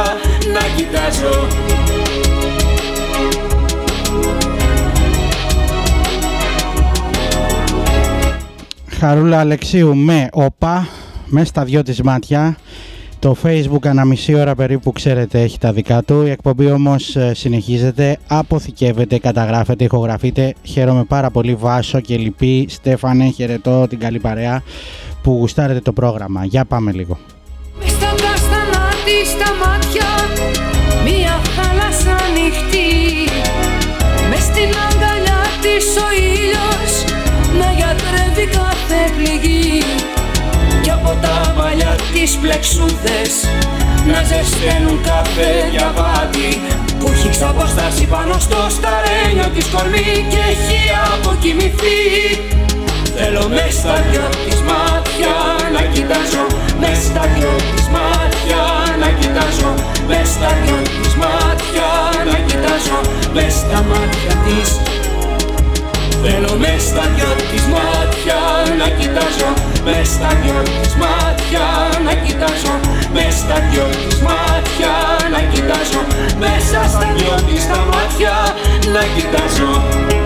να 0.54 0.62
κοιτάζω. 0.76 1.48
Χαρούλα 9.00 9.40
Αλεξίου 9.40 9.96
με 9.96 10.30
όπα, 10.32 10.88
μέσα 11.26 11.46
στα 11.46 11.64
δυο 11.64 11.84
της 11.84 12.02
μάτια. 12.02 12.58
Το 13.24 13.36
facebook 13.44 13.88
ανά 13.88 14.06
μισή 14.06 14.34
ώρα 14.34 14.56
περίπου 14.56 14.92
ξέρετε 14.92 15.42
έχει 15.42 15.60
τα 15.60 15.74
δικά 15.74 16.04
του. 16.04 16.22
Η 16.26 16.30
εκπομπή 16.30 16.72
όμως 16.72 17.16
ε, 17.16 17.34
συνεχίζεται, 17.34 18.18
αποθηκεύεται, 18.28 19.20
καταγράφεται, 19.20 19.84
ηχογραφείται. 19.84 20.54
Χαίρομαι 20.64 21.04
πάρα 21.04 21.30
πολύ 21.30 21.56
Βάσο 21.56 22.00
και 22.00 22.18
Λυπή, 22.18 22.66
Στέφανε, 22.70 23.26
χαιρετώ 23.30 23.88
την 23.88 24.00
καλή 24.00 24.20
παρέα 24.20 24.64
που 25.22 25.32
γουστάρετε 25.32 25.80
το 25.80 25.94
πρόγραμμα. 25.94 26.46
Για 26.46 26.66
πάμε 26.66 26.92
λίγο. 26.92 27.18
Λεξούδες 42.46 43.34
να 44.12 44.20
ζεσταίνουν 44.30 44.98
καφέ 45.10 45.52
διαβάτη 45.72 46.50
που 47.00 47.06
έχει 47.14 47.30
ξαποστάσει 47.30 48.06
πάνω 48.06 48.34
στο 48.40 48.60
σταρένιο 48.76 49.48
της 49.56 49.66
κορμί 49.74 50.12
και 50.32 50.42
έχει 50.54 50.80
αποκοιμηθεί. 51.14 52.00
Θέλω 53.18 53.48
μες 53.48 53.74
στα 53.74 53.96
δυο 54.10 54.28
της 54.46 54.60
μάτια 54.70 55.34
να 55.76 55.82
κοιτάζω 55.94 56.46
Μες 56.80 56.98
στα 57.10 57.24
δυο 57.34 57.54
της 57.76 57.88
μάτια 57.96 58.64
να 59.02 59.10
κοιτάζω 59.20 59.74
Μες 60.08 60.28
στα 60.36 60.50
δυο 60.62 60.80
της 61.02 61.14
μάτια 61.22 61.90
να 62.32 62.38
κοιτάζω 62.48 63.00
Μες 63.34 63.54
στα 63.54 63.80
μάτια 63.90 64.34
της 64.46 64.70
Θέλω 66.26 66.54
μες 66.58 66.84
στα 66.84 67.06
δυο 67.16 67.32
της 67.52 67.64
μάτια 67.74 68.40
να 68.80 68.88
κοιτάζω 68.98 69.50
Μες 69.86 70.08
στα 70.08 70.30
δυο 70.42 70.62
της 70.82 70.96
μάτια 71.02 71.66
να 72.06 72.14
κοιτάζω 72.14 72.74
Μες 73.14 73.34
στα 73.34 73.58
δυο 73.70 73.86
της 74.02 74.22
μάτια 74.28 74.94
να 75.34 75.40
κοιτάζω 75.52 76.02
Μέσα 76.40 76.80
στα 76.94 77.08
δυο 77.16 77.36
της 77.48 77.68
τα 77.68 77.80
μάτια 77.92 78.34
να 78.94 79.04
κοιτάζω 79.16 80.23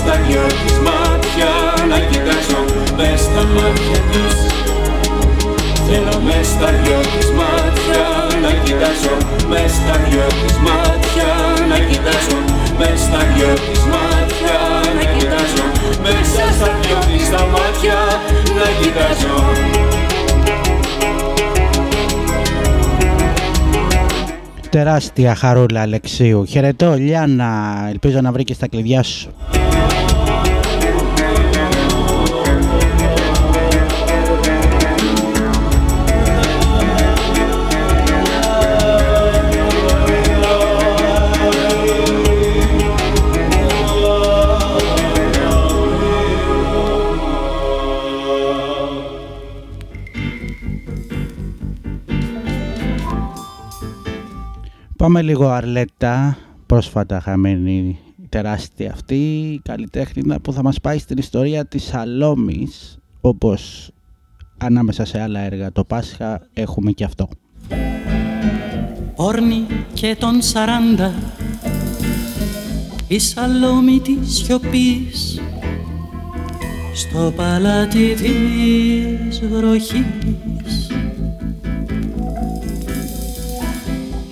στα 0.00 0.14
δυο 0.26 0.46
της 0.64 0.78
μάτια 0.86 1.52
να 1.90 1.98
κοιτάζω. 2.10 2.60
Μες 2.96 3.20
στα 3.20 3.42
μάτια 3.54 4.00
της. 4.10 4.36
Θέλω 5.86 6.16
μες 6.26 6.46
στα 6.54 6.70
δυο 6.80 7.00
της 7.12 7.28
μάτια 7.38 8.04
να 8.42 8.50
κοιτάζω. 8.64 9.14
Μες 9.50 9.70
στα 9.78 9.96
δυο 10.06 10.26
της 10.40 10.56
μάτια 10.66 11.30
να 11.70 11.78
κοιτάζω. 11.88 12.38
Μες 12.78 13.00
στα 13.06 13.20
δυο 13.32 13.52
της 13.66 13.82
μάτια 13.92 14.56
να 14.96 15.04
κοιτάζω. 15.14 15.66
Μέσα 16.04 16.44
στα 16.56 16.70
δυο 16.80 16.98
της 17.08 17.24
τα 17.32 17.42
μάτια 17.54 17.98
να 18.56 18.66
κοιτάζω 18.80 19.99
Τεράστια 24.70 25.34
χαρούλα 25.34 25.80
Αλεξίου. 25.80 26.44
Χαιρετώ 26.44 26.94
Λιάννα, 26.94 27.78
ελπίζω 27.88 28.20
να 28.20 28.32
βρει 28.32 28.44
και 28.44 28.54
στα 28.54 28.68
κλειδιά 28.68 29.02
σου. 29.02 29.30
Πάμε 55.12 55.22
λίγο 55.22 55.48
Αρλέτα, 55.48 56.38
πρόσφατα 56.66 57.20
χαμένη 57.20 57.98
τεράστια 58.28 58.92
αυτή 58.92 59.60
καλλιτέχνηνα 59.64 60.40
που 60.40 60.52
θα 60.52 60.62
μας 60.62 60.80
πάει 60.80 60.98
στην 60.98 61.18
ιστορία 61.18 61.66
της 61.66 61.82
Σαλόμης 61.84 62.98
όπως 63.20 63.90
ανάμεσα 64.58 65.04
σε 65.04 65.20
άλλα 65.20 65.40
έργα 65.40 65.72
το 65.72 65.84
Πάσχα 65.84 66.48
έχουμε 66.52 66.90
και 66.90 67.04
αυτό. 67.04 67.28
Όρνη 69.14 69.66
και 69.94 70.16
τον 70.18 70.42
Σαράντα 70.42 71.12
η 73.08 73.18
Σαλόμη 73.18 74.00
της 74.00 74.36
σιωπής 74.36 75.40
στο 76.94 77.32
παλάτι 77.36 78.14
της 78.14 79.40
βροχής 79.40 80.04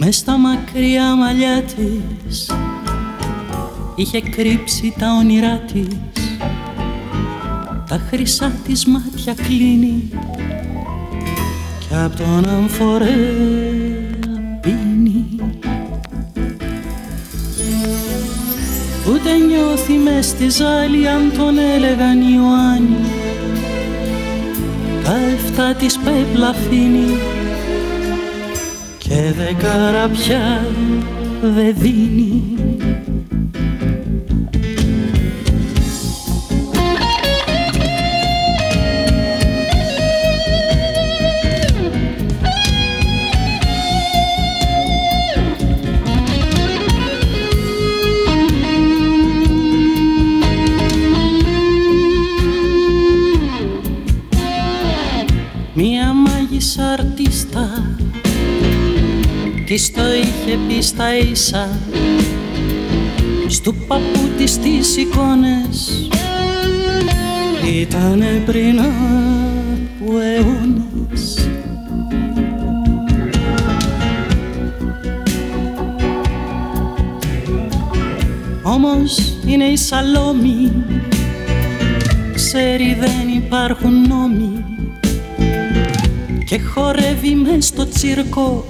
μες 0.00 0.16
στα 0.16 0.36
μακριά 0.36 1.14
μαλλιά 1.14 1.62
της. 1.62 2.50
Είχε 3.94 4.20
κρύψει 4.20 4.94
τα 4.98 5.06
όνειρά 5.18 5.60
της. 5.72 5.96
Τα 7.88 8.00
χρυσά 8.08 8.52
της 8.66 8.86
μάτια 8.86 9.34
κλείνει. 9.34 10.08
Κι 11.78 11.94
απ' 12.04 12.16
τον 12.16 12.48
αμφορέα 12.48 13.08
πίνει. 14.60 15.26
Ούτε 19.08 19.36
νιώθει 19.48 19.92
μες 19.92 20.26
στη 20.26 20.48
ζάλη 20.48 21.08
αν 21.08 21.32
τον 21.36 21.58
έλεγαν 21.58 22.20
Ιωάννη. 22.20 22.96
Τα 25.04 25.16
εφτά 25.16 25.74
της 25.74 25.98
πέπλα 25.98 26.48
αφήνει 26.48 27.16
και 29.08 29.32
δε 29.36 29.52
καραπιά 29.52 30.66
δε 31.40 31.70
δίνει 31.70 32.57
στα 60.98 61.16
ίσα 61.18 61.68
στου 63.48 63.74
παππού 63.74 64.20
της 64.36 64.58
τις 64.58 64.96
εικόνες. 64.96 66.08
Ήτανε 67.80 68.42
πριν 68.46 68.80
από 68.80 70.18
αιώνες. 70.18 71.48
Όμως 78.62 79.36
είναι 79.46 79.64
η 79.64 79.76
Σαλόμη 79.76 80.72
ξέρει 82.34 82.96
δεν 83.00 83.28
υπάρχουν 83.36 84.08
νόμοι. 84.08 84.64
Και 86.44 86.60
χορεύει 86.60 87.34
μες 87.34 87.66
στο 87.66 87.88
τσίρκο 87.88 88.66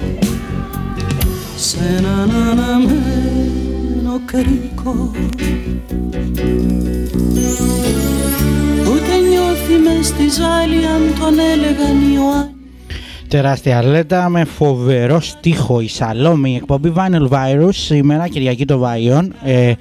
σε 1.78 1.96
έναν 1.96 2.30
αναμένο 2.30 4.20
κρίκο. 4.24 5.10
Ούτε 8.90 9.16
νιώθει 9.28 9.78
μες 9.84 10.06
στη 10.06 10.28
ζάλη 10.28 10.86
αν 10.86 11.14
τον 11.20 11.38
έλεγαν 11.38 12.12
Ιωάννη 12.14 12.47
Τεράστια 13.28 13.78
αρλέτα 13.78 14.28
με 14.28 14.44
φοβερό 14.44 15.20
στίχο 15.20 15.80
η 15.80 15.88
Σαλόμη, 15.88 16.56
εκπομπή 16.56 16.92
Vinyl 16.96 17.28
Virus, 17.28 17.72
σήμερα 17.72 18.28
Κυριακή 18.28 18.64
των 18.64 18.78
Βαϊών. 18.78 19.34
Ε, 19.44 19.72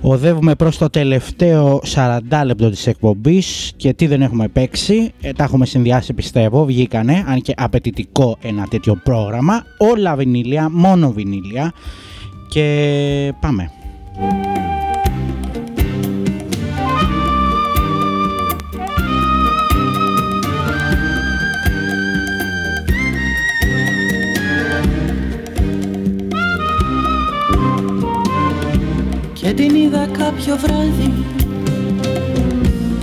οδεύουμε 0.00 0.54
προς 0.54 0.78
το 0.78 0.90
τελευταίο 0.90 1.80
40 1.94 2.18
λεπτό 2.44 2.70
της 2.70 2.86
εκπομπής 2.86 3.72
και 3.76 3.92
τι 3.92 4.06
δεν 4.06 4.22
έχουμε 4.22 4.48
παίξει, 4.48 5.12
ε, 5.20 5.32
τα 5.32 5.44
έχουμε 5.44 5.66
συνδυάσει 5.66 6.12
πιστεύω, 6.12 6.64
βγήκανε, 6.64 7.24
αν 7.26 7.40
και 7.40 7.54
απαιτητικό 7.56 8.36
ένα 8.42 8.66
τέτοιο 8.66 9.00
πρόγραμμα. 9.04 9.64
Όλα 9.78 10.16
βινίλια, 10.16 10.68
μόνο 10.70 11.12
βινίλια 11.12 11.72
και 12.48 13.32
πάμε. 13.40 13.70
Και 29.54 29.62
την 29.62 29.74
είδα 29.74 30.06
κάποιο 30.06 30.56
βράδυ 30.56 31.12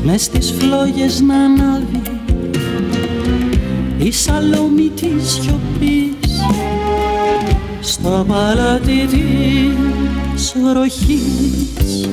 μες 0.04 0.24
στις 0.24 0.52
φλόγες 0.52 1.22
να 1.22 1.36
ανάβει. 1.36 2.02
Η 3.98 4.12
σαλόμη 4.12 4.90
της 4.90 5.30
σιωπής 5.30 6.42
στο 7.80 8.26
παλάτι 8.28 9.08
της 10.32 10.56
βροχής 10.64 12.10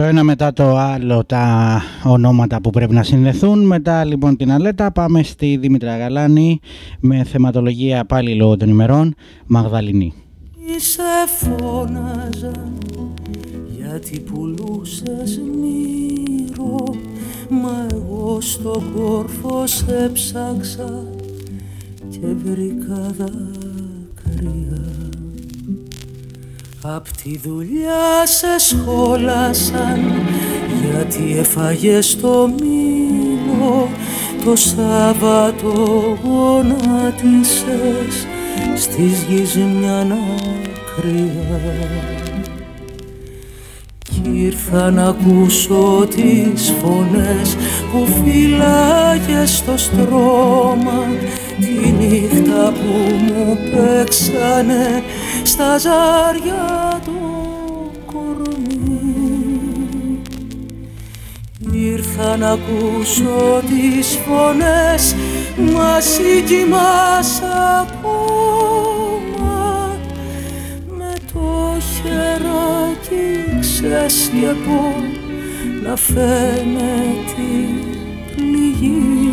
Το 0.00 0.06
ένα 0.06 0.24
μετά 0.24 0.52
το 0.52 0.76
άλλο 0.76 1.24
τα 1.24 1.82
ονόματα 2.04 2.60
που 2.60 2.70
πρέπει 2.70 2.94
να 2.94 3.02
συνδεθούν. 3.02 3.66
Μετά 3.66 4.04
λοιπόν 4.04 4.36
την 4.36 4.52
Αλέτα 4.52 4.92
πάμε 4.92 5.22
στη 5.22 5.56
Δήμητρα 5.56 5.96
Γαλάνη 5.96 6.60
με 7.00 7.24
θεματολογία 7.24 8.04
πάλι 8.04 8.34
λόγω 8.34 8.56
των 8.56 8.68
ημερών 8.68 9.14
Μαγδαληνή. 9.46 10.14
Σε 10.76 11.02
φώναζα 11.26 12.72
γιατί 13.76 14.20
πουλούσες 14.20 15.40
μύρο 15.60 16.76
Μα 17.48 17.86
εγώ 17.92 18.40
στο 18.40 18.82
κόρφο 18.94 19.66
σε 19.66 20.10
ψάξα 20.12 21.04
και 22.10 22.26
βρήκα 22.44 23.14
δάκρυα 23.18 24.79
Απ' 26.82 27.06
τη 27.22 27.38
δουλειά 27.38 28.26
σε 28.26 28.58
σχόλασαν 28.58 30.12
γιατί 30.84 31.38
έφαγες 31.38 32.16
το 32.20 32.50
μήλο. 32.58 33.88
Το 34.44 34.56
Σάββατο 34.56 35.72
γονάτισες 36.24 37.66
στις 38.76 39.22
γης 39.28 39.56
μια 39.56 40.06
κρύα 40.96 42.20
κι 44.02 44.30
ήρθα 44.32 44.90
να 44.90 45.06
ακούσω 45.06 46.06
τις 46.14 46.72
φωνές 46.82 47.56
που 47.92 48.06
φυλάγες 48.06 49.56
στο 49.56 49.76
στρώμα. 49.76 51.06
Τη 51.60 51.90
νύχτα 51.90 52.72
που 52.72 53.14
μου 53.24 53.58
παίξανε 53.70 55.02
στα 55.46 55.78
ζάρια 55.78 57.00
του 57.04 57.90
κορμί 58.06 58.80
Ήρθα 61.72 62.36
να 62.36 62.50
ακούσω 62.50 63.62
τις 63.68 64.18
φωνές 64.26 65.14
μα 65.74 65.96
εσύ 65.96 66.42
κοιμάς 66.46 67.42
ακόμα. 67.80 68.28
Με 70.98 71.12
το 71.32 71.76
χεράκι 71.80 73.58
ξέσλεπω 73.60 74.94
να 75.82 75.96
φαίνεται 75.96 77.48
πληγή 78.36 79.29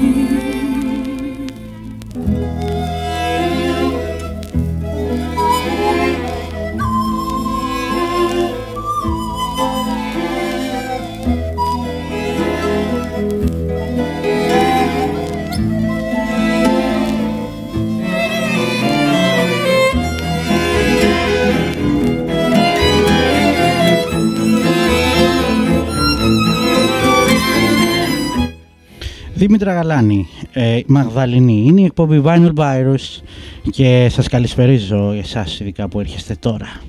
Δήμητρα 29.37 29.73
Γαλάνη, 29.73 30.27
ε, 30.53 30.79
Μαγδαληνή, 30.87 31.63
είναι 31.65 31.81
η 31.81 31.85
εκπομπή 31.85 32.21
Vinyl 32.25 32.53
Virus 32.53 33.21
και 33.69 34.07
σας 34.11 34.27
καλησπερίζω 34.27 35.11
εσάς 35.11 35.59
ειδικά 35.59 35.87
που 35.87 35.99
έρχεστε 35.99 36.35
τώρα. 36.39 36.81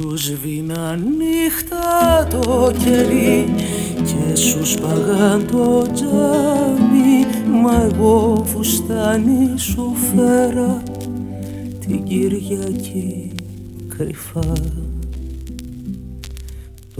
Σου 0.00 0.16
σβήνα 0.16 0.96
νύχτα 0.96 2.26
το 2.30 2.72
κερί 2.84 3.54
και 3.96 4.36
σου 4.36 4.66
σπαγάν 4.66 5.46
το 5.50 5.86
τζάμι. 5.92 7.24
Μα 7.62 7.82
εγώ 7.82 8.44
φουστάνι 8.46 9.58
σου 9.58 9.94
φέρα 9.94 10.82
την 11.86 12.04
Κυριακή 12.04 13.30
κρυφά 13.96 14.52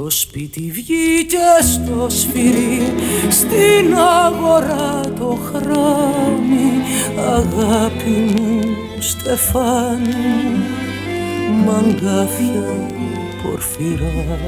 το 0.02 0.10
σπίτι 0.10 0.70
βγήκε 0.70 1.48
στο 1.62 2.06
σφυρί, 2.08 2.94
στην 3.28 3.94
αγορά 4.24 5.00
το 5.18 5.38
χράμι, 5.44 6.70
αγάπη 7.16 8.10
μου 8.10 8.60
στεφάνι, 8.98 10.14
μαγκάφια 11.66 12.86
πορφυρά. 13.42 14.38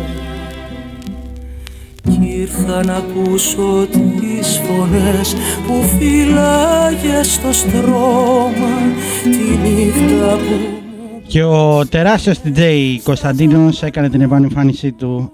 Κι 2.03 2.39
ήρθα 2.39 2.85
να 2.85 2.95
ακούσω 2.95 3.87
τις 3.91 4.61
φωνές 4.65 5.37
που 5.67 5.83
φυλάγε 5.99 7.23
στο 7.23 7.53
στρώμα 7.53 8.77
τη 9.23 9.69
νύχτα 9.69 10.37
που 10.37 10.79
και 11.27 11.43
ο 11.43 11.87
τεράστιος 11.87 12.41
DJ 12.45 12.61
Κωνσταντίνος 13.03 13.83
έκανε 13.83 14.09
την 14.09 14.21
επανεμφάνισή 14.21 14.93
του 14.93 15.33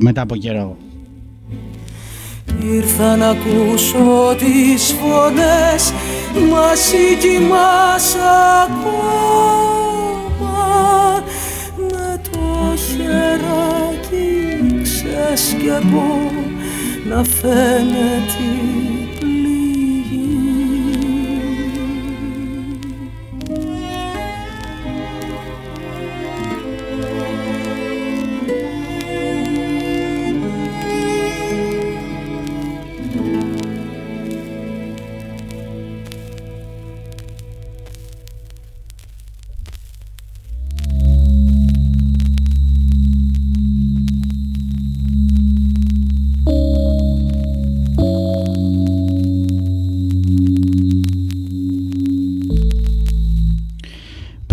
μετά 0.00 0.20
από 0.22 0.36
καιρό. 0.36 0.76
Ήρθα 2.62 3.16
να 3.16 3.28
ακούσω 3.28 4.36
τις 4.38 4.94
φωνές 5.00 5.92
μαζί 6.50 7.16
κοιμάς 7.20 8.16
ακόμα 8.64 9.24
με 11.76 12.20
το 12.30 12.76
χεράκι 12.76 14.32
ξεσκεπώ 14.82 16.30
να 17.08 17.24
φαίνεται 17.24 18.95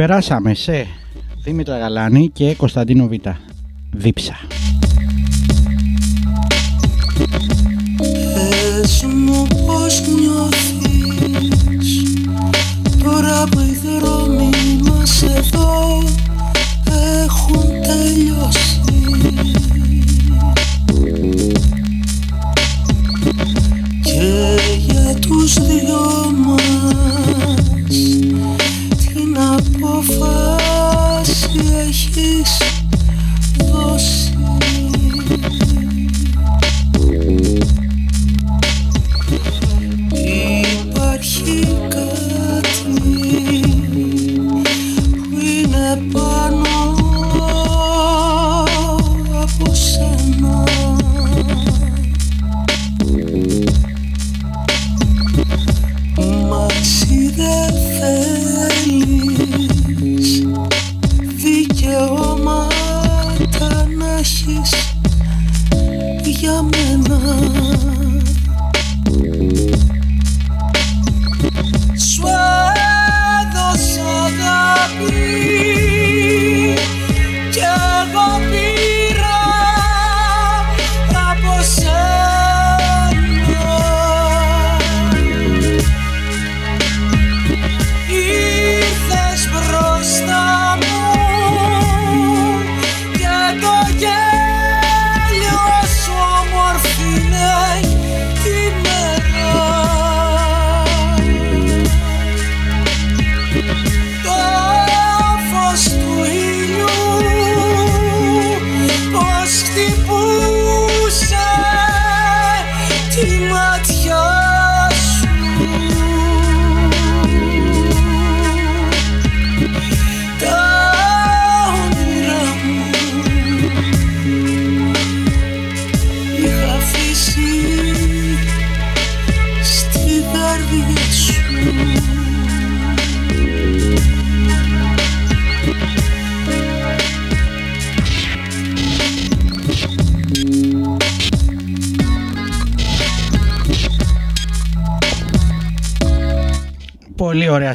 Περάσαμε 0.05 0.53
σε 0.53 0.87
Δήμητρα 1.43 1.77
Γαλάνη 1.77 2.29
και 2.33 2.55
Κωνσταντίνο 2.55 3.07
Β. 3.07 3.13
Δίψα. 3.91 4.35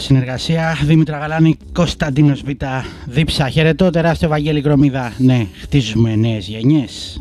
συνεργασία. 0.09 0.79
Δήμητρα 0.85 1.19
Γαλάνη, 1.19 1.57
Κωνσταντίνος 1.73 2.43
Β. 2.43 2.49
Δίψα. 3.07 3.49
Χαιρετώ, 3.49 3.91
τεράστιο 3.91 4.29
Βαγγέλη 4.29 4.61
Κρομίδα. 4.61 5.13
Ναι, 5.19 5.47
χτίζουμε 5.61 6.17
νέες 6.17 6.49
γενιές. 6.49 7.19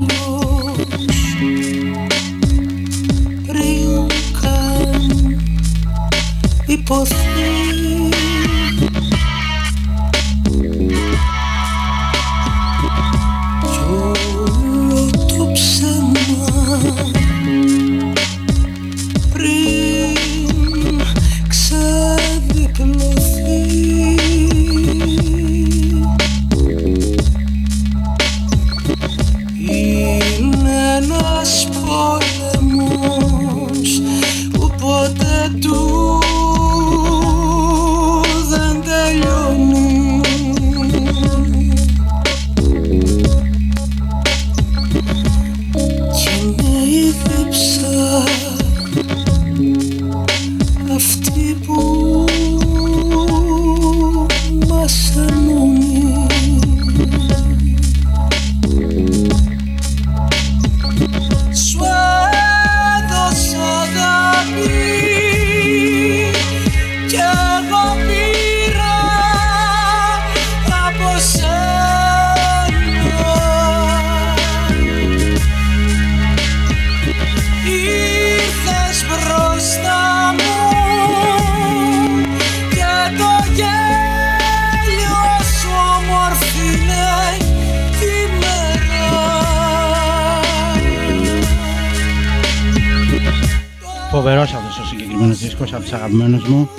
αγαπημένος 96.07 96.47
μου. 96.47 96.69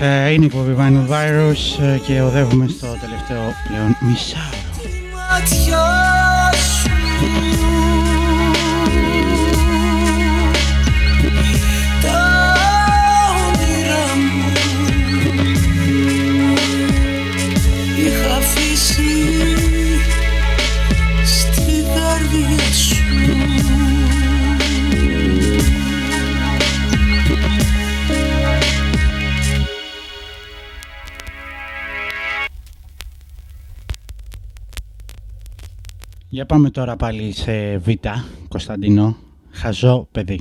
Ε, 0.00 0.30
είναι 0.30 0.44
η 0.44 0.50
Bobby 0.54 0.80
Vinyl 0.80 1.08
Virus 1.08 1.82
ε, 1.82 1.98
και 1.98 2.20
οδεύουμε 2.20 2.66
στο 2.68 2.86
τελευταίο 2.86 3.52
πλέον 3.68 3.96
μισάρο. 4.00 4.60
Για 36.34 36.46
πάμε 36.46 36.70
τώρα 36.70 36.96
πάλι 36.96 37.32
σε 37.32 37.76
Β, 37.76 37.88
Κωνσταντινό, 38.48 39.16
χαζό 39.50 40.08
παιδί. 40.12 40.40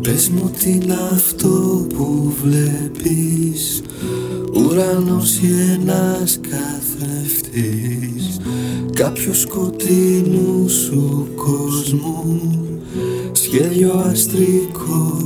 Πες 0.00 0.28
μου 0.28 0.50
τι 0.58 0.70
είναι 0.70 0.96
αυτό 1.12 1.86
που 1.94 2.34
βλέπεις. 2.42 3.82
Ουρανός 4.56 5.38
ή 5.38 5.52
ένας 5.72 6.40
καθρεφτής. 6.40 8.38
Κάποιο 8.94 9.34
σκοτεινού 9.34 10.68
σου 10.68 11.28
κόσμου 11.36 12.40
Σχέλιο 13.32 13.92
αστρικό. 13.92 15.18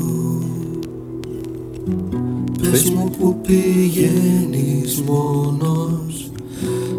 Πες 2.71 2.91
μου 2.91 3.11
που 3.19 3.41
πηγαίνεις 3.41 5.03
μόνος 5.07 6.31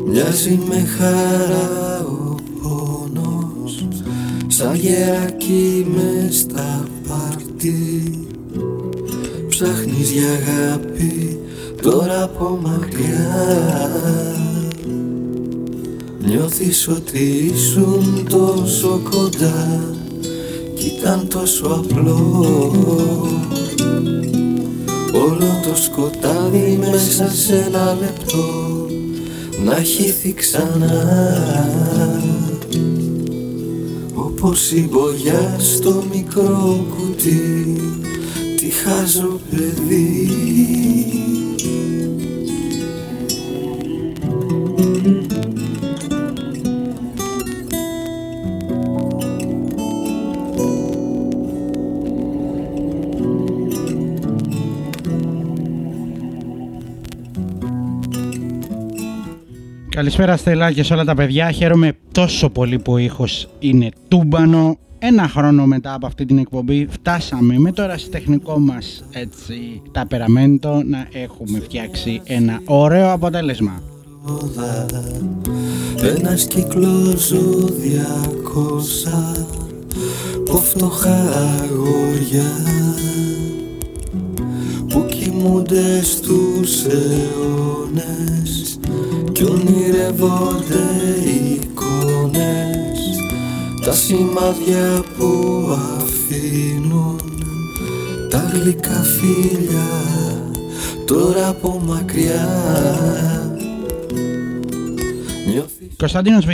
Μοιάζει 0.05 0.59
με 0.67 0.85
χαρά 0.97 2.05
ο 2.05 2.35
πόνος 2.61 3.87
Σαν 4.47 4.75
γεράκι 4.75 5.87
μες 5.95 6.37
στα 6.37 6.87
πάρτι. 7.07 8.03
Ψάχνεις 9.47 10.11
για 10.11 10.27
αγάπη 10.29 11.39
τώρα 11.81 12.23
από 12.23 12.59
μακριά 12.63 14.48
Νιώθεις 16.25 16.87
ότι 16.87 17.51
ήσουν 17.53 18.27
τόσο 18.29 19.01
κοντά 19.09 19.93
Κι 20.75 20.85
ήταν 20.97 21.27
τόσο 21.27 21.65
απλό. 21.65 22.71
Όλο 25.13 25.59
το 25.63 25.75
σκοτάδι 25.75 26.79
μέσα 26.79 27.31
σε 27.31 27.55
ένα 27.67 27.97
λεπτό 28.01 28.45
Να 29.65 29.75
χύθει 29.75 30.33
ξανά. 30.33 31.43
Όπως 34.13 34.71
η 34.71 34.89
μπογιά 34.91 35.55
στο 35.59 36.03
μικρό 36.11 36.85
κουτί 36.95 37.75
Τι 38.57 38.69
χάζω 38.69 39.39
παιδί 39.49 40.29
Καλησπέρα 59.99 60.37
Στέλλα 60.37 60.71
και 60.71 60.83
σε 60.83 60.93
όλα 60.93 61.03
τα 61.03 61.15
παιδιά. 61.15 61.51
Χαίρομαι 61.51 61.91
τόσο 62.11 62.49
πολύ 62.49 62.79
που 62.79 62.91
ο 62.91 62.97
ήχος 62.97 63.49
είναι 63.59 63.89
τούμπανο. 64.07 64.77
Ένα 64.99 65.27
χρόνο 65.27 65.65
μετά 65.65 65.93
από 65.93 66.05
αυτή 66.05 66.25
την 66.25 66.37
εκπομπή 66.37 66.87
φτάσαμε 66.89 67.57
με 67.57 67.71
το 67.71 67.81
ερασιτεχνικό 67.81 68.59
μας 68.59 69.03
έτσι 69.11 69.81
ταπεραμέντο 69.91 70.83
να 70.85 71.07
έχουμε 71.11 71.59
φτιάξει 71.59 72.21
ένα 72.23 72.61
ωραίο 72.65 73.11
αποτέλεσμα. 73.11 73.83
Ένας 76.17 76.45
κύκλος 76.45 77.27
ζωδιακόσα 77.27 78.27
που 80.45 80.57
φτωχά 80.57 81.29
αγόρια 81.61 82.51
που 84.87 85.05
κοιμούνται 85.05 86.03
στους 86.03 86.83
αιώνες 86.83 88.79
κι 89.39 89.45
ονειρεύονται 89.45 90.85
εικόνες 91.53 92.99
τα 93.85 93.91
σημάδια 93.91 95.03
που 95.17 95.67
αφήνουν 95.99 97.19
τα 98.29 98.51
γλυκά 98.53 99.03
φίλια 99.03 99.87
τώρα 101.05 101.47
από 101.47 101.81
μακριά 101.87 102.47
Κωνσταντίνος 105.97 106.45
Β. 106.45 106.49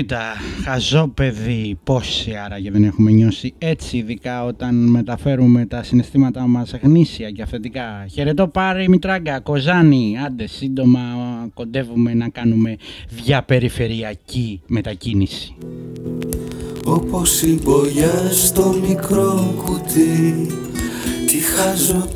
Χαζό 0.63 1.11
παιδί, 1.13 1.77
πόσοι 1.83 2.35
άραγε 2.45 2.71
δεν 2.71 2.83
έχουμε 2.83 3.11
νιώσει 3.11 3.53
έτσι 3.57 3.97
ειδικά 3.97 4.45
όταν 4.45 4.75
μεταφέρουμε 4.75 5.65
τα 5.65 5.83
συναισθήματά 5.83 6.47
μας 6.47 6.73
γνήσια 6.81 7.31
και 7.31 7.41
αυθεντικά. 7.41 8.05
Χαιρετώ 8.11 8.47
πάρει 8.47 8.89
Μητράγκα, 8.89 9.39
Κοζάνη, 9.39 10.15
άντε 10.25 10.47
σύντομα 10.47 10.99
κοντεύουμε 11.53 12.13
να 12.13 12.29
κάνουμε 12.29 12.75
διαπεριφερειακή 13.09 14.61
μετακίνηση. 14.67 15.55
Όπως 16.85 17.41
η 17.41 17.59
μπογιά 17.63 18.29
στο 18.31 18.75
μικρό 18.87 19.53
κουτί 19.65 20.47
Τι 21.25 21.37
χάζω 21.37 22.07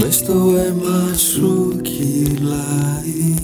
Μες 0.00 0.14
στο 0.14 0.54
αίμα 0.56 1.14
σου 1.16 1.80
κυλάει 1.82 3.34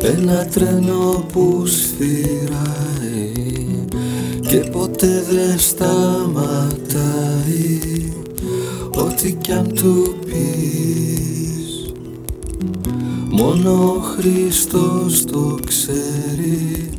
Ένα 0.00 0.46
τρένο 0.46 1.24
που 1.32 1.66
σφυράει 1.66 3.32
Και 4.48 4.56
ποτέ 4.56 5.24
δεν 5.30 5.58
σταματάει 5.58 6.42
Ό,τι 8.94 9.32
κι 9.32 9.52
αν 9.52 9.72
του 9.74 10.14
πεις. 10.24 11.92
Μόνο 13.30 13.70
ο 13.72 14.00
Χριστός 14.00 15.24
το 15.24 15.58
ξέρει 15.66 16.90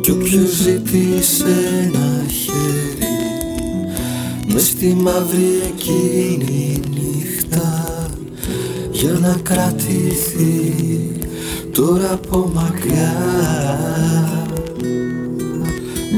Κι 0.00 0.10
όποιος 0.10 0.50
ζήτησε 0.50 1.82
ένα 1.84 2.24
χέρι 2.28 3.14
Μες 4.52 4.66
στη 4.66 4.94
μαύρη 4.94 5.60
εκείνη 5.66 6.80
νύχτα 6.90 7.09
για 9.00 9.12
να 9.12 9.36
κρατηθεί 9.42 10.74
τώρα 11.72 12.12
από 12.12 12.50
μακριά. 12.54 13.16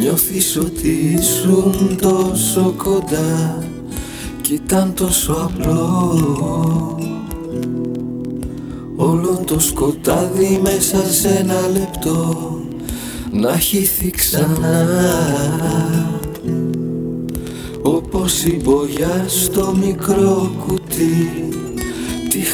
Νιώθεις 0.01 0.57
ότι 0.57 1.17
ήσουν 1.19 1.99
τόσο 2.01 2.75
κοντά 2.77 3.59
κι 4.41 4.55
ήταν 4.55 4.95
τόσο 4.95 5.33
απλό. 5.33 6.17
Όλο 8.97 9.43
το 9.47 9.61
σκοτάδι 9.61 10.61
μέσα 10.63 11.13
σε 11.13 11.29
ένα 11.29 11.69
λεπτό 11.73 12.37
να 13.33 13.57
χυθεί 13.59 14.11
ξανά. 14.11 14.87
Όπως 17.83 18.45
η 18.45 18.61
μπογιά 18.65 19.25
στο 19.27 19.75
μικρό 19.81 20.51
κουτί. 20.67 21.53
Τι 21.53 21.62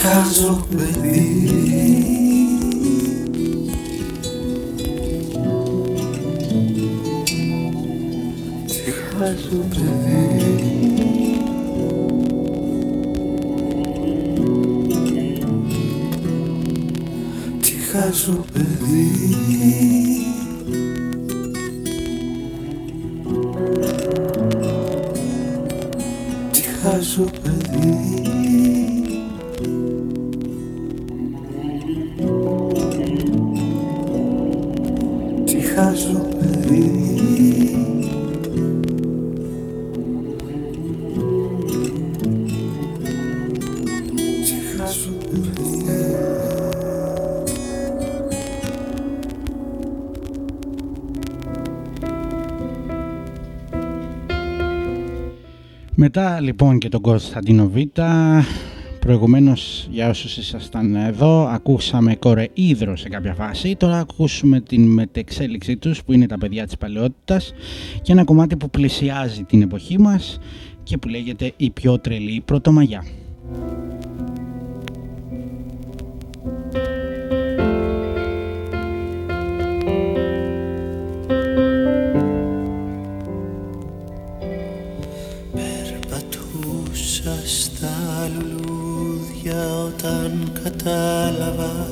χάζω 0.08 0.66
παιδί. 0.76 1.36
Τι 8.66 8.90
χάζω 8.90 9.64
παιδί. 9.68 10.48
Τι 17.60 17.72
χάζω 17.90 18.44
παιδί. 18.52 19.10
Τι 26.52 26.60
χάζω 26.60 27.30
παιδί 27.42 27.67
Μετά 56.10 56.40
λοιπόν 56.40 56.78
και 56.78 56.88
τον 56.88 57.00
Κωνσταντίνο 57.00 57.68
Β. 57.68 57.76
Προηγουμένως 58.98 59.88
για 59.90 60.08
όσους 60.08 60.36
ήσασταν 60.36 60.94
εδώ 60.94 61.46
ακούσαμε 61.46 62.16
κόρε 62.16 62.46
Ήδρο 62.52 62.96
σε 62.96 63.08
κάποια 63.08 63.34
φάση. 63.34 63.76
Τώρα 63.76 63.98
ακούσουμε 63.98 64.60
την 64.60 64.92
μετεξέλιξή 64.92 65.76
τους 65.76 66.04
που 66.04 66.12
είναι 66.12 66.26
τα 66.26 66.38
παιδιά 66.38 66.64
της 66.64 66.76
παλαιότητας 66.76 67.52
και 68.02 68.12
ένα 68.12 68.24
κομμάτι 68.24 68.56
που 68.56 68.70
πλησιάζει 68.70 69.42
την 69.42 69.62
εποχή 69.62 69.98
μας 69.98 70.38
και 70.82 70.98
που 70.98 71.08
λέγεται 71.08 71.52
«Η 71.56 71.70
πιο 71.70 71.98
τρελή 71.98 72.42
πρωτομαγιά». 72.44 73.04
Όταν 89.66 90.52
κατάλαβα 90.62 91.86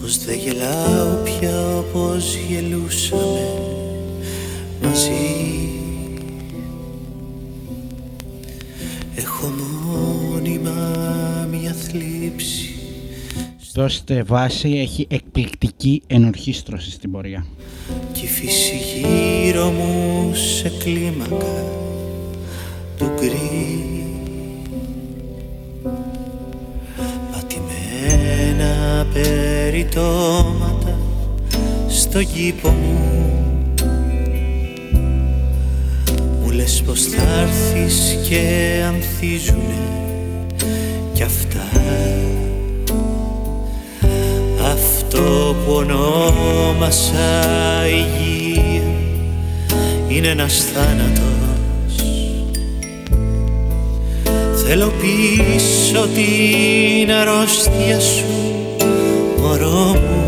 πως 0.00 0.18
δεν 0.24 0.38
γελάω 0.38 1.22
πια 1.24 1.76
όπως 1.76 2.36
γελούσαμε 2.48 3.48
μαζί. 4.82 5.10
Έχω 9.16 9.46
μόνιμα 9.86 11.48
μια 11.50 11.72
θλίψη. 11.72 12.70
Δώστε 13.74 14.22
βάση, 14.22 14.68
έχει 14.70 15.06
εκπληκτική 15.10 16.02
ενορχίστρωση 16.06 16.90
στην 16.90 17.10
πορεία. 17.10 17.46
Και 18.12 18.24
η 18.24 18.28
φύση 18.28 18.76
γύρω 18.76 19.70
μου 19.70 20.34
σε 20.34 20.72
κλίμακα 20.78 21.64
του 22.98 23.10
γκρι 23.16 23.95
περιτώματα 29.12 30.98
στο 31.88 32.22
κήπο 32.22 32.68
μου. 32.68 33.00
Μου 36.42 36.50
λες 36.50 36.82
πως 36.86 37.02
θα 37.02 37.22
έρθεις 37.40 38.18
και 38.28 38.42
ανθίζουνε 38.86 39.86
κι 41.12 41.22
αυτά. 41.22 41.64
Αυτό 44.72 45.56
που 45.64 45.72
ονόμασα 45.72 47.42
υγεία 47.86 48.82
είναι 50.08 50.28
ένας 50.28 50.64
θάνατος 50.74 51.45
Θέλω 54.68 54.92
πίσω 55.00 56.08
την 56.14 57.12
αρρώστια 57.12 58.00
σου 58.00 58.24
μωρό 59.40 59.94
μου. 59.94 60.26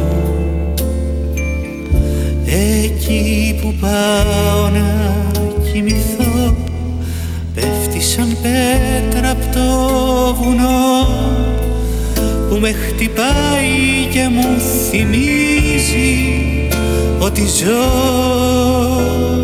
Εκεί 2.47 3.59
που 3.62 3.74
πάω 3.81 4.69
να 4.69 5.16
κοιμηθώ 5.73 6.56
Πέφτει 7.55 8.01
σαν 8.01 8.36
πέτρα 8.43 9.31
από 9.31 9.44
το 9.52 10.35
βουνό 10.35 11.06
Που 12.48 12.56
με 12.60 12.73
χτυπάει 12.73 14.06
και 14.12 14.28
μου 14.32 14.60
θυμίζει 14.90 16.15
ότι 17.19 17.40
ζω 17.40 19.38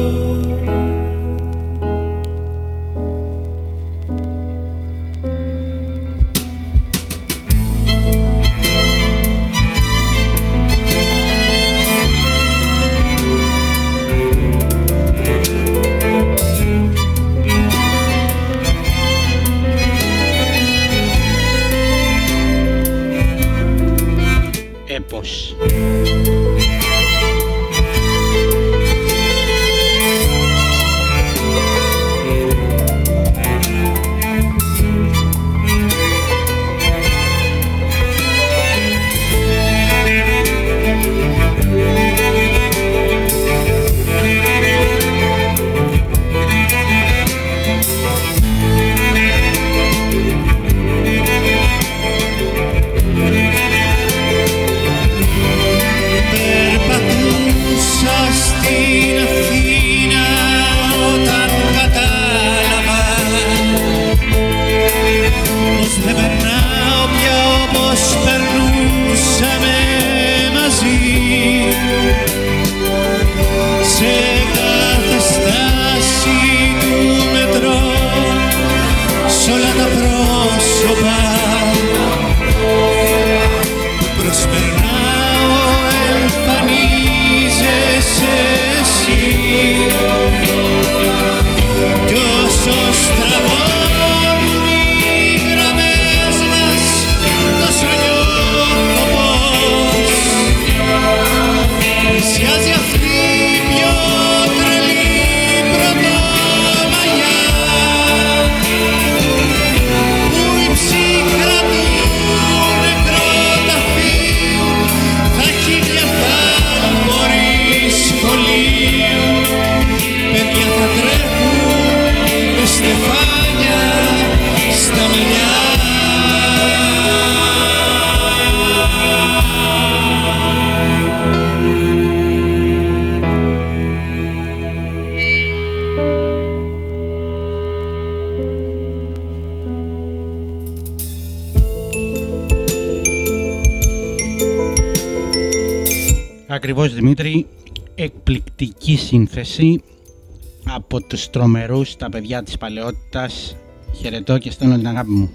από 150.97 151.07
τους 151.07 151.31
τρομερούς, 151.31 151.97
τα 151.97 152.09
παιδιά 152.09 152.43
της 152.43 152.57
παλαιότητας. 152.57 153.57
Χαιρετώ 153.95 154.39
και 154.39 154.51
στέλνω 154.51 154.77
την 154.77 154.89
αγάπη 154.89 155.11
μου. 155.11 155.31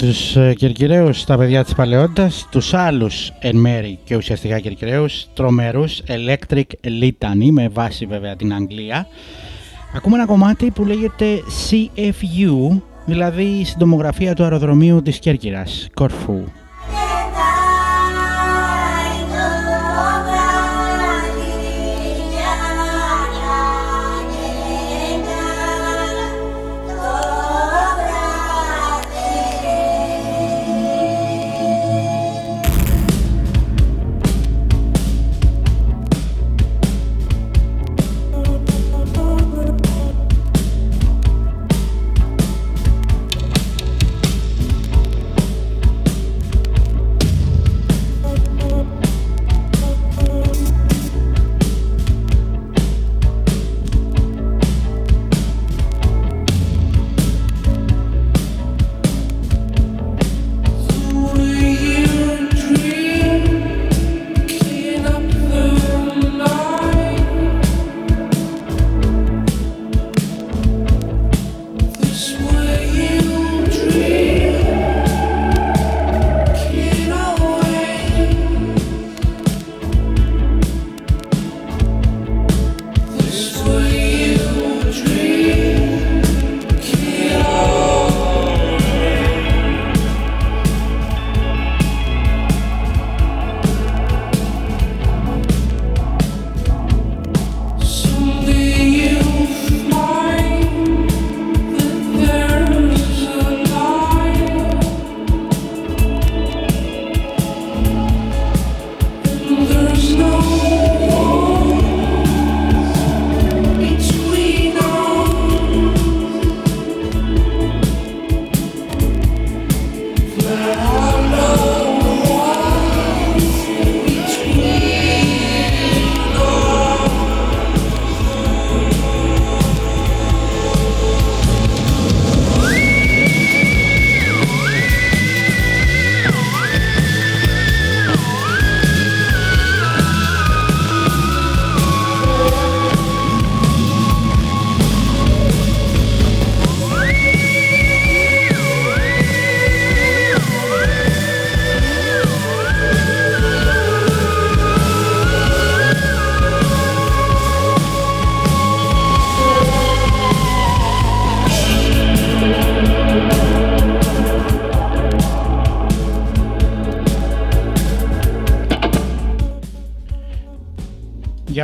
Τους 0.00 0.36
ε, 0.36 0.54
Κερκυραίους 0.54 1.24
τα 1.24 1.36
παιδιά 1.36 1.64
της 1.64 1.74
παλαιότητας, 1.74 2.46
τους 2.50 2.74
άλλους 2.74 3.32
εν 3.40 3.56
μέρη 3.56 3.98
και 4.04 4.16
ουσιαστικά 4.16 4.60
Κερκυραίους, 4.60 5.26
τρομερούς 5.34 6.02
Electric 6.06 6.62
Litany 7.02 7.48
με 7.50 7.68
βάση 7.68 8.06
βέβαια 8.06 8.36
την 8.36 8.54
Αγγλία. 8.54 9.06
Ακούμε 9.94 10.16
ένα 10.16 10.26
κομμάτι 10.26 10.70
που 10.70 10.84
λέγεται 10.84 11.26
CFU, 11.70 12.80
δηλαδή 13.06 13.42
η 13.42 13.64
συντομογραφία 13.64 14.34
του 14.34 14.42
αεροδρομίου 14.42 15.02
της 15.02 15.18
Κέρκυρας, 15.18 15.88
Κορφού. 15.94 16.42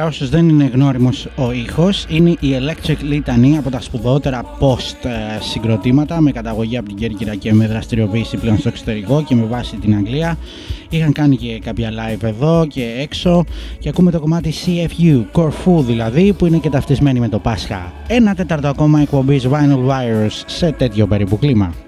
Όσους 0.07 0.29
δεν 0.29 0.49
είναι 0.49 0.71
γνώριμος 0.73 1.29
ο 1.37 1.53
ήχος, 1.53 2.05
είναι 2.09 2.31
η 2.31 2.39
Electric 2.41 2.97
Litany 3.13 3.55
από 3.59 3.71
τα 3.71 3.81
σπουδαιότερα 3.81 4.43
post 4.61 5.05
ε, 5.05 5.41
συγκροτήματα 5.41 6.21
με 6.21 6.31
καταγωγή 6.31 6.77
από 6.77 6.89
την 6.89 6.97
Κέρκυρα 6.97 7.35
και 7.35 7.53
με 7.53 7.67
δραστηριοποίηση 7.67 8.37
πλέον 8.37 8.59
στο 8.59 8.69
εξωτερικό 8.69 9.23
και 9.23 9.35
με 9.35 9.45
βάση 9.45 9.77
την 9.77 9.95
Αγγλία. 9.95 10.39
Είχαν 10.89 11.13
κάνει 11.13 11.37
και 11.37 11.59
κάποια 11.59 11.91
live 11.91 12.23
εδώ 12.23 12.67
και 12.69 12.95
έξω 12.99 13.45
και 13.79 13.89
ακούμε 13.89 14.11
το 14.11 14.21
κομμάτι 14.21 14.53
CFU, 14.67 15.25
Corfu 15.33 15.83
δηλαδή, 15.87 16.33
που 16.33 16.47
είναι 16.47 16.59
και 16.59 16.71
ταυτισμένη 16.71 17.21
με 17.21 17.29
το 17.29 17.39
Πάσχα. 17.39 17.93
Ένα 18.07 18.35
τέταρτο 18.35 18.69
ακόμα 18.69 19.01
εκπομπής 19.01 19.47
Vinyl 19.49 19.89
Wires 19.89 20.43
σε 20.47 20.71
τέτοιο 20.73 21.07
περίπου 21.07 21.39
κλίμα. 21.39 21.86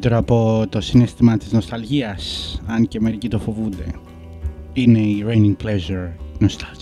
Καλύτερο 0.00 0.20
από 0.22 0.66
το 0.68 0.80
συνέστημα 0.80 1.36
της 1.36 1.52
νοσταλγίας, 1.52 2.60
αν 2.66 2.88
και 2.88 3.00
μερικοί 3.00 3.28
το 3.28 3.38
φοβούνται. 3.38 3.84
Είναι 4.72 4.98
η 4.98 5.24
Raining 5.28 5.64
Pleasure 5.64 6.08
Nostalgia. 6.40 6.77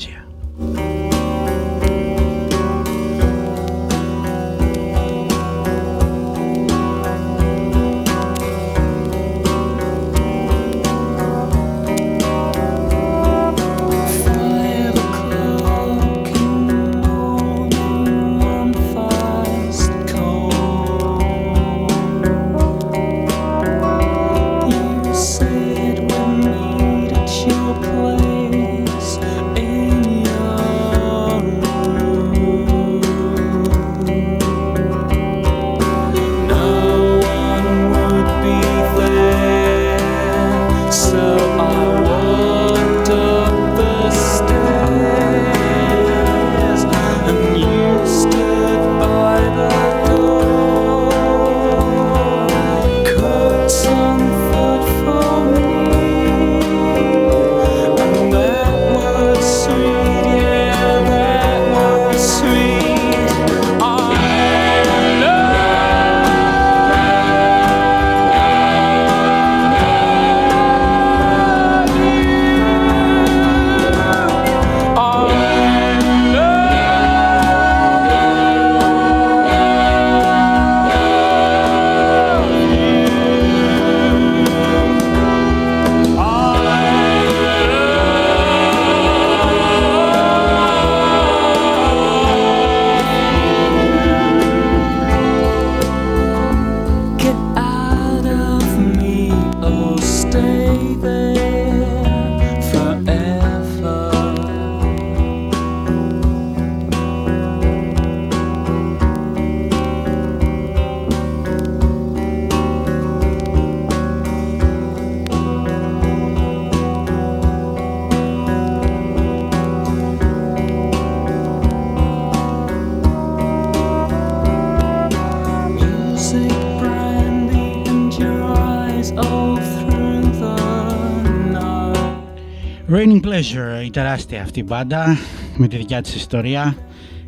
Τεράστια 134.62 134.62
αυτή 134.62 134.62
μπάντα 134.62 135.18
με 135.56 135.68
τη 135.68 135.76
δικιά 135.76 136.00
της 136.02 136.14
ιστορία 136.14 136.76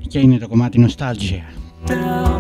και 0.09 0.19
είναι 0.19 0.39
το 0.39 0.49
κομμάτι 0.49 0.87
Nostalgia. 0.89 2.38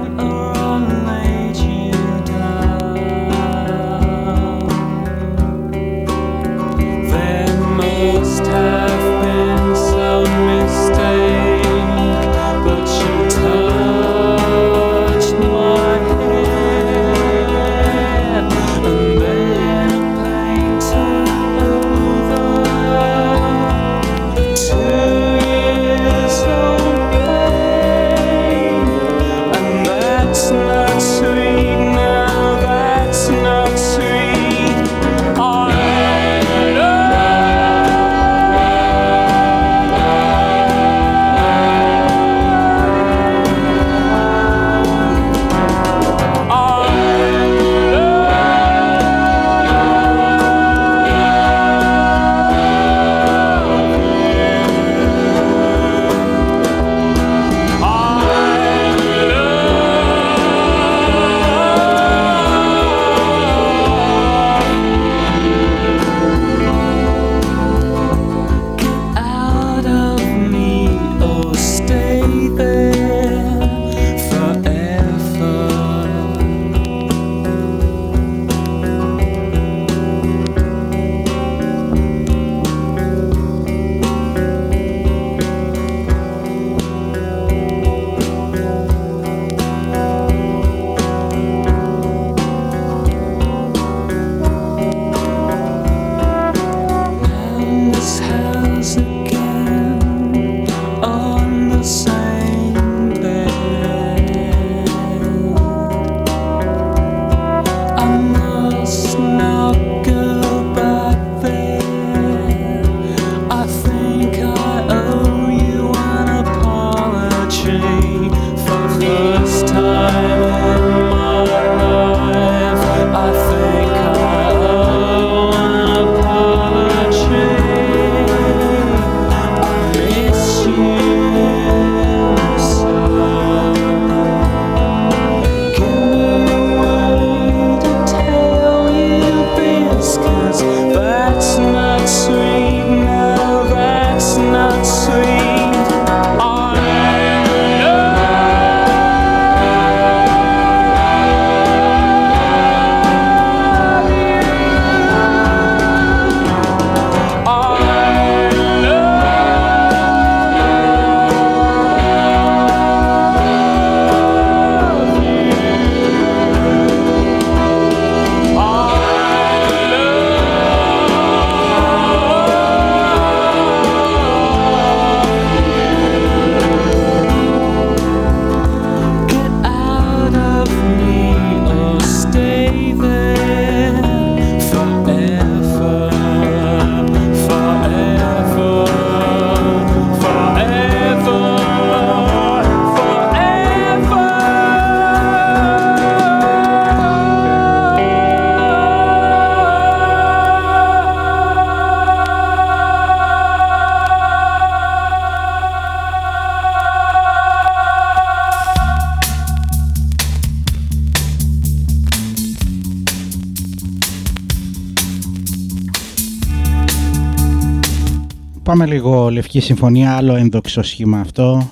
Πάμε 218.78 218.90
λίγο 218.90 219.30
Λευκή 219.30 219.60
Συμφωνία, 219.60 220.16
άλλο 220.16 220.34
ένδοξο 220.34 220.82
σχήμα 220.82 221.20
αυτό 221.20 221.70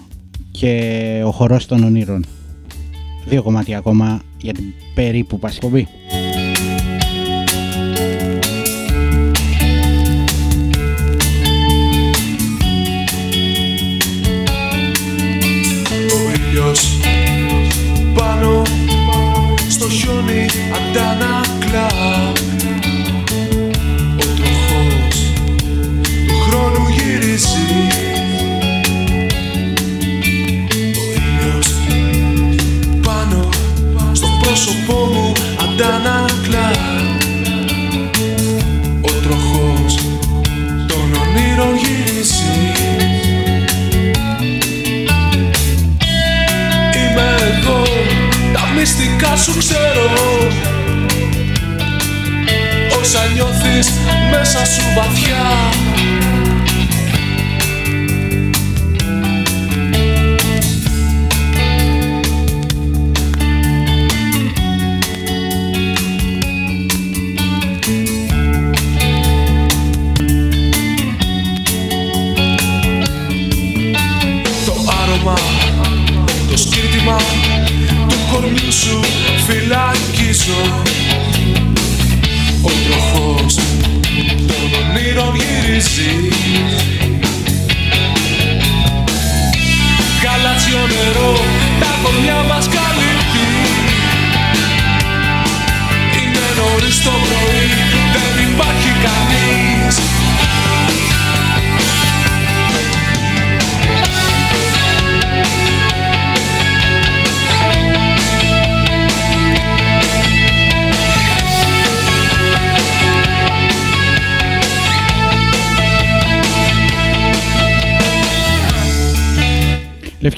και 0.50 1.22
ο 1.26 1.30
χορός 1.30 1.66
των 1.66 1.82
ονείρων. 1.84 2.24
Δύο 3.26 3.42
κομμάτια 3.42 3.78
ακόμα 3.78 4.22
για 4.40 4.52
την 4.52 4.64
περίπου 4.94 5.38
πασικομπή. 5.38 5.88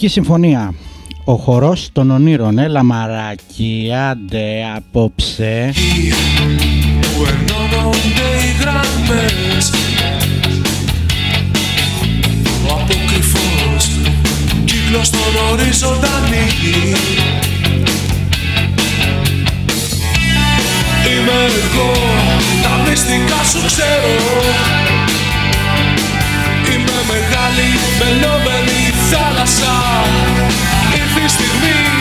Λευκή 0.09 0.21
Συμφωνία. 0.21 0.75
Ο 1.25 1.35
χορός 1.35 1.89
των 1.93 2.11
ονείρων. 2.11 2.59
Έλα 2.59 2.83
μαράκι, 2.83 3.91
άντε 4.11 4.45
απόψε. 4.77 5.73
που 7.01 7.25
ενώνονται 7.25 8.29
οι 8.43 8.51
γραμμές 8.61 9.73
Ο 12.67 12.73
αποκρυφός 12.81 13.91
κύκλος 14.65 15.07
στον 15.07 15.35
ορίζοντα 15.51 16.09
ανοίγει 16.17 16.95
Είμαι 21.11 21.39
εγώ, 21.63 21.93
τα 22.63 22.91
μυστικά 22.91 23.41
σου 23.51 23.67
ξέρω 23.67 24.17
Είμαι 26.71 26.99
μεγάλη, 27.11 27.69
μελόμενη 27.99 28.58
θάλασσα 29.38 29.76
Ήρθε 30.96 31.22
η 31.26 31.28
στιγμή, 31.28 31.97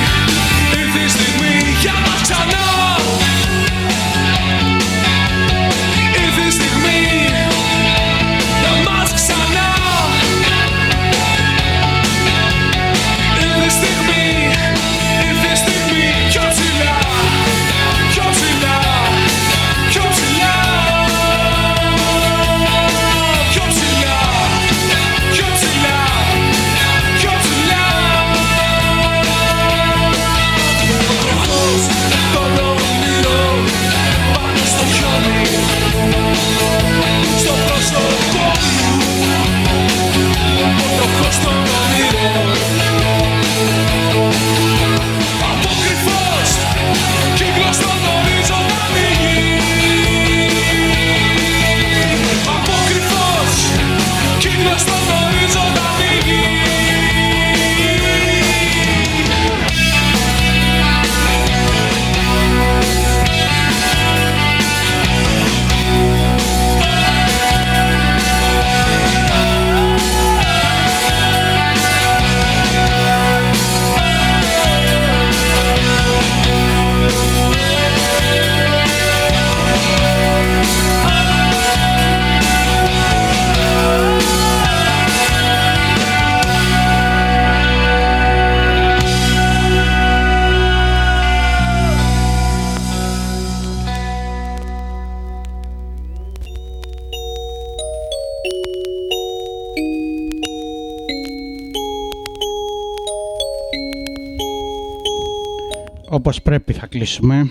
Κλείσουμε, 106.98 107.50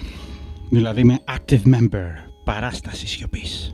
δηλαδή 0.71 1.05
με 1.05 1.19
active 1.29 1.75
member, 1.75 2.13
παράσταση 2.45 3.07
σιωπής. 3.07 3.73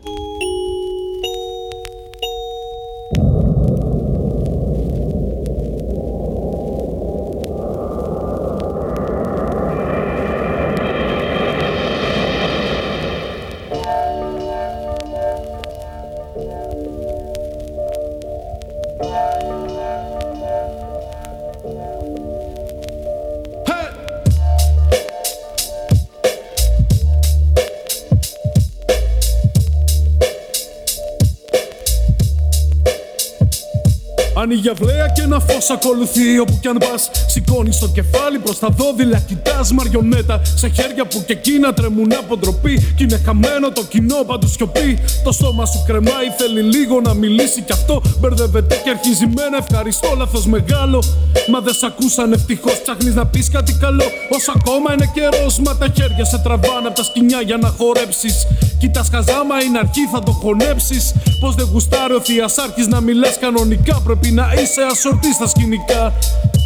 Ένα 35.32 35.40
φως 35.40 35.70
ακολουθεί 35.70 36.38
όπου 36.38 36.58
κι 36.60 36.68
αν 36.68 36.78
πας. 36.78 37.10
Σηκώνεις 37.26 37.78
το 37.78 37.88
κεφάλι 37.88 38.38
προς 38.38 38.58
τα 38.58 38.68
δόδυλα, 38.78 39.18
κοιτάς 39.18 39.72
μαριονέτα 39.72 40.42
σε 40.54 40.68
χέρια 40.68 41.04
που 41.06 41.22
και 41.26 41.32
εκείνα 41.32 41.72
τρεμούν 41.74 42.12
από 42.12 42.36
ντροπή. 42.36 42.74
Κι 42.96 43.02
είναι 43.02 43.20
χαμένο 43.24 43.70
το 43.70 43.82
κοινό 43.84 44.20
παντού 44.26 44.46
σιωπή. 44.46 44.98
Το 45.24 45.32
στόμα 45.32 45.66
σου 45.66 45.82
κρεμάει, 45.86 46.28
θέλει 46.38 46.62
λίγο 46.74 47.00
να 47.00 47.14
μιλήσει 47.14 47.60
κι 47.62 47.72
αυτό. 47.72 48.02
Μπερδεύεται 48.18 48.80
και 48.84 48.90
αρχίζει 48.90 49.26
με 49.26 49.42
ένα 49.42 49.58
ευχαριστώ, 49.64 50.08
λάθος 50.18 50.46
μεγάλο. 50.46 51.02
Μα 51.50 51.60
δεν 51.60 51.74
σ' 51.74 51.82
ακούσαν 51.82 52.32
ευτυχώς, 52.32 52.80
ψάχνεις 52.82 53.14
να 53.14 53.26
πεις 53.26 53.50
κάτι 53.50 53.72
καλό. 53.72 54.04
Όσο 54.36 54.52
ακόμα 54.56 54.92
είναι 54.92 55.10
καιρός, 55.14 55.58
μα 55.58 55.76
τα 55.76 55.88
χέρια 55.96 56.24
σε 56.24 56.38
τραβάνε 56.38 56.86
από 56.88 56.96
τα 56.96 57.04
σκηνιά 57.04 57.40
για 57.40 57.56
να 57.56 57.68
χορέψεις. 57.78 58.46
Κοιτά 58.82 59.04
χαζάμα 59.10 59.62
είναι 59.62 59.78
αρχή, 59.78 60.06
θα 60.12 60.22
το 60.22 60.30
χωνέψεις. 60.32 61.14
Πώς 61.40 61.54
δεν 61.54 61.68
γουστάρει 61.72 62.14
ο 62.14 62.20
Θειασάρχης 62.20 62.86
να 62.86 63.00
μιλά 63.00 63.28
κανονικά. 63.40 64.00
Πρέπει 64.04 64.30
να 64.30 64.52
είσαι 64.52 64.82
ασορτή 64.90 65.32
στα 65.32 65.46
σκηνικά. 65.46 66.12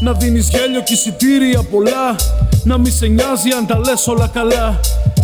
Να 0.01 0.13
δίνεις 0.13 0.49
γέλιο 0.49 0.83
και 0.83 0.93
εισιτήρια 0.93 1.63
πολλά. 1.63 2.17
Να 2.65 2.79
μη 2.79 2.91
σε 2.91 3.07
νοιάζει 3.07 3.51
αν 3.59 3.67
τα 3.67 3.79
λες 3.79 4.07
όλα 4.07 4.27
καλά. 4.27 4.81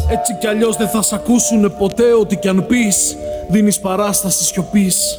Έτσι 0.09 0.37
κι 0.41 0.47
αλλιώς 0.47 0.77
δεν 0.77 0.89
θα 0.89 1.03
σ' 1.03 1.13
ακούσουνε 1.13 1.69
ποτέ 1.69 2.13
ό,τι 2.21 2.37
κι 2.37 2.49
αν 2.49 2.67
πεις. 2.67 3.17
Δίνεις 3.51 3.79
παράσταση 3.79 4.45
σιωπής. 4.45 5.17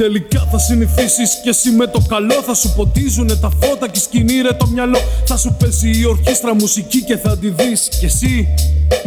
Τελικά 0.00 0.48
θα 0.50 0.58
συνηθίσεις 0.58 1.40
κι 1.42 1.48
εσύ 1.48 1.70
με 1.70 1.86
το 1.86 2.00
καλό. 2.08 2.34
Θα 2.34 2.54
σου 2.54 2.72
ποτίζουνε 2.76 3.36
τα 3.36 3.50
φώτα 3.60 3.88
και 3.88 3.98
σκηνή 3.98 4.40
ρε 4.40 4.52
το 4.52 4.66
μυαλό. 4.66 4.98
Θα 5.24 5.36
σου 5.36 5.56
παίζει 5.58 6.00
η 6.00 6.04
ορχήστρα 6.04 6.54
μουσική 6.54 7.04
και 7.04 7.16
θα 7.16 7.38
τη 7.38 7.48
δεις 7.48 7.88
κι 7.98 8.04
εσύ. 8.04 8.48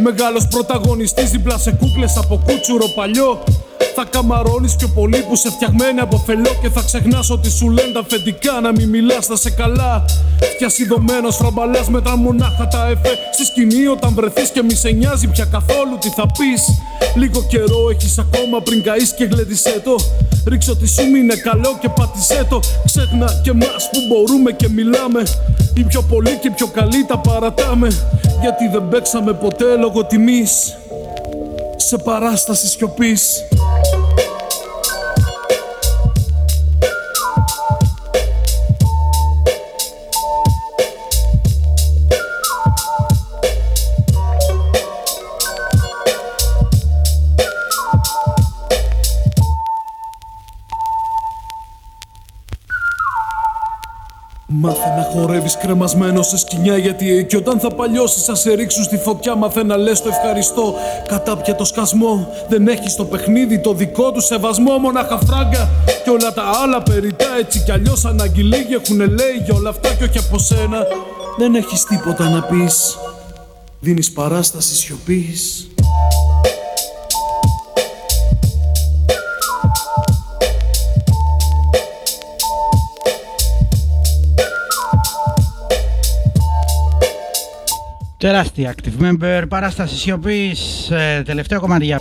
Μεγάλος 0.02 0.46
πρωταγωνιστής 0.50 1.30
δίπλα 1.30 1.58
σε 1.58 1.70
κούκλες 1.70 2.16
από 2.16 2.42
κούτσουρο 2.46 2.88
παλιό. 2.94 3.42
Θα 3.94 4.04
καμαρώνεις 4.10 4.76
πιο 4.76 4.88
πολύ 4.88 5.24
που 5.28 5.36
σε 5.36 5.50
φτιαγμένη 5.50 6.00
από 6.00 6.16
φελό 6.26 6.58
και 6.62 6.68
θα 6.68 6.82
ξεχνάς 6.86 7.30
ότι 7.30 7.50
σου 7.50 7.70
λένε 7.70 7.92
τα 7.92 8.00
αφεντικά 8.00 8.60
να 8.60 8.72
μην 8.72 8.88
μιλάς, 8.88 9.26
θα 9.26 9.36
σε 9.36 9.50
καλά. 9.50 10.04
Φτιασιδωμένος 10.54 11.36
φραμπαλάς 11.36 11.88
μετρά 11.88 12.16
μονάχα 12.16 12.68
τα 12.68 12.86
εφέ. 12.86 13.18
Στη 13.32 13.44
σκηνή 13.44 13.86
όταν 13.86 14.14
βρεθείς 14.14 14.50
και 14.50 14.62
μη 14.62 14.74
σε 14.74 14.90
νοιάζει 14.90 15.26
πια 15.26 15.44
καθόλου 15.44 15.98
τι 16.00 16.08
θα 16.08 16.26
πεις. 16.38 16.62
Λίγο 17.14 17.46
καιρό 17.48 17.90
έχεις 17.90 18.18
ακόμα 18.18 18.60
πριν 18.60 18.82
καείς 18.82 19.14
και 19.14 19.24
γλέντισέ 19.24 19.80
το. 19.84 19.96
Ρίξω 20.46 20.72
ότι 20.72 20.88
σου 20.88 21.02
είναι 21.02 21.34
καλό 21.34 21.78
και 21.80 21.88
πάτησέ 21.88 22.46
το. 22.48 22.60
Ξέχνα 22.84 23.40
και 23.42 23.50
εμά 23.50 23.74
που 23.92 23.98
μπορούμε 24.08 24.52
και 24.52 24.68
μιλάμε. 24.68 25.22
Οι 25.74 25.84
πιο 25.84 26.02
πολλοί 26.02 26.38
και 26.40 26.48
οι 26.48 26.50
πιο 26.50 26.66
καλοί 26.66 27.04
τα 27.04 27.18
παρατάμε. 27.18 27.88
Γιατί 28.40 28.68
δεν 28.72 28.88
παίξαμε 28.88 29.32
ποτέ 29.32 29.76
λόγω 29.76 30.04
τιμής. 30.04 30.76
Σε 31.76 31.98
παράσταση 31.98 32.66
σιωπής 32.68 33.44
Μάθε 55.14 55.26
να 55.26 55.26
χορεύεις 55.26 55.56
κρεμασμένος 55.56 56.26
σε 56.26 56.38
σκηνιά 56.38 56.76
γιατί 56.76 57.16
εκεί 57.16 57.36
όταν 57.36 57.60
θα 57.60 57.70
παλιώσεις 57.70 58.24
θα 58.24 58.34
σε 58.34 58.54
ρίξουν 58.54 58.84
στη 58.84 58.96
φωτιά. 58.96 59.36
Μάθε 59.36 59.64
να 59.64 59.76
λες 59.76 60.02
το 60.02 60.08
ευχαριστώ 60.08 60.74
κατά 61.08 61.36
το 61.56 61.64
σκασμό. 61.64 62.28
Δεν 62.48 62.68
έχεις 62.68 62.96
το 62.96 63.04
παιχνίδι 63.04 63.60
το 63.60 63.72
δικό 63.74 64.12
του 64.12 64.20
σεβασμό. 64.20 64.78
Μονάχα 64.78 65.18
φράγκα 65.26 65.68
και 66.04 66.10
όλα 66.10 66.32
τα 66.32 66.42
άλλα 66.62 66.82
περιτά 66.82 67.26
έτσι 67.38 67.62
κι 67.64 67.72
αλλιώς 67.72 68.04
αναγγυλίγοι 68.04 68.74
έχουν 68.74 68.96
λέει 68.96 69.36
για 69.44 69.54
όλα 69.54 69.68
αυτά 69.68 69.88
και 69.94 70.04
όχι 70.04 70.18
από 70.18 70.38
σένα. 70.38 70.86
Δεν 71.38 71.54
έχεις 71.54 71.84
τίποτα 71.84 72.28
να 72.28 72.42
πεις. 72.42 72.98
Δίνεις 73.80 74.12
παράσταση 74.12 74.74
σιωπής. 74.74 75.68
Τεράστια 88.24 88.74
active 88.74 89.04
member, 89.04 89.44
παράστασης 89.48 90.00
σιωπής, 90.00 90.90
ε, 90.90 91.22
τελευταίο 91.24 91.60
κομμάτι 91.60 91.84
για... 91.84 92.00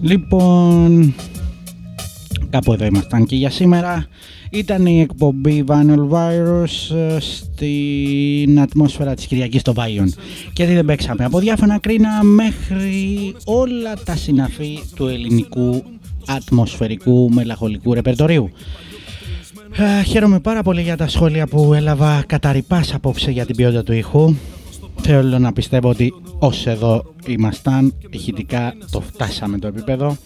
Λοιπόν, 0.00 1.14
Κάπου 2.50 2.72
εδώ 2.72 2.84
ήμασταν 2.84 3.26
και 3.26 3.36
για 3.36 3.50
σήμερα. 3.50 4.06
Ήταν 4.50 4.86
η 4.86 5.00
εκπομπή 5.00 5.64
Vinyl 5.66 6.08
Virus 6.10 6.96
ε, 6.96 7.20
στην 7.20 8.60
ατμόσφαιρα 8.60 9.14
της 9.14 9.26
Κυριακής 9.26 9.60
στο 9.60 9.74
Βάιον. 9.74 10.14
Και 10.52 10.66
τι 10.66 10.74
δεν 10.74 10.84
παίξαμε. 10.84 11.24
Από 11.24 11.38
διάφορα 11.38 11.78
κρίνα 11.78 12.22
μέχρι 12.22 13.34
όλα 13.44 13.94
τα 14.04 14.16
συναφή 14.16 14.80
του 14.94 15.06
ελληνικού 15.06 15.82
ατμοσφαιρικού 16.26 17.30
μελαγχολικού 17.32 17.94
ρεπερτορίου. 17.94 18.50
Ε, 19.76 20.02
χαίρομαι 20.02 20.40
πάρα 20.40 20.62
πολύ 20.62 20.82
για 20.82 20.96
τα 20.96 21.08
σχόλια 21.08 21.46
που 21.46 21.74
έλαβα 21.74 22.24
καταρρυπάς 22.26 22.94
απόψε 22.94 23.30
για 23.30 23.46
την 23.46 23.56
ποιότητα 23.56 23.82
του 23.82 23.92
ήχου. 23.92 24.34
Θέλω 25.00 25.38
να 25.38 25.52
πιστεύω 25.52 25.88
ότι 25.88 26.14
όσοι 26.38 26.70
εδώ 26.70 27.14
ήμασταν 27.26 27.94
ηχητικά 28.10 28.74
το 28.90 29.00
φτάσαμε 29.00 29.58
το 29.58 29.66
επίπεδο 29.66 30.16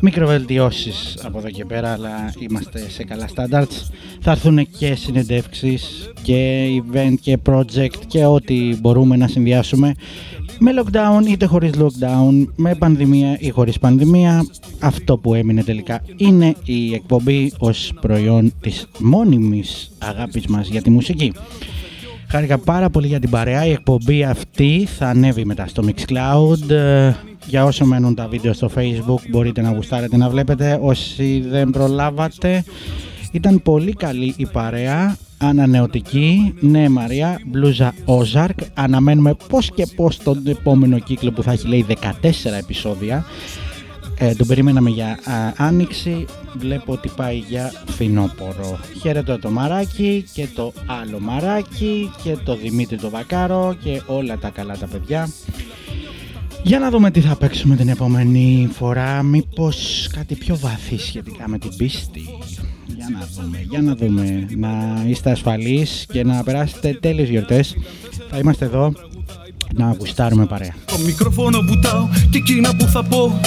μικροβελτιώσεις 0.00 1.18
από 1.22 1.38
εδώ 1.38 1.50
και 1.50 1.64
πέρα 1.64 1.92
αλλά 1.92 2.34
είμαστε 2.38 2.88
σε 2.88 3.04
καλά 3.04 3.28
standards 3.34 3.90
θα 4.20 4.30
έρθουν 4.30 4.68
και 4.78 4.94
συνεντεύξεις 4.94 6.12
και 6.22 6.66
event 6.82 7.14
και 7.20 7.38
project 7.48 7.96
και 8.06 8.24
ό,τι 8.24 8.76
μπορούμε 8.80 9.16
να 9.16 9.28
συνδυάσουμε 9.28 9.94
με 10.58 10.70
lockdown 10.80 11.28
είτε 11.28 11.46
χωρίς 11.46 11.72
lockdown 11.78 12.46
με 12.56 12.74
πανδημία 12.74 13.36
ή 13.40 13.50
χωρίς 13.50 13.78
πανδημία 13.78 14.46
αυτό 14.80 15.18
που 15.18 15.34
έμεινε 15.34 15.62
τελικά 15.62 16.02
είναι 16.16 16.54
η 16.64 16.94
εκπομπή 16.94 17.52
ως 17.58 17.92
προϊόν 18.00 18.52
της 18.60 18.86
μόνιμης 18.98 19.90
αγάπης 19.98 20.46
μας 20.46 20.68
για 20.68 20.82
τη 20.82 20.90
μουσική 20.90 21.32
Χάρηκα 22.28 22.58
πάρα 22.58 22.90
πολύ 22.90 23.06
για 23.06 23.20
την 23.20 23.30
παρέα. 23.30 23.66
Η 23.66 23.70
εκπομπή 23.70 24.24
αυτή 24.24 24.88
θα 24.96 25.08
ανέβει 25.08 25.44
μετά 25.44 25.66
στο 25.66 25.82
Mixcloud. 25.86 26.70
Ε, 27.46 27.48
για 27.48 27.64
όσο 27.64 27.84
μένουν 27.84 28.14
τα 28.14 28.28
βίντεο 28.28 28.52
στο 28.52 28.70
Facebook 28.74 29.28
μπορείτε 29.30 29.60
να 29.60 29.70
γουστάρετε 29.72 30.16
να 30.16 30.28
βλέπετε. 30.28 30.78
Όσοι 30.82 31.44
δεν 31.48 31.70
προλάβατε, 31.70 32.64
ήταν 33.32 33.62
πολύ 33.62 33.92
καλή 33.92 34.34
η 34.36 34.46
παρέα. 34.46 35.16
Ανανεωτική, 35.38 36.54
ναι 36.60 36.88
Μαρία, 36.88 37.40
μπλούζα 37.46 37.94
Ozark. 38.06 38.64
Αναμένουμε 38.74 39.34
πώς 39.48 39.70
και 39.70 39.86
πώς 39.96 40.16
τον 40.16 40.46
επόμενο 40.46 40.98
κύκλο 40.98 41.32
που 41.32 41.42
θα 41.42 41.52
έχει 41.52 41.66
λέει 41.66 41.86
14 41.88 41.94
επεισόδια. 42.58 43.24
Ε, 44.18 44.34
τον 44.34 44.46
περιμέναμε 44.46 44.90
για 44.90 45.06
α, 45.06 45.52
άνοιξη, 45.56 46.24
βλέπω 46.56 46.92
ότι 46.92 47.10
πάει 47.16 47.36
για 47.36 47.72
φινόπορο. 47.86 48.78
Χαίρετο 49.00 49.38
το 49.38 49.50
μαράκι 49.50 50.24
και 50.32 50.48
το 50.54 50.72
άλλο 50.86 51.20
μαράκι 51.20 52.10
και 52.22 52.36
το 52.44 52.56
Δημήτρη 52.56 52.96
το 52.96 53.10
Βακάρο 53.10 53.76
και 53.82 54.02
όλα 54.06 54.38
τα 54.38 54.48
καλά 54.48 54.76
τα 54.76 54.86
παιδιά. 54.86 55.28
Για 56.66 56.78
να 56.78 56.90
δούμε 56.90 57.10
τι 57.10 57.20
θα 57.20 57.36
παίξουμε 57.36 57.76
την 57.76 57.88
επόμενη 57.88 58.68
φορά, 58.72 59.22
μήπως 59.22 60.08
κάτι 60.12 60.34
πιο 60.34 60.56
βαθύ 60.56 60.98
σχετικά 60.98 61.48
με 61.48 61.58
την 61.58 61.76
πίστη. 61.76 62.20
Για 62.86 63.08
να 63.12 63.28
δούμε, 63.34 63.66
για 63.70 63.82
να 63.82 63.94
δούμε, 63.94 64.46
να 64.56 65.04
είστε 65.06 65.30
ασφαλείς 65.30 66.06
και 66.12 66.24
να 66.24 66.42
περάσετε 66.42 66.98
τέλειες 67.00 67.28
γιορτές. 67.28 67.74
Θα 68.30 68.38
είμαστε 68.38 68.64
εδώ 68.64 68.92
να 69.74 69.96
γουστάρουμε 69.98 70.46
παρέα. 70.46 70.74
Το 70.86 70.98
μικρόφωνο 70.98 71.60
βουτάω 71.60 72.08
και 72.30 72.38
εκείνα 72.38 72.76
που 72.76 72.84
θα 72.84 73.04
πω 73.04 73.40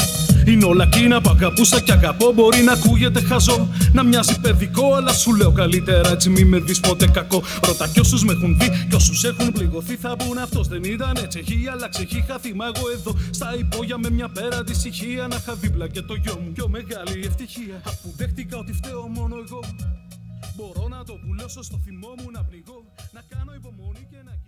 Είναι 0.50 0.66
όλα 0.66 0.84
εκείνα 0.84 1.22
που 1.22 1.30
αγαπούσα 1.30 1.80
και 1.80 1.92
αγαπώ. 1.92 2.32
Μπορεί 2.34 2.62
να 2.62 2.72
ακούγεται 2.72 3.22
χαζό, 3.22 3.68
να 3.94 4.04
μοιάζει 4.04 4.40
παιδικό, 4.40 4.94
αλλά 4.94 5.14
σου 5.14 5.36
λέω 5.36 5.52
καλύτερα 5.52 6.10
έτσι 6.12 6.30
μη 6.30 6.44
με 6.44 6.60
δεις 6.60 6.80
ποτέ 6.80 7.08
κακό. 7.08 7.44
Ρώτα 7.64 7.88
κι 7.88 8.00
όσους 8.00 8.24
με 8.24 8.32
έχουν 8.32 8.58
δει 8.60 8.70
κι 8.90 8.96
όσους 8.96 9.24
έχουν 9.24 9.52
πληγωθεί 9.52 9.96
θα 9.96 10.16
μπουν 10.16 10.38
αυτός 10.38 10.68
δεν 10.68 10.84
ήταν 10.84 11.18
έτσι. 11.24 11.40
Έχει 11.40 11.68
αλλάξει, 11.72 12.02
έχει 12.02 12.24
χαθεί. 12.28 12.54
Μα 12.54 12.66
εγώ 12.76 12.90
εδώ 12.90 13.16
στα 13.30 13.56
υπόγεια 13.60 13.98
με 13.98 14.10
μια 14.10 14.30
πέρα 14.30 14.64
τη 14.64 14.72
ησυχία 14.72 15.28
να 15.28 15.36
είχα 15.36 15.54
δίπλα 15.56 15.88
και 15.88 16.02
το 16.02 16.14
γιο 16.14 16.40
μου. 16.44 16.52
Πιο 16.54 16.68
μεγάλη 16.68 17.26
ευτυχία. 17.26 17.82
Αφού 17.86 18.08
δέχτηκα 18.18 18.58
ότι 18.58 18.74
φταίω 18.74 19.08
μόνο 19.08 19.36
εγώ. 19.46 19.60
Μπορώ 20.56 20.88
να 20.88 21.04
το 21.04 21.14
πουλώσω 21.26 21.64
στο 21.64 21.80
θυμό 21.86 22.12
μου 22.18 22.32
να 22.32 22.44
πνιγώ. 22.44 22.84
Να 23.12 23.22
κάνω 23.30 23.52
υπομονή 23.60 24.08
και 24.12 24.18
να 24.26 24.32
κοιτάω. 24.32 24.39